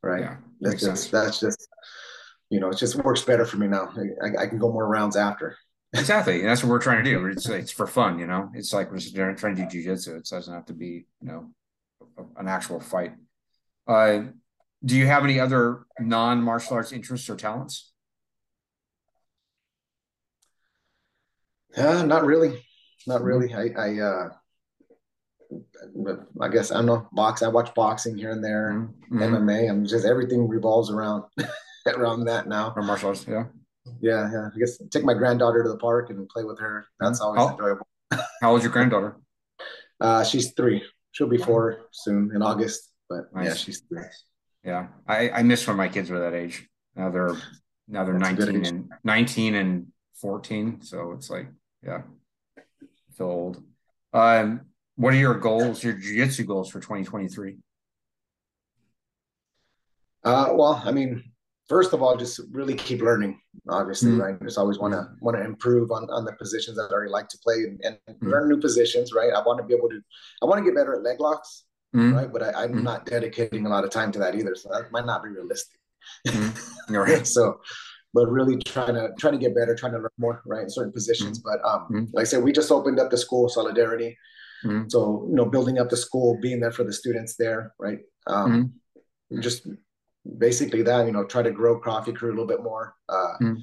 Right. 0.02 0.20
Yeah, 0.20 0.36
that's 0.60 0.82
just 0.82 1.10
sense. 1.10 1.10
that's 1.10 1.40
just 1.40 1.66
you 2.50 2.60
know, 2.60 2.68
it 2.68 2.76
just 2.76 2.96
works 2.96 3.22
better 3.22 3.44
for 3.44 3.56
me 3.56 3.66
now. 3.66 3.92
I, 4.22 4.44
I 4.44 4.46
can 4.46 4.58
go 4.58 4.70
more 4.70 4.86
rounds 4.86 5.16
after. 5.16 5.56
Exactly. 5.94 6.40
And 6.40 6.48
that's 6.48 6.62
what 6.62 6.70
we're 6.70 6.80
trying 6.80 7.04
to 7.04 7.10
do. 7.10 7.26
It's 7.26 7.48
it's 7.48 7.72
for 7.72 7.86
fun, 7.86 8.18
you 8.18 8.26
know. 8.26 8.50
It's 8.54 8.72
like 8.72 8.90
we're 8.90 8.98
just 8.98 9.14
trying 9.14 9.56
to 9.56 9.66
do 9.66 9.66
jujitsu. 9.66 10.18
It 10.18 10.28
doesn't 10.28 10.52
have 10.52 10.66
to 10.66 10.74
be, 10.74 11.06
you 11.20 11.28
know, 11.28 11.50
an 12.36 12.48
actual 12.48 12.80
fight. 12.80 13.12
Uh, 13.86 14.24
do 14.84 14.96
you 14.96 15.06
have 15.06 15.24
any 15.24 15.40
other 15.40 15.86
non-martial 15.98 16.74
arts 16.74 16.92
interests 16.92 17.28
or 17.30 17.36
talents? 17.36 17.92
Uh, 21.76 22.04
not 22.04 22.24
really. 22.24 22.62
Not 23.06 23.22
really. 23.22 23.52
I, 23.52 23.68
I, 23.76 24.00
uh, 24.00 24.28
I 26.40 26.48
guess 26.48 26.70
I 26.70 26.76
don't 26.76 26.86
know. 26.86 27.08
Box. 27.12 27.42
I 27.42 27.48
watch 27.48 27.74
boxing 27.74 28.16
here 28.16 28.30
and 28.30 28.42
there. 28.42 28.72
Mm-hmm. 28.72 29.22
MMA. 29.22 29.68
I'm 29.68 29.86
just 29.86 30.06
everything 30.06 30.48
revolves 30.48 30.90
around 30.90 31.24
around 31.86 32.24
that 32.24 32.48
now. 32.48 32.72
Or 32.76 32.82
martial 32.82 33.08
arts, 33.08 33.26
yeah. 33.28 33.44
Yeah, 34.00 34.30
yeah. 34.32 34.48
I 34.54 34.58
guess 34.58 34.78
take 34.90 35.04
my 35.04 35.14
granddaughter 35.14 35.62
to 35.62 35.68
the 35.68 35.78
park 35.78 36.10
and 36.10 36.28
play 36.28 36.44
with 36.44 36.58
her. 36.58 36.86
That's 37.00 37.20
always 37.20 37.40
how, 37.40 37.50
enjoyable. 37.50 37.86
how 38.40 38.50
old 38.50 38.58
is 38.58 38.64
your 38.64 38.72
granddaughter? 38.72 39.16
Uh, 40.00 40.24
she's 40.24 40.52
three. 40.52 40.82
She'll 41.12 41.28
be 41.28 41.38
four 41.38 41.86
soon 41.92 42.30
in 42.34 42.42
August. 42.42 42.90
But 43.08 43.34
nice. 43.34 43.46
yeah, 43.46 43.54
she's 43.54 43.80
three. 43.80 44.02
Yeah, 44.64 44.88
I 45.06 45.30
I 45.30 45.42
miss 45.42 45.66
when 45.66 45.76
my 45.76 45.88
kids 45.88 46.10
were 46.10 46.20
that 46.20 46.34
age. 46.34 46.66
Now 46.96 47.10
they're 47.10 47.36
now 47.86 48.04
they're 48.04 48.18
That's 48.18 48.38
nineteen 48.38 48.64
and 48.64 48.92
nineteen 49.04 49.54
and 49.54 49.86
fourteen. 50.14 50.80
So 50.82 51.12
it's 51.12 51.28
like 51.28 51.48
yeah, 51.82 52.02
feel 53.16 53.26
old. 53.26 53.62
Um, 54.12 54.62
what 54.96 55.12
are 55.12 55.18
your 55.18 55.34
goals? 55.34 55.84
Your 55.84 55.92
jiu-jitsu 55.92 56.44
goals 56.44 56.70
for 56.70 56.80
twenty 56.80 57.04
twenty 57.04 57.28
three? 57.28 57.56
Uh, 60.24 60.48
well, 60.52 60.80
I 60.82 60.90
mean, 60.92 61.22
first 61.68 61.92
of 61.92 62.02
all, 62.02 62.16
just 62.16 62.40
really 62.50 62.74
keep 62.74 63.00
learning. 63.00 63.40
Obviously, 63.68 64.12
mm-hmm. 64.12 64.20
right? 64.20 64.42
Just 64.42 64.58
always 64.58 64.78
want 64.78 64.92
to 64.92 65.08
want 65.20 65.36
to 65.36 65.44
improve 65.44 65.90
on 65.90 66.08
on 66.10 66.24
the 66.24 66.32
positions 66.32 66.76
that 66.76 66.88
I 66.90 66.92
already 66.92 67.10
like 67.10 67.28
to 67.28 67.38
play 67.38 67.54
and, 67.54 67.80
and 67.82 67.98
mm-hmm. 68.08 68.28
learn 68.28 68.48
new 68.48 68.60
positions. 68.60 69.12
Right? 69.12 69.32
I 69.32 69.40
want 69.40 69.58
to 69.58 69.64
be 69.64 69.74
able 69.74 69.88
to. 69.88 70.00
I 70.42 70.46
want 70.46 70.58
to 70.58 70.64
get 70.64 70.76
better 70.76 70.94
at 70.94 71.02
leg 71.02 71.20
locks. 71.20 71.64
Mm-hmm. 71.94 72.14
Right? 72.14 72.32
But 72.32 72.42
I, 72.42 72.64
am 72.64 72.70
mm-hmm. 72.70 72.82
not 72.82 73.06
dedicating 73.06 73.66
a 73.66 73.68
lot 73.68 73.84
of 73.84 73.90
time 73.90 74.10
to 74.12 74.18
that 74.18 74.34
either, 74.34 74.54
so 74.54 74.68
that 74.72 74.90
might 74.92 75.06
not 75.06 75.22
be 75.22 75.30
realistic. 75.30 75.78
Mm-hmm. 76.26 76.94
Right. 76.94 77.26
so, 77.26 77.60
but 78.12 78.26
really 78.26 78.58
trying 78.58 78.92
to 78.92 79.08
trying 79.18 79.32
to 79.32 79.38
get 79.38 79.54
better, 79.54 79.74
trying 79.74 79.92
to 79.92 79.98
learn 79.98 80.10
more, 80.18 80.42
right, 80.44 80.64
in 80.64 80.68
certain 80.68 80.92
positions. 80.92 81.40
Mm-hmm. 81.40 81.62
But 81.62 81.66
um, 81.66 82.10
like 82.12 82.22
I 82.22 82.24
said, 82.24 82.42
we 82.42 82.52
just 82.52 82.70
opened 82.70 83.00
up 83.00 83.10
the 83.10 83.16
school 83.16 83.48
solidarity. 83.48 84.18
So 84.88 85.26
you 85.28 85.34
know, 85.34 85.44
building 85.44 85.78
up 85.78 85.90
the 85.90 85.96
school, 85.96 86.38
being 86.40 86.60
there 86.60 86.72
for 86.72 86.84
the 86.84 86.92
students 86.92 87.36
there, 87.36 87.74
right? 87.78 87.98
Um, 88.26 88.74
just 89.40 89.66
basically 90.38 90.82
that 90.82 91.06
you 91.06 91.12
know 91.12 91.24
try 91.24 91.42
to 91.42 91.50
grow 91.50 91.78
coffee 91.78 92.12
crew 92.12 92.30
a 92.30 92.34
little 92.34 92.46
bit 92.46 92.62
more. 92.62 92.94
Uh, 93.08 93.34
mm. 93.40 93.56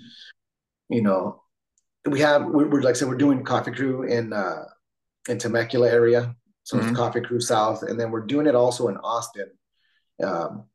you 0.90 1.02
know 1.02 1.42
we 2.06 2.20
have 2.20 2.46
we're, 2.46 2.68
we're, 2.68 2.82
like 2.82 2.92
I 2.92 2.98
said 2.98 3.08
we're 3.08 3.16
doing 3.16 3.44
coffee 3.44 3.72
crew 3.72 4.04
in 4.04 4.34
uh 4.34 4.66
in 5.30 5.38
Temecula 5.38 5.90
area. 5.90 6.36
So 6.64 6.78
mm-hmm. 6.78 6.90
it's 6.90 6.98
coffee 6.98 7.22
crew 7.22 7.40
south. 7.40 7.84
And 7.84 8.00
then 8.00 8.12
we're 8.12 8.26
doing 8.26 8.48
it 8.48 8.56
also 8.56 8.88
in 8.88 8.98
Austin 8.98 9.50
um, 10.24 10.66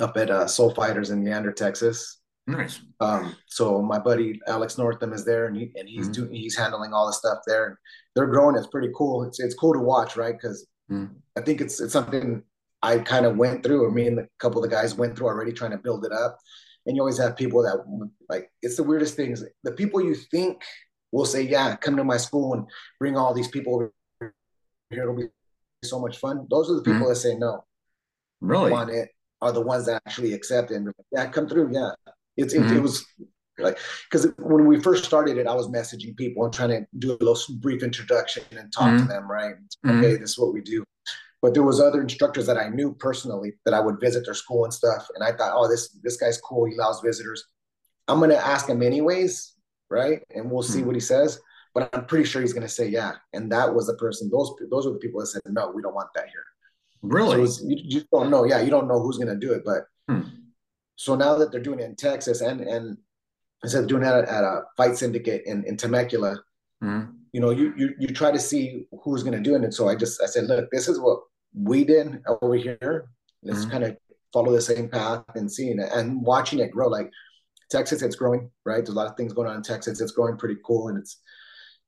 up 0.00 0.16
at 0.16 0.30
uh, 0.30 0.46
Soul 0.46 0.74
Fighters 0.74 1.10
in 1.10 1.24
Leander 1.24 1.52
Texas. 1.52 2.18
Nice. 2.46 2.80
Um 2.98 3.36
so 3.46 3.80
my 3.80 4.00
buddy 4.00 4.40
Alex 4.48 4.76
Northam 4.76 5.12
is 5.12 5.24
there 5.24 5.46
and 5.46 5.56
he 5.56 5.70
and 5.76 5.88
he's 5.88 6.08
mm-hmm. 6.08 6.24
doing 6.24 6.34
he's 6.34 6.56
handling 6.56 6.92
all 6.92 7.06
the 7.06 7.12
stuff 7.12 7.38
there. 7.46 7.66
And 7.66 7.76
they're 8.14 8.26
growing. 8.26 8.56
It's 8.56 8.66
pretty 8.66 8.90
cool. 8.96 9.22
It's 9.22 9.38
it's 9.38 9.54
cool 9.54 9.72
to 9.72 9.78
watch 9.78 10.16
right? 10.16 10.34
Because 10.34 10.66
mm. 10.90 11.08
I 11.38 11.40
think 11.40 11.60
it's 11.60 11.80
it's 11.80 11.92
something 11.92 12.42
I 12.82 12.98
kind 12.98 13.26
of 13.26 13.36
went 13.36 13.62
through, 13.62 13.84
or 13.84 13.90
me 13.90 14.08
and 14.08 14.18
a 14.18 14.28
couple 14.38 14.62
of 14.62 14.68
the 14.68 14.74
guys 14.74 14.94
went 14.94 15.16
through 15.16 15.28
already 15.28 15.52
trying 15.52 15.70
to 15.70 15.78
build 15.78 16.04
it 16.04 16.12
up. 16.12 16.38
And 16.84 16.96
you 16.96 17.02
always 17.02 17.18
have 17.18 17.36
people 17.36 17.62
that 17.62 17.84
like 18.28 18.50
it's 18.60 18.76
the 18.76 18.82
weirdest 18.82 19.14
things. 19.14 19.44
The 19.62 19.72
people 19.72 20.00
you 20.00 20.14
think 20.16 20.62
will 21.12 21.24
say, 21.24 21.42
"Yeah, 21.42 21.76
come 21.76 21.96
to 21.96 22.04
my 22.04 22.16
school 22.16 22.54
and 22.54 22.66
bring 22.98 23.16
all 23.16 23.32
these 23.32 23.48
people 23.48 23.74
over 23.74 23.92
here. 24.90 25.02
It'll 25.02 25.16
be 25.16 25.28
so 25.84 26.00
much 26.00 26.18
fun." 26.18 26.48
Those 26.50 26.70
are 26.70 26.74
the 26.74 26.82
people 26.82 27.02
mm-hmm. 27.02 27.08
that 27.10 27.16
say 27.16 27.36
no. 27.36 27.64
Really, 28.40 28.72
want 28.72 28.90
it 28.90 29.10
are 29.40 29.52
the 29.52 29.60
ones 29.60 29.86
that 29.86 30.02
actually 30.06 30.32
accept 30.32 30.72
it. 30.72 30.76
And 30.76 30.92
yeah, 31.12 31.26
come 31.26 31.48
through. 31.48 31.72
Yeah, 31.72 31.90
it's 32.36 32.52
mm-hmm. 32.52 32.72
it, 32.72 32.78
it 32.78 32.82
was 32.82 33.06
like 33.58 33.78
because 34.10 34.26
when 34.38 34.66
we 34.66 34.80
first 34.80 35.04
started 35.04 35.38
it, 35.38 35.46
I 35.46 35.54
was 35.54 35.68
messaging 35.68 36.16
people 36.16 36.44
and 36.44 36.52
trying 36.52 36.70
to 36.70 36.86
do 36.98 37.12
a 37.12 37.22
little 37.22 37.38
brief 37.60 37.84
introduction 37.84 38.42
and 38.58 38.72
talk 38.72 38.86
mm-hmm. 38.86 38.98
to 38.98 39.04
them. 39.04 39.30
Right? 39.30 39.54
Mm-hmm. 39.86 39.98
Okay, 39.98 40.16
this 40.16 40.30
is 40.30 40.38
what 40.38 40.52
we 40.52 40.62
do 40.62 40.84
but 41.42 41.54
there 41.54 41.64
was 41.64 41.80
other 41.80 42.00
instructors 42.00 42.46
that 42.46 42.56
I 42.56 42.68
knew 42.68 42.94
personally 42.94 43.54
that 43.64 43.74
I 43.74 43.80
would 43.80 44.00
visit 44.00 44.24
their 44.24 44.32
school 44.34 44.64
and 44.64 44.72
stuff. 44.72 45.08
And 45.16 45.24
I 45.24 45.32
thought, 45.32 45.52
oh, 45.54 45.68
this 45.68 45.88
this 46.02 46.16
guy's 46.16 46.40
cool. 46.40 46.66
He 46.66 46.76
allows 46.76 47.00
visitors. 47.00 47.44
I'm 48.06 48.20
gonna 48.20 48.34
ask 48.34 48.68
him 48.68 48.80
anyways, 48.80 49.54
right? 49.90 50.20
And 50.30 50.50
we'll 50.50 50.62
see 50.62 50.78
mm-hmm. 50.78 50.86
what 50.86 50.94
he 50.96 51.00
says. 51.00 51.40
But 51.74 51.90
I'm 51.92 52.06
pretty 52.06 52.24
sure 52.24 52.40
he's 52.40 52.52
gonna 52.52 52.68
say 52.68 52.88
yeah. 52.88 53.14
And 53.32 53.50
that 53.50 53.74
was 53.74 53.88
the 53.88 53.94
person. 53.94 54.30
Those 54.30 54.54
those 54.70 54.86
are 54.86 54.92
the 54.92 55.00
people 55.00 55.20
that 55.20 55.26
said 55.26 55.42
no, 55.46 55.70
we 55.70 55.82
don't 55.82 55.94
want 55.94 56.10
that 56.14 56.28
here. 56.28 56.44
Really? 57.02 57.36
So 57.36 57.40
was, 57.40 57.64
you, 57.64 57.76
you, 57.82 58.02
don't 58.12 58.30
know. 58.30 58.44
Yeah, 58.44 58.60
you 58.60 58.70
don't 58.70 58.86
know 58.86 59.00
who's 59.00 59.18
gonna 59.18 59.34
do 59.34 59.52
it. 59.52 59.62
But 59.64 59.86
hmm. 60.08 60.28
so 60.94 61.16
now 61.16 61.34
that 61.36 61.50
they're 61.50 61.60
doing 61.60 61.80
it 61.80 61.86
in 61.86 61.96
Texas 61.96 62.40
and 62.40 62.60
and 62.60 62.96
instead 63.64 63.82
of 63.82 63.88
doing 63.88 64.02
that 64.02 64.28
at 64.28 64.44
a 64.44 64.62
fight 64.76 64.96
syndicate 64.96 65.42
in 65.46 65.64
in 65.64 65.76
Temecula. 65.76 66.36
Mm-hmm. 66.84 67.16
You 67.32 67.40
know, 67.40 67.50
you, 67.50 67.72
you 67.78 67.94
you 67.98 68.08
try 68.08 68.30
to 68.30 68.38
see 68.38 68.86
who's 69.02 69.22
going 69.22 69.32
to 69.32 69.40
do 69.40 69.54
it. 69.54 69.64
And 69.64 69.72
so 69.72 69.88
I 69.88 69.94
just 69.94 70.22
I 70.22 70.26
said, 70.26 70.48
look, 70.48 70.70
this 70.70 70.86
is 70.86 71.00
what 71.00 71.20
we 71.54 71.84
did 71.84 72.22
over 72.26 72.54
here. 72.54 73.08
Let's 73.42 73.60
mm-hmm. 73.60 73.70
kind 73.70 73.84
of 73.84 73.96
follow 74.32 74.52
the 74.52 74.60
same 74.60 74.88
path 74.88 75.24
and 75.34 75.50
seeing 75.50 75.80
it 75.80 75.90
and 75.92 76.22
watching 76.22 76.60
it 76.60 76.70
grow. 76.70 76.88
Like 76.88 77.10
Texas, 77.70 78.02
it's 78.02 78.16
growing, 78.16 78.50
right? 78.64 78.76
There's 78.76 78.90
a 78.90 78.92
lot 78.92 79.10
of 79.10 79.16
things 79.16 79.32
going 79.32 79.48
on 79.48 79.56
in 79.56 79.62
Texas. 79.62 80.00
It's 80.00 80.12
growing 80.12 80.36
pretty 80.36 80.56
cool. 80.64 80.88
And 80.88 80.98
it's, 80.98 81.20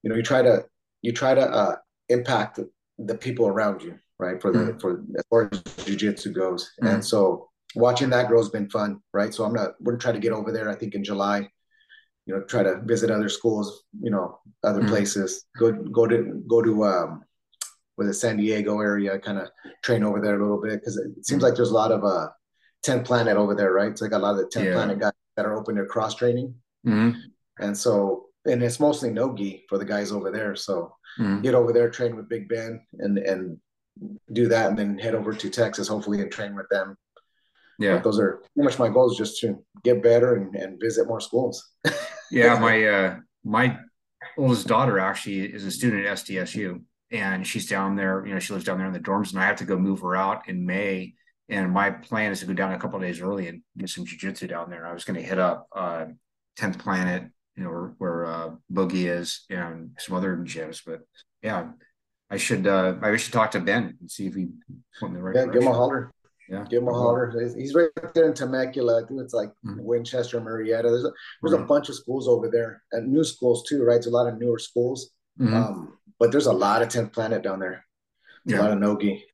you 0.02 0.10
know, 0.10 0.16
you 0.16 0.22
try 0.22 0.42
to, 0.42 0.64
you 1.02 1.12
try 1.12 1.34
to 1.34 1.42
uh, 1.42 1.76
impact 2.08 2.60
the 2.98 3.14
people 3.14 3.46
around 3.46 3.82
you, 3.82 3.98
right? 4.18 4.40
For 4.40 4.52
the 4.52 4.58
mm-hmm. 4.58 4.78
for 4.78 5.02
as 5.18 5.24
far 5.30 5.48
as 5.50 5.62
jujitsu 5.62 6.34
goes, 6.34 6.70
mm-hmm. 6.80 6.94
and 6.94 7.04
so 7.04 7.48
watching 7.74 8.10
that 8.10 8.28
grow 8.28 8.38
has 8.38 8.50
been 8.50 8.70
fun, 8.70 9.00
right? 9.12 9.34
So 9.34 9.44
I'm 9.44 9.52
not 9.52 9.72
we're 9.80 9.92
gonna 9.92 10.00
try 10.00 10.12
to 10.12 10.18
get 10.18 10.32
over 10.32 10.52
there. 10.52 10.70
I 10.70 10.74
think 10.74 10.94
in 10.94 11.04
July, 11.04 11.48
you 12.26 12.34
know, 12.34 12.42
try 12.42 12.62
to 12.62 12.80
visit 12.84 13.10
other 13.10 13.28
schools, 13.28 13.84
you 14.00 14.10
know, 14.10 14.38
other 14.62 14.80
mm-hmm. 14.80 14.90
places. 14.90 15.44
Go 15.58 15.72
go 15.72 16.06
to 16.06 16.42
go 16.48 16.62
to 16.62 16.84
um, 16.84 17.24
with 17.96 18.06
the 18.08 18.14
San 18.14 18.36
Diego 18.36 18.80
area, 18.80 19.18
kind 19.18 19.38
of 19.38 19.48
train 19.82 20.02
over 20.02 20.20
there 20.20 20.38
a 20.38 20.42
little 20.42 20.60
bit 20.60 20.80
because 20.80 20.96
it 20.96 21.24
seems 21.24 21.42
like 21.42 21.54
there's 21.54 21.70
a 21.70 21.74
lot 21.74 21.92
of 21.92 22.04
uh 22.04 22.28
10th 22.84 23.04
Planet 23.04 23.36
over 23.36 23.54
there, 23.54 23.72
right? 23.72 23.96
So 23.96 24.06
I 24.06 24.08
got 24.08 24.20
a 24.20 24.24
lot 24.24 24.32
of 24.32 24.38
the 24.38 24.46
10 24.46 24.64
yeah. 24.64 24.72
planet 24.74 25.00
guys 25.00 25.12
that 25.36 25.46
are 25.46 25.56
open 25.56 25.76
to 25.76 25.86
cross 25.86 26.14
training. 26.14 26.54
Mm-hmm. 26.86 27.18
And 27.58 27.76
so, 27.76 28.26
and 28.44 28.62
it's 28.62 28.80
mostly 28.80 29.10
no 29.10 29.34
gi 29.34 29.64
for 29.68 29.78
the 29.78 29.84
guys 29.84 30.12
over 30.12 30.30
there. 30.30 30.54
So 30.54 30.94
mm-hmm. 31.18 31.40
get 31.40 31.54
over 31.54 31.72
there, 31.72 31.88
train 31.88 32.14
with 32.14 32.28
Big 32.28 32.48
Ben 32.48 32.84
and, 32.98 33.18
and 33.18 33.58
do 34.32 34.48
that 34.48 34.68
and 34.68 34.78
then 34.78 34.98
head 34.98 35.14
over 35.14 35.32
to 35.32 35.50
Texas, 35.50 35.88
hopefully, 35.88 36.20
and 36.20 36.30
train 36.30 36.54
with 36.54 36.68
them. 36.70 36.96
Yeah. 37.78 37.94
But 37.94 38.04
those 38.04 38.20
are 38.20 38.42
pretty 38.54 38.66
much 38.66 38.78
my 38.78 38.88
goals 38.88 39.16
just 39.16 39.40
to 39.40 39.64
get 39.82 40.02
better 40.02 40.36
and, 40.36 40.54
and 40.54 40.80
visit 40.80 41.08
more 41.08 41.20
schools. 41.20 41.72
yeah. 42.30 42.58
My, 42.60 42.86
uh, 42.86 43.16
my 43.44 43.78
oldest 44.38 44.66
daughter 44.66 44.98
actually 44.98 45.40
is 45.40 45.64
a 45.64 45.70
student 45.70 46.06
at 46.06 46.16
SDSU 46.16 46.80
and 47.14 47.46
she's 47.46 47.68
down 47.68 47.96
there, 47.96 48.26
you 48.26 48.34
know, 48.34 48.40
she 48.40 48.52
lives 48.52 48.64
down 48.64 48.78
there 48.78 48.86
in 48.86 48.92
the 48.92 49.00
dorms 49.00 49.30
and 49.30 49.40
I 49.40 49.46
have 49.46 49.56
to 49.56 49.64
go 49.64 49.78
move 49.78 50.00
her 50.00 50.16
out 50.16 50.48
in 50.48 50.66
May 50.66 51.14
and 51.48 51.72
my 51.72 51.90
plan 51.90 52.32
is 52.32 52.40
to 52.40 52.46
go 52.46 52.54
down 52.54 52.72
a 52.72 52.78
couple 52.78 52.98
days 53.00 53.20
early 53.20 53.48
and 53.48 53.62
get 53.76 53.90
some 53.90 54.04
jujitsu 54.04 54.48
down 54.48 54.70
there. 54.70 54.86
I 54.86 54.94
was 54.94 55.04
going 55.04 55.20
to 55.20 55.26
hit 55.26 55.38
up 55.38 55.68
uh, 55.74 56.06
10th 56.58 56.78
Planet, 56.78 57.24
you 57.56 57.64
know, 57.64 57.70
where, 57.70 57.94
where 57.98 58.26
uh, 58.26 58.50
Boogie 58.72 59.06
is 59.06 59.44
and 59.50 59.90
some 59.98 60.16
other 60.16 60.36
gyms. 60.38 60.80
But 60.84 61.00
yeah, 61.42 61.68
I 62.30 62.38
should 62.38 62.66
uh, 62.66 62.94
I 63.02 63.14
should 63.16 63.32
talk 63.32 63.50
to 63.52 63.60
Ben 63.60 63.96
and 64.00 64.10
see 64.10 64.26
if 64.26 64.34
he 64.34 64.48
put 64.98 65.08
in 65.08 65.14
the 65.14 65.22
right. 65.22 65.34
Yeah, 65.34 65.42
direction. 65.42 65.60
give 65.60 65.68
him 65.68 65.74
a 65.74 65.76
holler. 65.76 66.12
Yeah, 66.48 66.64
give 66.68 66.82
him 66.82 66.88
a 66.88 66.94
holler. 66.94 67.32
He's 67.56 67.74
right 67.74 67.88
there 68.14 68.26
in 68.26 68.34
Temecula. 68.34 69.02
I 69.02 69.06
think 69.06 69.20
it's 69.20 69.34
like 69.34 69.50
mm-hmm. 69.64 69.82
Winchester, 69.82 70.40
Murrieta. 70.40 70.84
There's 70.84 71.04
a 71.04 71.12
there's 71.42 71.54
mm-hmm. 71.54 71.64
a 71.64 71.66
bunch 71.66 71.90
of 71.90 71.94
schools 71.94 72.26
over 72.26 72.50
there 72.50 72.82
and 72.92 73.12
new 73.12 73.24
schools 73.24 73.64
too, 73.68 73.84
right? 73.84 74.04
A 74.04 74.10
lot 74.10 74.28
of 74.28 74.38
newer 74.38 74.58
schools. 74.58 75.10
Mm-hmm. 75.38 75.54
Um, 75.54 75.98
but 76.18 76.30
there's 76.30 76.46
a 76.46 76.52
lot 76.52 76.82
of 76.82 76.88
10th 76.88 77.12
Planet 77.12 77.42
down 77.42 77.58
there. 77.58 77.84
Yeah. 78.44 78.60
A 78.60 78.62
lot 78.62 78.70
of 78.72 78.78
nogi. 78.78 79.24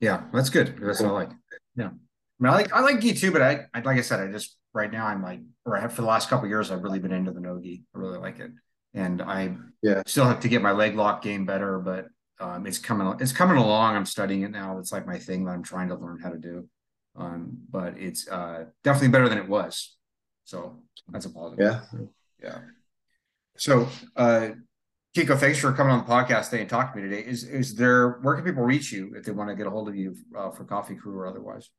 Yeah, 0.00 0.24
that's 0.32 0.50
good. 0.50 0.78
That's 0.80 0.98
cool. 0.98 1.08
what 1.08 1.14
I 1.14 1.24
like. 1.24 1.30
Yeah. 1.76 1.86
I 1.86 2.42
mean, 2.42 2.52
I 2.52 2.56
like 2.56 2.72
I 2.72 2.80
like 2.80 3.00
gi 3.00 3.14
too, 3.14 3.32
but 3.32 3.40
I, 3.40 3.66
I 3.72 3.80
like 3.80 3.96
I 3.96 4.02
said, 4.02 4.20
I 4.20 4.30
just 4.30 4.56
right 4.74 4.92
now 4.92 5.06
I'm 5.06 5.22
like, 5.22 5.40
or 5.64 5.76
I 5.76 5.80
have 5.80 5.92
for 5.92 6.02
the 6.02 6.08
last 6.08 6.28
couple 6.28 6.48
years, 6.48 6.70
I've 6.70 6.82
really 6.82 6.98
been 6.98 7.12
into 7.12 7.30
the 7.30 7.40
no 7.40 7.58
gi. 7.60 7.84
I 7.94 7.98
really 7.98 8.18
like 8.18 8.38
it, 8.40 8.50
and 8.92 9.22
I 9.22 9.56
yeah 9.82 10.02
still 10.06 10.26
have 10.26 10.40
to 10.40 10.48
get 10.48 10.60
my 10.60 10.72
leg 10.72 10.96
lock 10.96 11.22
game 11.22 11.46
better, 11.46 11.78
but 11.78 12.08
um, 12.38 12.66
it's 12.66 12.78
coming 12.78 13.16
it's 13.20 13.32
coming 13.32 13.56
along. 13.56 13.96
I'm 13.96 14.04
studying 14.04 14.42
it 14.42 14.50
now. 14.50 14.78
It's 14.78 14.92
like 14.92 15.06
my 15.06 15.18
thing 15.18 15.44
that 15.46 15.52
I'm 15.52 15.62
trying 15.62 15.88
to 15.88 15.94
learn 15.94 16.20
how 16.20 16.30
to 16.30 16.38
do. 16.38 16.68
Um, 17.16 17.56
but 17.70 17.94
it's 17.96 18.28
uh, 18.28 18.66
definitely 18.84 19.08
better 19.08 19.28
than 19.28 19.38
it 19.38 19.48
was. 19.48 19.96
So 20.44 20.82
that's 21.08 21.24
a 21.24 21.30
positive. 21.30 21.64
Yeah. 21.64 22.00
Yeah. 22.42 22.58
So 23.56 23.88
uh, 24.14 24.50
Kiko, 25.16 25.34
thanks 25.38 25.58
for 25.58 25.72
coming 25.72 25.94
on 25.94 26.04
the 26.04 26.04
podcast 26.04 26.50
today 26.50 26.60
and 26.60 26.68
talking 26.68 27.00
to 27.00 27.08
me 27.08 27.16
today. 27.16 27.26
Is 27.26 27.44
is 27.44 27.74
there 27.74 28.18
where 28.20 28.34
can 28.34 28.44
people 28.44 28.62
reach 28.62 28.92
you 28.92 29.14
if 29.16 29.24
they 29.24 29.32
want 29.32 29.48
to 29.48 29.56
get 29.56 29.66
a 29.66 29.70
hold 29.70 29.88
of 29.88 29.96
you 29.96 30.14
uh, 30.36 30.50
for 30.50 30.64
Coffee 30.64 30.94
Crew 30.94 31.16
or 31.16 31.26
otherwise? 31.26 31.70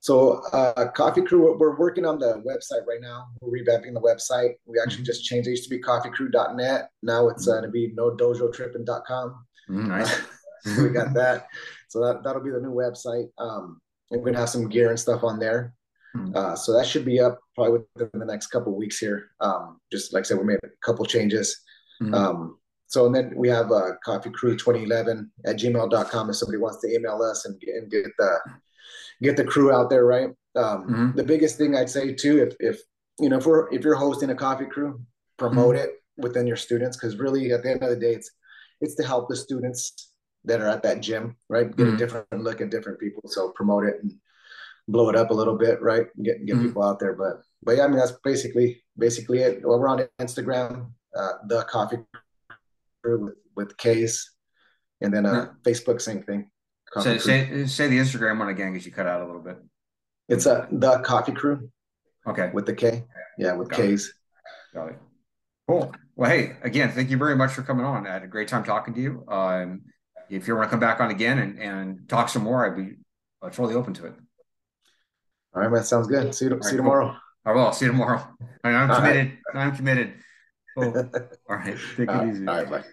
So 0.00 0.42
uh, 0.52 0.88
Coffee 0.90 1.22
Crew, 1.22 1.56
we're 1.56 1.78
working 1.78 2.04
on 2.04 2.18
the 2.18 2.42
website 2.44 2.84
right 2.84 3.00
now. 3.00 3.26
We're 3.40 3.60
revamping 3.60 3.94
the 3.94 4.00
website. 4.00 4.54
We 4.66 4.80
actually 4.80 5.02
mm-hmm. 5.02 5.04
just 5.04 5.24
changed. 5.24 5.46
It 5.46 5.52
used 5.52 5.64
to 5.64 5.70
be 5.70 5.80
coffeecrew.net. 5.80 6.88
Now 7.04 7.28
it's 7.28 7.46
uh, 7.46 7.52
mm-hmm. 7.52 7.66
to 7.66 7.70
be 7.70 7.92
no 7.94 8.10
dojo 8.16 8.52
tripping.com. 8.52 9.44
Mm-hmm, 9.70 9.88
nice. 9.88 10.20
so 10.64 10.82
we 10.82 10.88
got 10.88 11.14
that. 11.14 11.46
So 11.86 12.00
that, 12.00 12.24
that'll 12.24 12.42
be 12.42 12.50
the 12.50 12.58
new 12.58 12.74
website. 12.74 13.28
Um, 13.38 13.80
we're 14.10 14.18
going 14.18 14.32
to 14.32 14.40
have 14.40 14.48
some 14.48 14.68
gear 14.68 14.90
and 14.90 14.98
stuff 14.98 15.22
on 15.22 15.38
there. 15.38 15.74
Mm-hmm. 16.16 16.36
Uh, 16.36 16.56
so 16.56 16.76
that 16.76 16.88
should 16.88 17.04
be 17.04 17.20
up 17.20 17.38
probably 17.54 17.82
within 17.94 18.18
the 18.18 18.26
next 18.26 18.48
couple 18.48 18.76
weeks 18.76 18.98
here. 18.98 19.30
Um, 19.40 19.78
just 19.92 20.12
like 20.12 20.22
I 20.22 20.24
said, 20.24 20.38
we 20.38 20.44
made 20.44 20.58
a 20.64 20.68
couple 20.84 21.04
changes. 21.04 21.56
Mm-hmm. 22.02 22.14
Um, 22.14 22.58
so 22.88 23.06
and 23.06 23.14
then 23.14 23.32
we 23.36 23.48
have 23.48 23.70
uh, 23.70 23.92
coffee 24.04 24.30
crew 24.30 24.56
2011 24.56 25.30
at 25.46 25.56
gmail.com 25.56 26.30
if 26.30 26.36
somebody 26.36 26.58
wants 26.58 26.80
to 26.80 26.92
email 26.92 27.22
us 27.22 27.44
and 27.44 27.60
get, 27.60 27.74
and 27.74 27.90
get 27.90 28.06
the 28.18 28.38
get 29.22 29.36
the 29.36 29.44
crew 29.44 29.72
out 29.72 29.90
there 29.90 30.04
right 30.04 30.30
um, 30.56 30.84
mm-hmm. 30.84 31.16
the 31.16 31.22
biggest 31.22 31.56
thing 31.56 31.76
i'd 31.76 31.90
say 31.90 32.12
too 32.12 32.42
if 32.42 32.56
if 32.60 32.80
you 33.20 33.28
know 33.28 33.36
if 33.36 33.46
we're 33.46 33.72
if 33.72 33.84
you're 33.84 33.94
hosting 33.94 34.30
a 34.30 34.34
coffee 34.34 34.66
crew 34.66 35.00
promote 35.36 35.76
mm-hmm. 35.76 35.84
it 35.84 36.02
within 36.16 36.46
your 36.46 36.56
students 36.56 36.96
because 36.96 37.16
really 37.16 37.52
at 37.52 37.62
the 37.62 37.70
end 37.70 37.82
of 37.82 37.90
the 37.90 37.96
day 37.96 38.14
it's 38.14 38.30
it's 38.80 38.94
to 38.94 39.04
help 39.04 39.28
the 39.28 39.36
students 39.36 40.12
that 40.44 40.60
are 40.60 40.68
at 40.68 40.82
that 40.82 41.00
gym 41.00 41.36
right 41.48 41.76
get 41.76 41.86
mm-hmm. 41.86 41.94
a 41.94 41.98
different 41.98 42.42
look 42.42 42.60
at 42.60 42.70
different 42.70 42.98
people 42.98 43.22
so 43.26 43.50
promote 43.50 43.84
it 43.84 43.96
and 44.02 44.14
blow 44.88 45.10
it 45.10 45.16
up 45.16 45.30
a 45.30 45.34
little 45.34 45.56
bit 45.58 45.80
right 45.82 46.06
get 46.22 46.44
get 46.46 46.56
mm-hmm. 46.56 46.66
people 46.66 46.82
out 46.82 46.98
there 46.98 47.12
but 47.12 47.42
but 47.62 47.76
yeah 47.76 47.84
i 47.84 47.88
mean 47.88 47.98
that's 47.98 48.12
basically 48.24 48.82
basically 48.96 49.40
it 49.40 49.60
well, 49.62 49.78
we're 49.78 49.88
on 49.88 50.06
instagram 50.18 50.90
uh, 51.18 51.32
the 51.46 51.64
coffee 51.64 51.98
crew 53.02 53.24
with, 53.24 53.34
with 53.56 53.76
Case, 53.76 54.30
and 55.00 55.12
then 55.12 55.26
uh, 55.26 55.32
yeah. 55.32 55.72
Facebook, 55.72 56.00
same 56.00 56.22
thing. 56.22 56.50
Say, 57.00 57.18
say, 57.18 57.66
say 57.66 57.88
the 57.88 57.98
Instagram 57.98 58.38
one 58.38 58.48
again 58.48 58.72
because 58.72 58.86
you 58.86 58.92
cut 58.92 59.06
out 59.06 59.20
a 59.20 59.26
little 59.26 59.42
bit. 59.42 59.58
It's 60.28 60.46
a 60.46 60.62
uh, 60.62 60.66
the 60.70 60.98
Coffee 61.00 61.32
Crew. 61.32 61.70
Okay. 62.26 62.50
With 62.52 62.66
the 62.66 62.74
K. 62.74 63.04
Yeah, 63.38 63.52
with 63.52 63.68
Got 63.68 63.80
K's. 63.80 64.06
It. 64.06 64.76
Got 64.76 64.88
it. 64.90 64.98
Cool. 65.68 65.94
Well, 66.16 66.30
hey, 66.30 66.56
again, 66.62 66.90
thank 66.92 67.10
you 67.10 67.18
very 67.18 67.36
much 67.36 67.52
for 67.52 67.62
coming 67.62 67.84
on. 67.84 68.06
I 68.06 68.12
had 68.12 68.22
a 68.22 68.26
great 68.26 68.48
time 68.48 68.64
talking 68.64 68.94
to 68.94 69.00
you. 69.00 69.24
Um, 69.28 69.82
if 70.30 70.48
you 70.48 70.56
want 70.56 70.66
to 70.66 70.70
come 70.70 70.80
back 70.80 71.00
on 71.00 71.10
again 71.10 71.38
and, 71.38 71.58
and 71.58 72.08
talk 72.08 72.28
some 72.28 72.42
more, 72.42 72.66
I'd 72.66 72.76
be 72.76 72.96
uh, 73.42 73.50
totally 73.50 73.74
open 73.74 73.94
to 73.94 74.06
it. 74.06 74.14
All 75.54 75.62
right, 75.62 75.70
man. 75.70 75.84
Sounds 75.84 76.06
good. 76.06 76.34
See 76.34 76.46
you, 76.46 76.52
right, 76.52 76.64
see 76.64 76.72
you 76.72 76.78
tomorrow. 76.78 77.16
I 77.44 77.52
will. 77.52 77.72
See 77.72 77.84
you 77.84 77.92
tomorrow. 77.92 78.26
I'm 78.64 78.88
committed. 78.88 79.38
Right. 79.54 79.66
I'm 79.66 79.76
committed. 79.76 80.14
Cool. 80.78 81.02
Oh. 81.14 81.28
All 81.50 81.56
right. 81.56 81.78
Take 81.96 82.14
it 82.14 82.22
uh, 82.22 82.22
easy. 82.22 82.48
All 82.48 82.56
right. 82.56 82.70
Bye. 82.70 82.84